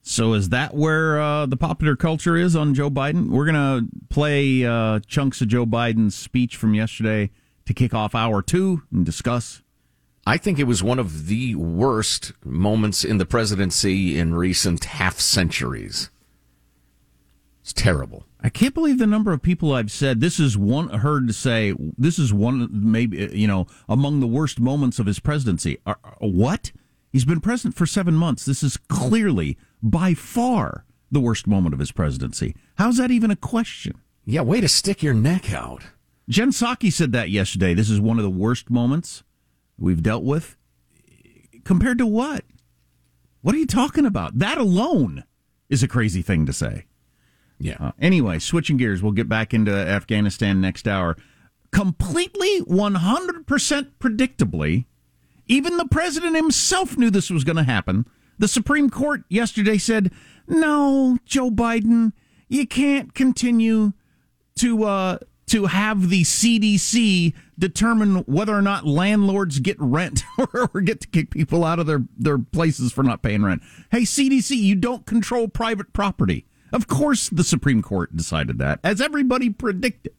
So 0.03 0.33
is 0.33 0.49
that 0.49 0.73
where 0.73 1.19
uh, 1.19 1.45
the 1.47 1.57
popular 1.57 1.95
culture 1.95 2.37
is 2.37 2.55
on 2.55 2.73
Joe 2.73 2.89
Biden? 2.89 3.29
We're 3.29 3.45
going 3.45 3.55
to 3.55 3.87
play 4.09 4.63
uh, 4.63 5.01
chunks 5.05 5.41
of 5.41 5.49
Joe 5.49 5.65
Biden's 5.65 6.15
speech 6.15 6.55
from 6.55 6.73
yesterday 6.73 7.29
to 7.65 7.73
kick 7.73 7.93
off 7.93 8.15
hour 8.15 8.41
two 8.41 8.83
and 8.91 9.05
discuss. 9.05 9.61
I 10.25 10.37
think 10.37 10.59
it 10.59 10.63
was 10.65 10.83
one 10.83 10.99
of 10.99 11.27
the 11.27 11.55
worst 11.55 12.33
moments 12.43 13.03
in 13.03 13.17
the 13.17 13.25
presidency 13.25 14.17
in 14.17 14.33
recent 14.33 14.85
half 14.85 15.19
centuries. 15.19 16.09
It's 17.67 17.73
terrible. 17.73 18.23
I 18.39 18.47
can't 18.47 18.73
believe 18.73 18.97
the 18.97 19.05
number 19.05 19.33
of 19.33 19.41
people 19.41 19.73
I've 19.73 19.91
said 19.91 20.21
this 20.21 20.39
is 20.39 20.57
one 20.57 20.87
heard 20.87 21.27
to 21.27 21.33
say 21.33 21.73
this 21.97 22.17
is 22.17 22.31
one 22.31 22.69
maybe 22.71 23.29
you 23.33 23.45
know 23.45 23.67
among 23.89 24.21
the 24.21 24.25
worst 24.25 24.57
moments 24.57 24.99
of 24.99 25.05
his 25.05 25.19
presidency. 25.19 25.77
Uh, 25.85 25.95
what? 26.19 26.71
He's 27.11 27.25
been 27.25 27.41
president 27.41 27.75
for 27.75 27.85
7 27.85 28.13
months. 28.13 28.45
This 28.45 28.63
is 28.63 28.77
clearly 28.77 29.57
by 29.83 30.13
far 30.13 30.85
the 31.11 31.19
worst 31.19 31.45
moment 31.45 31.73
of 31.73 31.81
his 31.81 31.91
presidency. 31.91 32.55
How's 32.75 32.95
that 32.95 33.11
even 33.11 33.31
a 33.31 33.35
question? 33.35 33.99
Yeah, 34.23 34.43
way 34.43 34.61
to 34.61 34.69
stick 34.69 35.03
your 35.03 35.13
neck 35.13 35.51
out. 35.51 35.83
Jen 36.29 36.51
Psaki 36.51 36.89
said 36.89 37.11
that 37.11 37.31
yesterday. 37.31 37.73
This 37.73 37.89
is 37.89 37.99
one 37.99 38.17
of 38.17 38.23
the 38.23 38.29
worst 38.29 38.69
moments 38.69 39.23
we've 39.77 40.01
dealt 40.01 40.23
with. 40.23 40.55
Compared 41.65 41.97
to 41.97 42.07
what? 42.07 42.45
What 43.41 43.55
are 43.55 43.59
you 43.59 43.67
talking 43.67 44.05
about? 44.05 44.39
That 44.39 44.57
alone 44.57 45.25
is 45.67 45.83
a 45.83 45.87
crazy 45.89 46.21
thing 46.21 46.45
to 46.45 46.53
say. 46.53 46.85
Yeah. 47.59 47.77
Uh, 47.79 47.91
anyway, 47.99 48.39
switching 48.39 48.77
gears, 48.77 49.01
we'll 49.01 49.11
get 49.13 49.29
back 49.29 49.53
into 49.53 49.71
Afghanistan 49.71 50.61
next 50.61 50.87
hour. 50.87 51.17
Completely 51.71 52.61
100% 52.61 53.91
predictably, 53.99 54.85
even 55.47 55.77
the 55.77 55.87
president 55.89 56.35
himself 56.35 56.97
knew 56.97 57.09
this 57.09 57.29
was 57.29 57.43
going 57.43 57.57
to 57.57 57.63
happen. 57.63 58.05
The 58.39 58.47
Supreme 58.47 58.89
Court 58.89 59.23
yesterday 59.29 59.77
said, 59.77 60.11
no, 60.47 61.17
Joe 61.25 61.49
Biden, 61.49 62.13
you 62.47 62.67
can't 62.67 63.13
continue 63.13 63.93
to 64.57 64.83
uh, 64.83 65.17
to 65.47 65.65
have 65.65 66.09
the 66.09 66.23
CDC 66.23 67.33
determine 67.57 68.17
whether 68.25 68.55
or 68.55 68.61
not 68.61 68.85
landlords 68.85 69.59
get 69.59 69.77
rent 69.79 70.23
or 70.53 70.81
get 70.81 71.01
to 71.01 71.07
kick 71.07 71.31
people 71.31 71.63
out 71.63 71.79
of 71.79 71.87
their, 71.87 72.03
their 72.17 72.37
places 72.37 72.91
for 72.91 73.03
not 73.03 73.21
paying 73.21 73.43
rent. 73.43 73.61
Hey, 73.89 74.01
CDC, 74.01 74.55
you 74.57 74.75
don't 74.75 75.05
control 75.05 75.47
private 75.47 75.93
property. 75.93 76.45
Of 76.77 76.85
course, 76.85 77.29
the 77.29 77.43
Supreme 77.43 77.81
Court 77.81 78.15
decided 78.15 78.59
that, 78.59 78.79
as 78.83 79.01
everybody 79.01 79.49
predicted. 79.49 80.13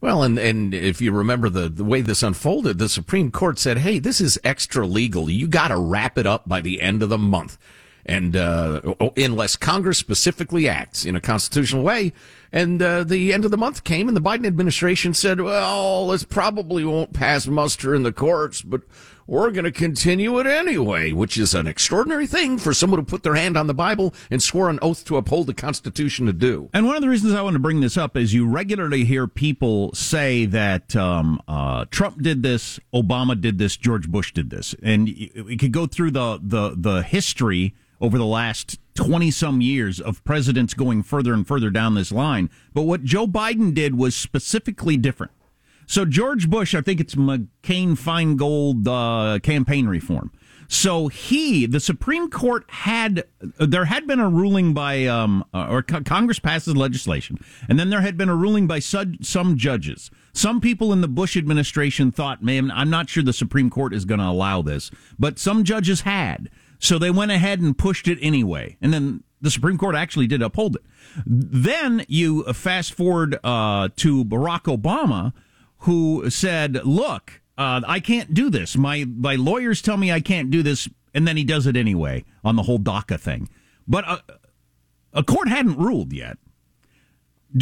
Well, 0.00 0.22
and, 0.22 0.38
and 0.38 0.72
if 0.72 1.00
you 1.00 1.10
remember 1.10 1.48
the, 1.48 1.68
the 1.68 1.82
way 1.82 2.02
this 2.02 2.22
unfolded, 2.22 2.78
the 2.78 2.88
Supreme 2.88 3.32
Court 3.32 3.58
said, 3.58 3.78
hey, 3.78 3.98
this 3.98 4.20
is 4.20 4.38
extra 4.44 4.86
legal. 4.86 5.28
You 5.28 5.48
got 5.48 5.68
to 5.68 5.76
wrap 5.76 6.16
it 6.18 6.24
up 6.24 6.48
by 6.48 6.60
the 6.60 6.80
end 6.80 7.02
of 7.02 7.08
the 7.08 7.18
month. 7.18 7.58
And 8.06 8.36
uh, 8.36 8.94
unless 9.16 9.56
Congress 9.56 9.98
specifically 9.98 10.68
acts 10.68 11.04
in 11.04 11.16
a 11.16 11.20
constitutional 11.20 11.82
way, 11.82 12.12
and 12.52 12.80
uh, 12.80 13.02
the 13.02 13.32
end 13.32 13.44
of 13.44 13.50
the 13.50 13.58
month 13.58 13.82
came, 13.82 14.06
and 14.06 14.16
the 14.16 14.22
Biden 14.22 14.46
administration 14.46 15.14
said, 15.14 15.40
well, 15.40 16.06
this 16.06 16.22
probably 16.22 16.84
won't 16.84 17.12
pass 17.12 17.48
muster 17.48 17.92
in 17.92 18.04
the 18.04 18.12
courts, 18.12 18.62
but 18.62 18.82
we're 19.30 19.52
going 19.52 19.64
to 19.64 19.70
continue 19.70 20.40
it 20.40 20.46
anyway, 20.46 21.12
which 21.12 21.38
is 21.38 21.54
an 21.54 21.68
extraordinary 21.68 22.26
thing 22.26 22.58
for 22.58 22.74
someone 22.74 22.98
to 22.98 23.06
put 23.06 23.22
their 23.22 23.36
hand 23.36 23.56
on 23.56 23.68
the 23.68 23.74
Bible 23.74 24.12
and 24.28 24.42
swore 24.42 24.68
an 24.68 24.80
oath 24.82 25.04
to 25.04 25.16
uphold 25.16 25.46
the 25.46 25.54
Constitution 25.54 26.26
to 26.26 26.32
do. 26.32 26.68
And 26.74 26.84
one 26.84 26.96
of 26.96 27.02
the 27.02 27.08
reasons 27.08 27.34
I 27.34 27.42
want 27.42 27.54
to 27.54 27.60
bring 27.60 27.80
this 27.80 27.96
up 27.96 28.16
is 28.16 28.34
you 28.34 28.44
regularly 28.44 29.04
hear 29.04 29.28
people 29.28 29.94
say 29.94 30.46
that 30.46 30.96
um, 30.96 31.40
uh, 31.46 31.84
Trump 31.92 32.20
did 32.20 32.42
this, 32.42 32.80
Obama 32.92 33.40
did 33.40 33.58
this, 33.58 33.76
George 33.76 34.08
Bush 34.08 34.32
did 34.32 34.50
this, 34.50 34.74
and 34.82 35.06
we 35.06 35.56
could 35.56 35.72
go 35.72 35.86
through 35.86 36.10
the 36.10 36.40
the 36.42 36.74
the 36.76 37.02
history 37.04 37.72
over 38.00 38.18
the 38.18 38.26
last 38.26 38.80
20 38.94 39.30
some 39.30 39.60
years 39.60 40.00
of 40.00 40.24
presidents 40.24 40.74
going 40.74 41.04
further 41.04 41.32
and 41.32 41.46
further 41.46 41.70
down 41.70 41.94
this 41.94 42.10
line. 42.10 42.50
But 42.74 42.82
what 42.82 43.04
Joe 43.04 43.28
Biden 43.28 43.74
did 43.74 43.96
was 43.96 44.16
specifically 44.16 44.96
different. 44.96 45.30
So 45.90 46.04
George 46.04 46.48
Bush, 46.48 46.72
I 46.76 46.82
think 46.82 47.00
it's 47.00 47.16
McCain 47.16 47.98
Feingold 47.98 48.86
uh, 48.86 49.40
campaign 49.40 49.88
reform. 49.88 50.30
So 50.68 51.08
he, 51.08 51.66
the 51.66 51.80
Supreme 51.80 52.30
Court 52.30 52.64
had, 52.68 53.24
there 53.58 53.86
had 53.86 54.06
been 54.06 54.20
a 54.20 54.28
ruling 54.28 54.72
by, 54.72 55.06
um, 55.06 55.44
uh, 55.52 55.66
or 55.68 55.82
Congress 55.82 56.38
passes 56.38 56.76
legislation, 56.76 57.38
and 57.68 57.76
then 57.76 57.90
there 57.90 58.02
had 58.02 58.16
been 58.16 58.28
a 58.28 58.36
ruling 58.36 58.68
by 58.68 58.78
some 58.78 59.56
judges. 59.56 60.12
Some 60.32 60.60
people 60.60 60.92
in 60.92 61.00
the 61.00 61.08
Bush 61.08 61.36
administration 61.36 62.12
thought, 62.12 62.40
man, 62.40 62.70
I'm 62.70 62.88
not 62.88 63.10
sure 63.10 63.24
the 63.24 63.32
Supreme 63.32 63.68
Court 63.68 63.92
is 63.92 64.04
going 64.04 64.20
to 64.20 64.26
allow 64.26 64.62
this, 64.62 64.92
but 65.18 65.40
some 65.40 65.64
judges 65.64 66.02
had. 66.02 66.50
So 66.78 67.00
they 67.00 67.10
went 67.10 67.32
ahead 67.32 67.60
and 67.60 67.76
pushed 67.76 68.06
it 68.06 68.18
anyway. 68.22 68.76
And 68.80 68.94
then 68.94 69.24
the 69.40 69.50
Supreme 69.50 69.76
Court 69.76 69.96
actually 69.96 70.28
did 70.28 70.40
uphold 70.40 70.76
it. 70.76 70.82
Then 71.26 72.04
you 72.06 72.44
fast 72.52 72.94
forward 72.94 73.40
uh, 73.42 73.88
to 73.96 74.24
Barack 74.24 74.72
Obama 74.72 75.32
who 75.80 76.28
said, 76.30 76.80
"Look, 76.84 77.40
uh, 77.58 77.82
I 77.86 78.00
can't 78.00 78.34
do 78.34 78.50
this. 78.50 78.76
My 78.76 79.04
my 79.04 79.36
lawyers 79.36 79.82
tell 79.82 79.96
me 79.96 80.12
I 80.12 80.20
can't 80.20 80.50
do 80.50 80.62
this," 80.62 80.88
and 81.14 81.26
then 81.26 81.36
he 81.36 81.44
does 81.44 81.66
it 81.66 81.76
anyway 81.76 82.24
on 82.44 82.56
the 82.56 82.62
whole 82.62 82.78
DACA 82.78 83.18
thing. 83.18 83.48
But 83.86 84.08
a, 84.08 84.22
a 85.12 85.22
court 85.22 85.48
hadn't 85.48 85.78
ruled 85.78 86.12
yet. 86.12 86.38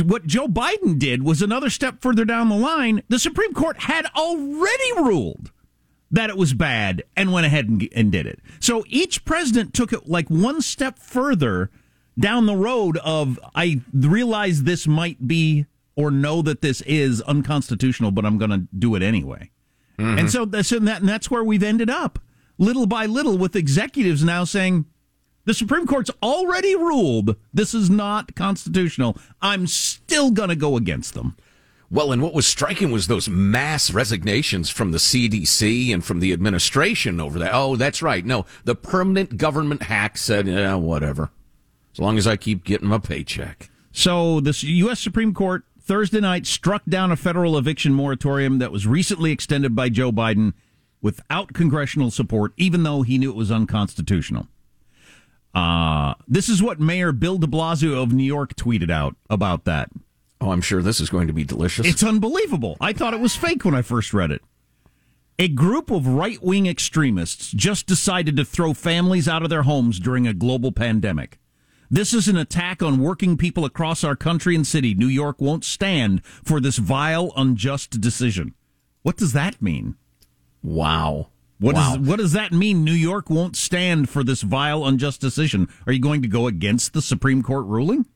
What 0.05 0.27
Joe 0.27 0.49
Biden 0.49 0.99
did 0.99 1.23
was 1.23 1.41
another 1.41 1.71
step 1.71 2.03
further 2.03 2.27
down 2.27 2.51
the 2.51 2.57
line. 2.57 3.03
The 3.09 3.19
Supreme 3.19 3.55
Court 3.55 3.79
had 3.79 4.05
already 4.15 4.93
ruled 4.99 5.51
that 6.11 6.31
it 6.31 6.37
was 6.37 6.53
bad 6.53 7.03
and 7.17 7.33
went 7.33 7.47
ahead 7.47 7.69
and, 7.69 7.89
and 7.95 8.13
did 8.13 8.27
it. 8.27 8.41
So 8.61 8.85
each 8.89 9.25
president 9.25 9.75
took 9.75 9.93
it 9.93 10.09
like 10.09 10.29
one 10.29 10.61
step 10.61 10.99
further 10.99 11.71
down 12.19 12.47
the 12.47 12.57
road 12.57 12.99
of 12.99 13.39
I 13.55 13.81
realize 13.93 14.63
this 14.63 14.87
might 14.87 15.27
be 15.27 15.67
or 15.99 16.13
know 16.13 16.41
that 16.43 16.63
this 16.63 16.81
is 16.83 17.21
unconstitutional, 17.23 18.13
but 18.13 18.25
I'm 18.25 18.39
going 18.39 18.53
to 18.53 18.69
do 18.79 18.95
it 18.95 19.03
anyway. 19.03 19.51
Mm-hmm. 19.99 20.19
And 20.19 20.31
so 20.31 20.45
that's 20.45 20.71
and, 20.71 20.87
that, 20.87 21.01
and 21.01 21.09
that's 21.09 21.29
where 21.29 21.43
we've 21.43 21.63
ended 21.63 21.91
up, 21.91 22.21
little 22.57 22.87
by 22.87 23.05
little, 23.07 23.37
with 23.37 23.57
executives 23.57 24.23
now 24.23 24.45
saying 24.45 24.87
the 25.45 25.53
Supreme 25.53 25.89
Court's 25.89 26.13
already 26.23 26.77
ruled 26.77 27.35
this 27.53 27.75
is 27.75 27.91
not 27.91 28.37
constitutional. 28.37 29.19
I'm 29.43 29.67
still 29.67 30.31
going 30.31 30.51
to 30.51 30.57
go 30.57 30.77
against 30.77 31.15
them. 31.15 31.37
Well, 31.91 32.13
and 32.13 32.23
what 32.23 32.35
was 32.35 32.47
striking 32.47 32.93
was 32.93 33.09
those 33.09 33.29
mass 33.29 33.91
resignations 33.91 34.71
from 34.71 34.93
the 34.93 34.99
CDC 34.99 35.93
and 35.93 36.05
from 36.05 36.21
the 36.21 36.33
administration 36.33 37.19
over 37.19 37.41
that. 37.41 37.51
Oh, 37.53 37.75
that's 37.75 38.03
right. 38.03 38.25
No, 38.25 38.47
the 38.65 38.77
permanent 38.77 39.37
government 39.37 39.85
hack 39.85 40.17
said, 40.17 40.47
yeah, 40.47 40.77
whatever. 40.77 41.31
As 41.93 41.99
long 41.99 42.19
as 42.19 42.27
I 42.29 42.37
keep 42.37 42.63
getting 42.63 42.87
my 42.87 42.99
paycheck. 42.99 43.69
So, 43.91 44.39
the 44.39 44.57
U.S. 44.63 45.01
Supreme 45.01 45.35
Court 45.35 45.65
Thursday 45.89 46.21
night 46.21 46.47
struck 46.47 46.83
down 46.87 47.11
a 47.11 47.17
federal 47.17 47.57
eviction 47.57 47.95
moratorium 47.95 48.59
that 48.59 48.71
was 48.71 48.87
recently 48.87 49.33
extended 49.33 49.75
by 49.75 49.89
Joe 49.89 50.13
Biden 50.13 50.53
without 51.01 51.55
congressional 51.55 52.11
support, 52.11 52.53
even 52.59 52.83
though 52.83 53.01
he 53.01 53.17
knew 53.17 53.31
it 53.31 53.37
was 53.37 53.51
unconstitutional. 53.51 54.49
Uh, 55.55 56.13
this 56.29 56.51
is 56.51 56.63
what 56.63 56.79
Mayor 56.79 57.11
Bill 57.11 57.39
de 57.39 57.47
Blasio 57.47 58.03
of 58.03 58.13
New 58.13 58.23
York 58.23 58.55
tweeted 58.55 58.91
out 58.91 59.17
about 59.31 59.65
that. 59.65 59.89
Oh, 60.43 60.53
I'm 60.53 60.61
sure 60.61 60.83
this 60.83 61.01
is 61.01 61.09
going 61.09 61.27
to 61.27 61.33
be 61.33 61.43
delicious. 61.43 61.87
It's 61.87 62.03
unbelievable. 62.03 62.77
I 62.83 62.93
thought 62.93 63.15
it 63.15 63.21
was 63.21 63.35
fake 63.35 63.65
when 63.65 63.75
I 63.75 63.81
first 63.81 64.13
read 64.13 64.31
it. 64.31 64.43
A 65.39 65.49
group 65.49 65.91
of 65.91 66.07
right 66.07 66.43
wing 66.43 66.67
extremists 66.67 67.51
just 67.51 67.87
decided 67.87 68.37
to 68.37 68.45
throw 68.45 68.75
families 68.75 69.27
out 69.27 69.43
of 69.43 69.49
their 69.49 69.63
homes 69.63 69.99
during 69.99 70.27
a 70.27 70.35
global 70.35 70.71
pandemic. 70.71 71.39
This 71.91 72.13
is 72.13 72.29
an 72.29 72.37
attack 72.37 72.83
on 72.83 73.01
working 73.01 73.37
people 73.37 73.65
across 73.65 74.05
our 74.05 74.17
country 74.17 74.55
and 74.55 74.67
city. 74.67 74.95
New 74.95 75.07
York 75.07 75.41
won't 75.41 75.65
stand 75.65 76.25
for 76.25 76.61
this 76.61 76.77
vile, 76.77 77.33
unjust 77.37 78.01
decision. 78.01 78.55
What 79.03 79.17
does 79.17 79.33
that 79.33 79.63
mean? 79.63 79.97
Wow. 80.63 81.29
What, 81.59 81.77
wow. 81.77 81.95
Is, 81.95 81.99
what 82.01 82.19
does 82.19 82.33
that 82.33 82.53
mean? 82.53 82.85
New 82.85 82.93
York 82.93 83.31
won't 83.31 83.57
stand 83.57 84.11
for 84.11 84.23
this 84.23 84.43
vile, 84.43 84.85
unjust 84.85 85.21
decision. 85.21 85.69
Are 85.87 85.93
you 85.93 86.01
going 86.01 86.23
to 86.23 86.29
go 86.29 86.47
against 86.47 86.93
the 86.93 87.03
Supreme 87.03 87.43
Court 87.43 87.65
ruling? 87.67 88.07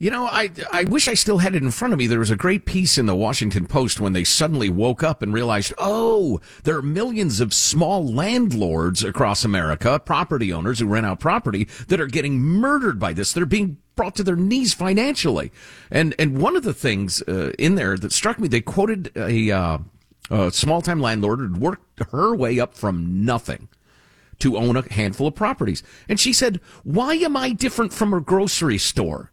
You 0.00 0.10
know, 0.10 0.24
I, 0.24 0.50
I 0.72 0.84
wish 0.84 1.08
I 1.08 1.14
still 1.14 1.36
had 1.36 1.54
it 1.54 1.62
in 1.62 1.70
front 1.70 1.92
of 1.92 1.98
me. 1.98 2.06
There 2.06 2.20
was 2.20 2.30
a 2.30 2.36
great 2.36 2.64
piece 2.64 2.96
in 2.96 3.04
the 3.04 3.14
Washington 3.14 3.66
Post 3.66 4.00
when 4.00 4.14
they 4.14 4.24
suddenly 4.24 4.70
woke 4.70 5.02
up 5.02 5.20
and 5.20 5.30
realized, 5.30 5.74
oh, 5.76 6.40
there 6.64 6.78
are 6.78 6.82
millions 6.82 7.38
of 7.38 7.52
small 7.52 8.10
landlords 8.10 9.04
across 9.04 9.44
America, 9.44 10.00
property 10.02 10.54
owners 10.54 10.78
who 10.78 10.86
rent 10.86 11.04
out 11.04 11.20
property, 11.20 11.68
that 11.88 12.00
are 12.00 12.06
getting 12.06 12.40
murdered 12.40 12.98
by 12.98 13.12
this. 13.12 13.34
They're 13.34 13.44
being 13.44 13.76
brought 13.94 14.14
to 14.14 14.22
their 14.22 14.36
knees 14.36 14.72
financially. 14.72 15.52
And 15.90 16.14
and 16.18 16.40
one 16.40 16.56
of 16.56 16.62
the 16.62 16.72
things 16.72 17.20
uh, 17.28 17.52
in 17.58 17.74
there 17.74 17.98
that 17.98 18.12
struck 18.12 18.38
me, 18.38 18.48
they 18.48 18.62
quoted 18.62 19.12
a, 19.16 19.50
uh, 19.50 19.78
a 20.30 20.50
small 20.50 20.80
time 20.80 21.02
landlord 21.02 21.40
who'd 21.40 21.58
worked 21.58 22.04
her 22.10 22.34
way 22.34 22.58
up 22.58 22.72
from 22.72 23.26
nothing 23.26 23.68
to 24.38 24.56
own 24.56 24.78
a 24.78 24.92
handful 24.94 25.26
of 25.26 25.34
properties. 25.34 25.82
And 26.08 26.18
she 26.18 26.32
said, 26.32 26.58
Why 26.84 27.16
am 27.16 27.36
I 27.36 27.52
different 27.52 27.92
from 27.92 28.14
a 28.14 28.20
grocery 28.22 28.78
store? 28.78 29.30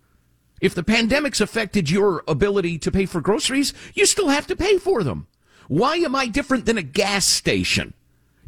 If 0.59 0.73
the 0.73 0.83
pandemic's 0.83 1.41
affected 1.41 1.89
your 1.89 2.23
ability 2.27 2.79
to 2.79 2.91
pay 2.91 3.05
for 3.05 3.21
groceries, 3.21 3.73
you 3.93 4.05
still 4.05 4.29
have 4.29 4.47
to 4.47 4.55
pay 4.55 4.77
for 4.77 5.03
them. 5.03 5.27
Why 5.67 5.97
am 5.97 6.15
I 6.15 6.27
different 6.27 6.65
than 6.65 6.77
a 6.77 6.83
gas 6.83 7.25
station? 7.25 7.93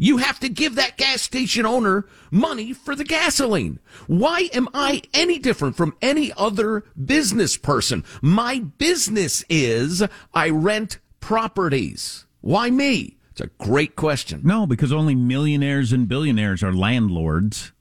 You 0.02 0.18
have 0.18 0.40
to 0.40 0.48
give 0.48 0.76
that 0.76 0.96
gas 0.96 1.22
station 1.22 1.66
owner 1.66 2.06
money 2.32 2.72
for 2.72 2.96
the 2.96 3.04
gasoline. 3.04 3.80
Why 4.08 4.50
am 4.54 4.70
I 4.74 5.02
any 5.14 5.40
different 5.40 5.76
from 5.76 5.96
any 6.02 6.32
other 6.38 6.86
business 7.04 7.58
person? 7.58 8.06
My 8.22 8.60
business 8.60 9.44
is 9.50 10.02
I 10.34 10.50
rent 10.50 11.00
properties. 11.20 12.26
Why 12.40 12.70
me? 12.70 13.18
It's 13.32 13.42
a 13.42 13.48
great 13.64 13.98
question. 13.98 14.42
No, 14.46 14.66
because 14.66 14.94
only 14.94 15.16
millionaires 15.16 15.92
and 15.92 16.08
billionaires 16.08 16.64
are 16.64 16.74
landlords. 16.74 17.74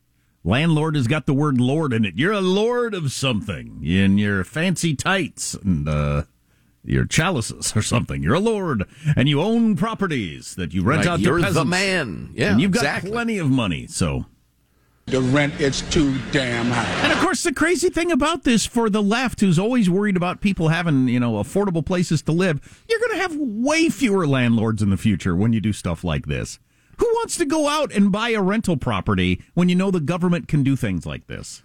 Landlord 0.49 0.97
has 0.97 1.07
got 1.07 1.27
the 1.27 1.35
word 1.35 1.61
lord 1.61 1.93
in 1.93 2.07
it. 2.07 2.15
You're 2.17 2.33
a 2.33 2.41
lord 2.41 2.95
of 2.95 3.13
something 3.13 3.83
in 3.85 4.17
your 4.17 4.45
fancy 4.45 4.97
tights 4.97 5.53
and 5.53 5.87
uh, 5.87 6.23
your 6.83 7.05
chalices 7.05 7.77
or 7.77 7.83
something. 7.83 8.23
You're 8.23 8.35
a 8.37 8.41
lord 8.41 8.85
and 9.15 9.29
you 9.29 9.43
own 9.43 9.77
properties 9.77 10.55
that 10.55 10.73
you 10.73 10.83
rent 10.83 11.01
Right, 11.05 11.13
out 11.13 11.21
you're 11.21 11.39
to 11.39 11.51
the 11.51 11.67
man. 11.67 12.31
Yeah, 12.33 12.53
and 12.53 12.61
you've 12.63 12.71
got 12.71 12.81
exactly. 12.81 13.11
plenty 13.11 13.37
of 13.37 13.51
money. 13.51 13.87
So 13.89 14.25
The 15.05 15.21
rent 15.21 15.61
is 15.61 15.83
too 15.91 16.17
damn 16.33 16.71
high. 16.71 16.85
And 17.05 17.13
of 17.13 17.19
course, 17.19 17.43
the 17.43 17.53
crazy 17.53 17.91
thing 17.91 18.11
about 18.11 18.45
this 18.45 18.65
for 18.65 18.89
the 18.89 19.03
left, 19.03 19.41
who's 19.41 19.59
always 19.59 19.91
worried 19.91 20.17
about 20.17 20.41
people 20.41 20.69
having, 20.69 21.09
you 21.09 21.21
know, 21.21 21.33
affordable 21.35 21.85
places 21.85 22.23
to 22.23 22.33
live, 22.33 22.83
you're 22.89 23.01
going 23.01 23.13
to 23.13 23.19
have 23.19 23.37
way 23.37 23.91
fewer 23.91 24.27
landlords 24.27 24.81
in 24.81 24.89
the 24.89 24.97
future 24.97 25.37
when 25.37 25.53
you 25.53 25.61
do 25.61 25.75
stuff 25.75 26.05
like 26.05 26.25
this. 26.25 26.59
Who 26.99 27.07
wants 27.15 27.37
to 27.39 27.45
go 27.45 27.69
out 27.69 27.93
and 27.93 28.13
buy 28.13 28.31
a 28.31 28.43
rental 28.43 28.77
property 28.77 29.43
when 29.55 29.69
you 29.69 29.75
know 29.75 29.91
the 29.91 30.01
government 30.01 30.49
can 30.49 30.63
do 30.63 30.77
things 30.77 31.07
like 31.07 31.27
this? 31.27 31.63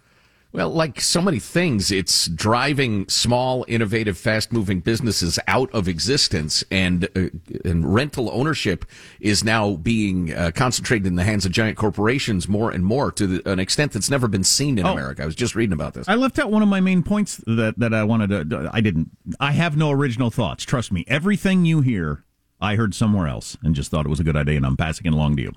Well, 0.52 0.70
like 0.70 1.00
so 1.00 1.20
many 1.20 1.40
things, 1.40 1.90
it's 1.90 2.28
driving 2.28 3.08
small, 3.08 3.64
innovative, 3.66 4.16
fast-moving 4.16 4.82
businesses 4.82 5.36
out 5.48 5.68
of 5.74 5.88
existence, 5.88 6.62
and 6.70 7.08
uh, 7.16 7.30
and 7.64 7.92
rental 7.92 8.30
ownership 8.32 8.84
is 9.18 9.42
now 9.42 9.72
being 9.74 10.32
uh, 10.32 10.52
concentrated 10.54 11.08
in 11.08 11.16
the 11.16 11.24
hands 11.24 11.44
of 11.44 11.50
giant 11.50 11.76
corporations 11.76 12.48
more 12.48 12.70
and 12.70 12.84
more 12.84 13.10
to 13.10 13.26
the, 13.26 13.50
an 13.50 13.58
extent 13.58 13.90
that's 13.90 14.08
never 14.08 14.28
been 14.28 14.44
seen 14.44 14.78
in 14.78 14.86
Oh. 14.86 14.92
America. 14.92 15.24
I 15.24 15.26
was 15.26 15.34
just 15.34 15.56
reading 15.56 15.72
about 15.72 15.94
this. 15.94 16.08
I 16.08 16.14
left 16.14 16.38
out 16.38 16.52
one 16.52 16.62
of 16.62 16.68
my 16.68 16.78
main 16.78 17.02
points 17.02 17.38
that, 17.48 17.74
that 17.80 17.92
I 17.92 18.04
wanted 18.04 18.48
to. 18.50 18.70
I 18.72 18.80
didn't. 18.80 19.10
I 19.40 19.50
have 19.50 19.76
no 19.76 19.90
original 19.90 20.30
thoughts. 20.30 20.62
Trust 20.64 20.92
me. 20.92 21.04
Everything 21.08 21.64
you 21.64 21.80
hear, 21.80 22.22
I 22.60 22.76
heard 22.76 22.94
somewhere 22.94 23.26
else 23.26 23.56
and 23.62 23.74
just 23.74 23.90
thought 23.90 24.06
it 24.06 24.10
was 24.10 24.20
a 24.20 24.24
good 24.24 24.36
idea, 24.36 24.56
and 24.56 24.66
I'm 24.66 24.76
passing 24.76 25.06
it 25.06 25.12
along 25.12 25.36
to 25.36 25.42
you. 25.42 25.52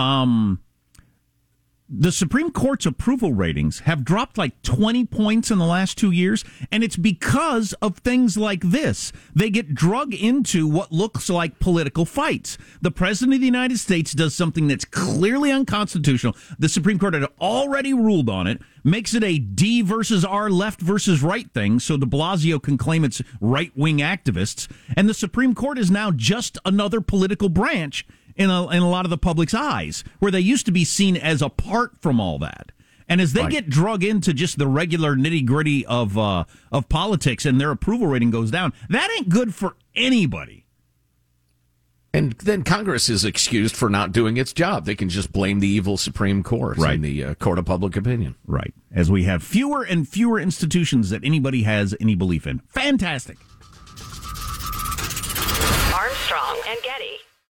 Um, 0.00 0.60
the 1.88 2.10
Supreme 2.10 2.50
Court's 2.50 2.84
approval 2.84 3.32
ratings 3.32 3.80
have 3.80 4.04
dropped 4.04 4.36
like 4.36 4.60
20 4.62 5.04
points 5.04 5.52
in 5.52 5.58
the 5.58 5.66
last 5.66 5.96
two 5.96 6.10
years, 6.10 6.44
and 6.72 6.82
it's 6.82 6.96
because 6.96 7.74
of 7.74 7.98
things 7.98 8.36
like 8.36 8.60
this. 8.62 9.12
They 9.34 9.50
get 9.50 9.74
drug 9.74 10.12
into 10.12 10.66
what 10.66 10.90
looks 10.90 11.30
like 11.30 11.60
political 11.60 12.04
fights. 12.04 12.58
The 12.82 12.90
President 12.90 13.34
of 13.34 13.40
the 13.40 13.46
United 13.46 13.78
States 13.78 14.12
does 14.12 14.34
something 14.34 14.66
that's 14.66 14.84
clearly 14.84 15.52
unconstitutional. 15.52 16.36
The 16.58 16.68
Supreme 16.68 16.98
Court 16.98 17.14
had 17.14 17.28
already 17.40 17.94
ruled 17.94 18.28
on 18.28 18.48
it, 18.48 18.60
makes 18.82 19.14
it 19.14 19.22
a 19.22 19.38
D 19.38 19.82
versus 19.82 20.24
R, 20.24 20.50
left 20.50 20.80
versus 20.80 21.22
right 21.22 21.48
thing, 21.52 21.78
so 21.78 21.96
de 21.96 22.06
Blasio 22.06 22.60
can 22.60 22.76
claim 22.76 23.04
it's 23.04 23.22
right 23.40 23.70
wing 23.76 23.98
activists. 23.98 24.68
And 24.96 25.08
the 25.08 25.14
Supreme 25.14 25.54
Court 25.54 25.78
is 25.78 25.90
now 25.90 26.10
just 26.10 26.58
another 26.64 27.00
political 27.00 27.48
branch 27.48 28.04
in 28.36 28.50
a, 28.50 28.68
in 28.68 28.82
a 28.82 28.88
lot 28.88 29.04
of 29.06 29.10
the 29.10 29.18
public's 29.18 29.54
eyes, 29.54 30.04
where 30.18 30.30
they 30.30 30.40
used 30.40 30.66
to 30.66 30.72
be 30.72 30.84
seen 30.84 31.16
as 31.16 31.42
apart 31.42 31.92
from 32.00 32.20
all 32.20 32.38
that. 32.38 32.72
And 33.08 33.20
as 33.20 33.32
they 33.34 33.42
Right. 33.42 33.50
get 33.52 33.68
drug 33.70 34.02
into 34.02 34.34
just 34.34 34.58
the 34.58 34.66
regular 34.66 35.14
nitty 35.14 35.46
gritty 35.46 35.86
of 35.86 36.18
uh, 36.18 36.44
of 36.72 36.88
politics, 36.88 37.46
and 37.46 37.60
their 37.60 37.70
approval 37.70 38.08
rating 38.08 38.30
goes 38.30 38.50
down, 38.50 38.72
that 38.88 39.08
ain't 39.16 39.28
good 39.28 39.54
for 39.54 39.76
anybody. 39.94 40.64
And 42.12 42.32
then 42.38 42.62
Congress 42.64 43.08
is 43.10 43.24
excused 43.26 43.76
for 43.76 43.90
not 43.90 44.10
doing 44.10 44.38
its 44.38 44.52
job. 44.54 44.86
They 44.86 44.94
can 44.94 45.08
just 45.10 45.32
blame 45.32 45.60
the 45.60 45.68
evil 45.68 45.96
Supreme 45.98 46.42
Court 46.42 46.78
Right. 46.78 46.94
and 46.94 47.04
the 47.04 47.22
uh, 47.24 47.34
court 47.34 47.58
of 47.58 47.66
public 47.66 47.94
opinion. 47.94 48.36
Right. 48.46 48.72
As 48.90 49.10
we 49.10 49.24
have 49.24 49.42
fewer 49.42 49.82
and 49.82 50.08
fewer 50.08 50.40
institutions 50.40 51.10
that 51.10 51.22
anybody 51.22 51.62
has 51.64 51.94
any 52.00 52.14
belief 52.14 52.46
in. 52.46 52.60
Fantastic. 52.70 53.36
Armstrong 55.94 56.58
and 56.68 56.78
Getty. 56.82 57.18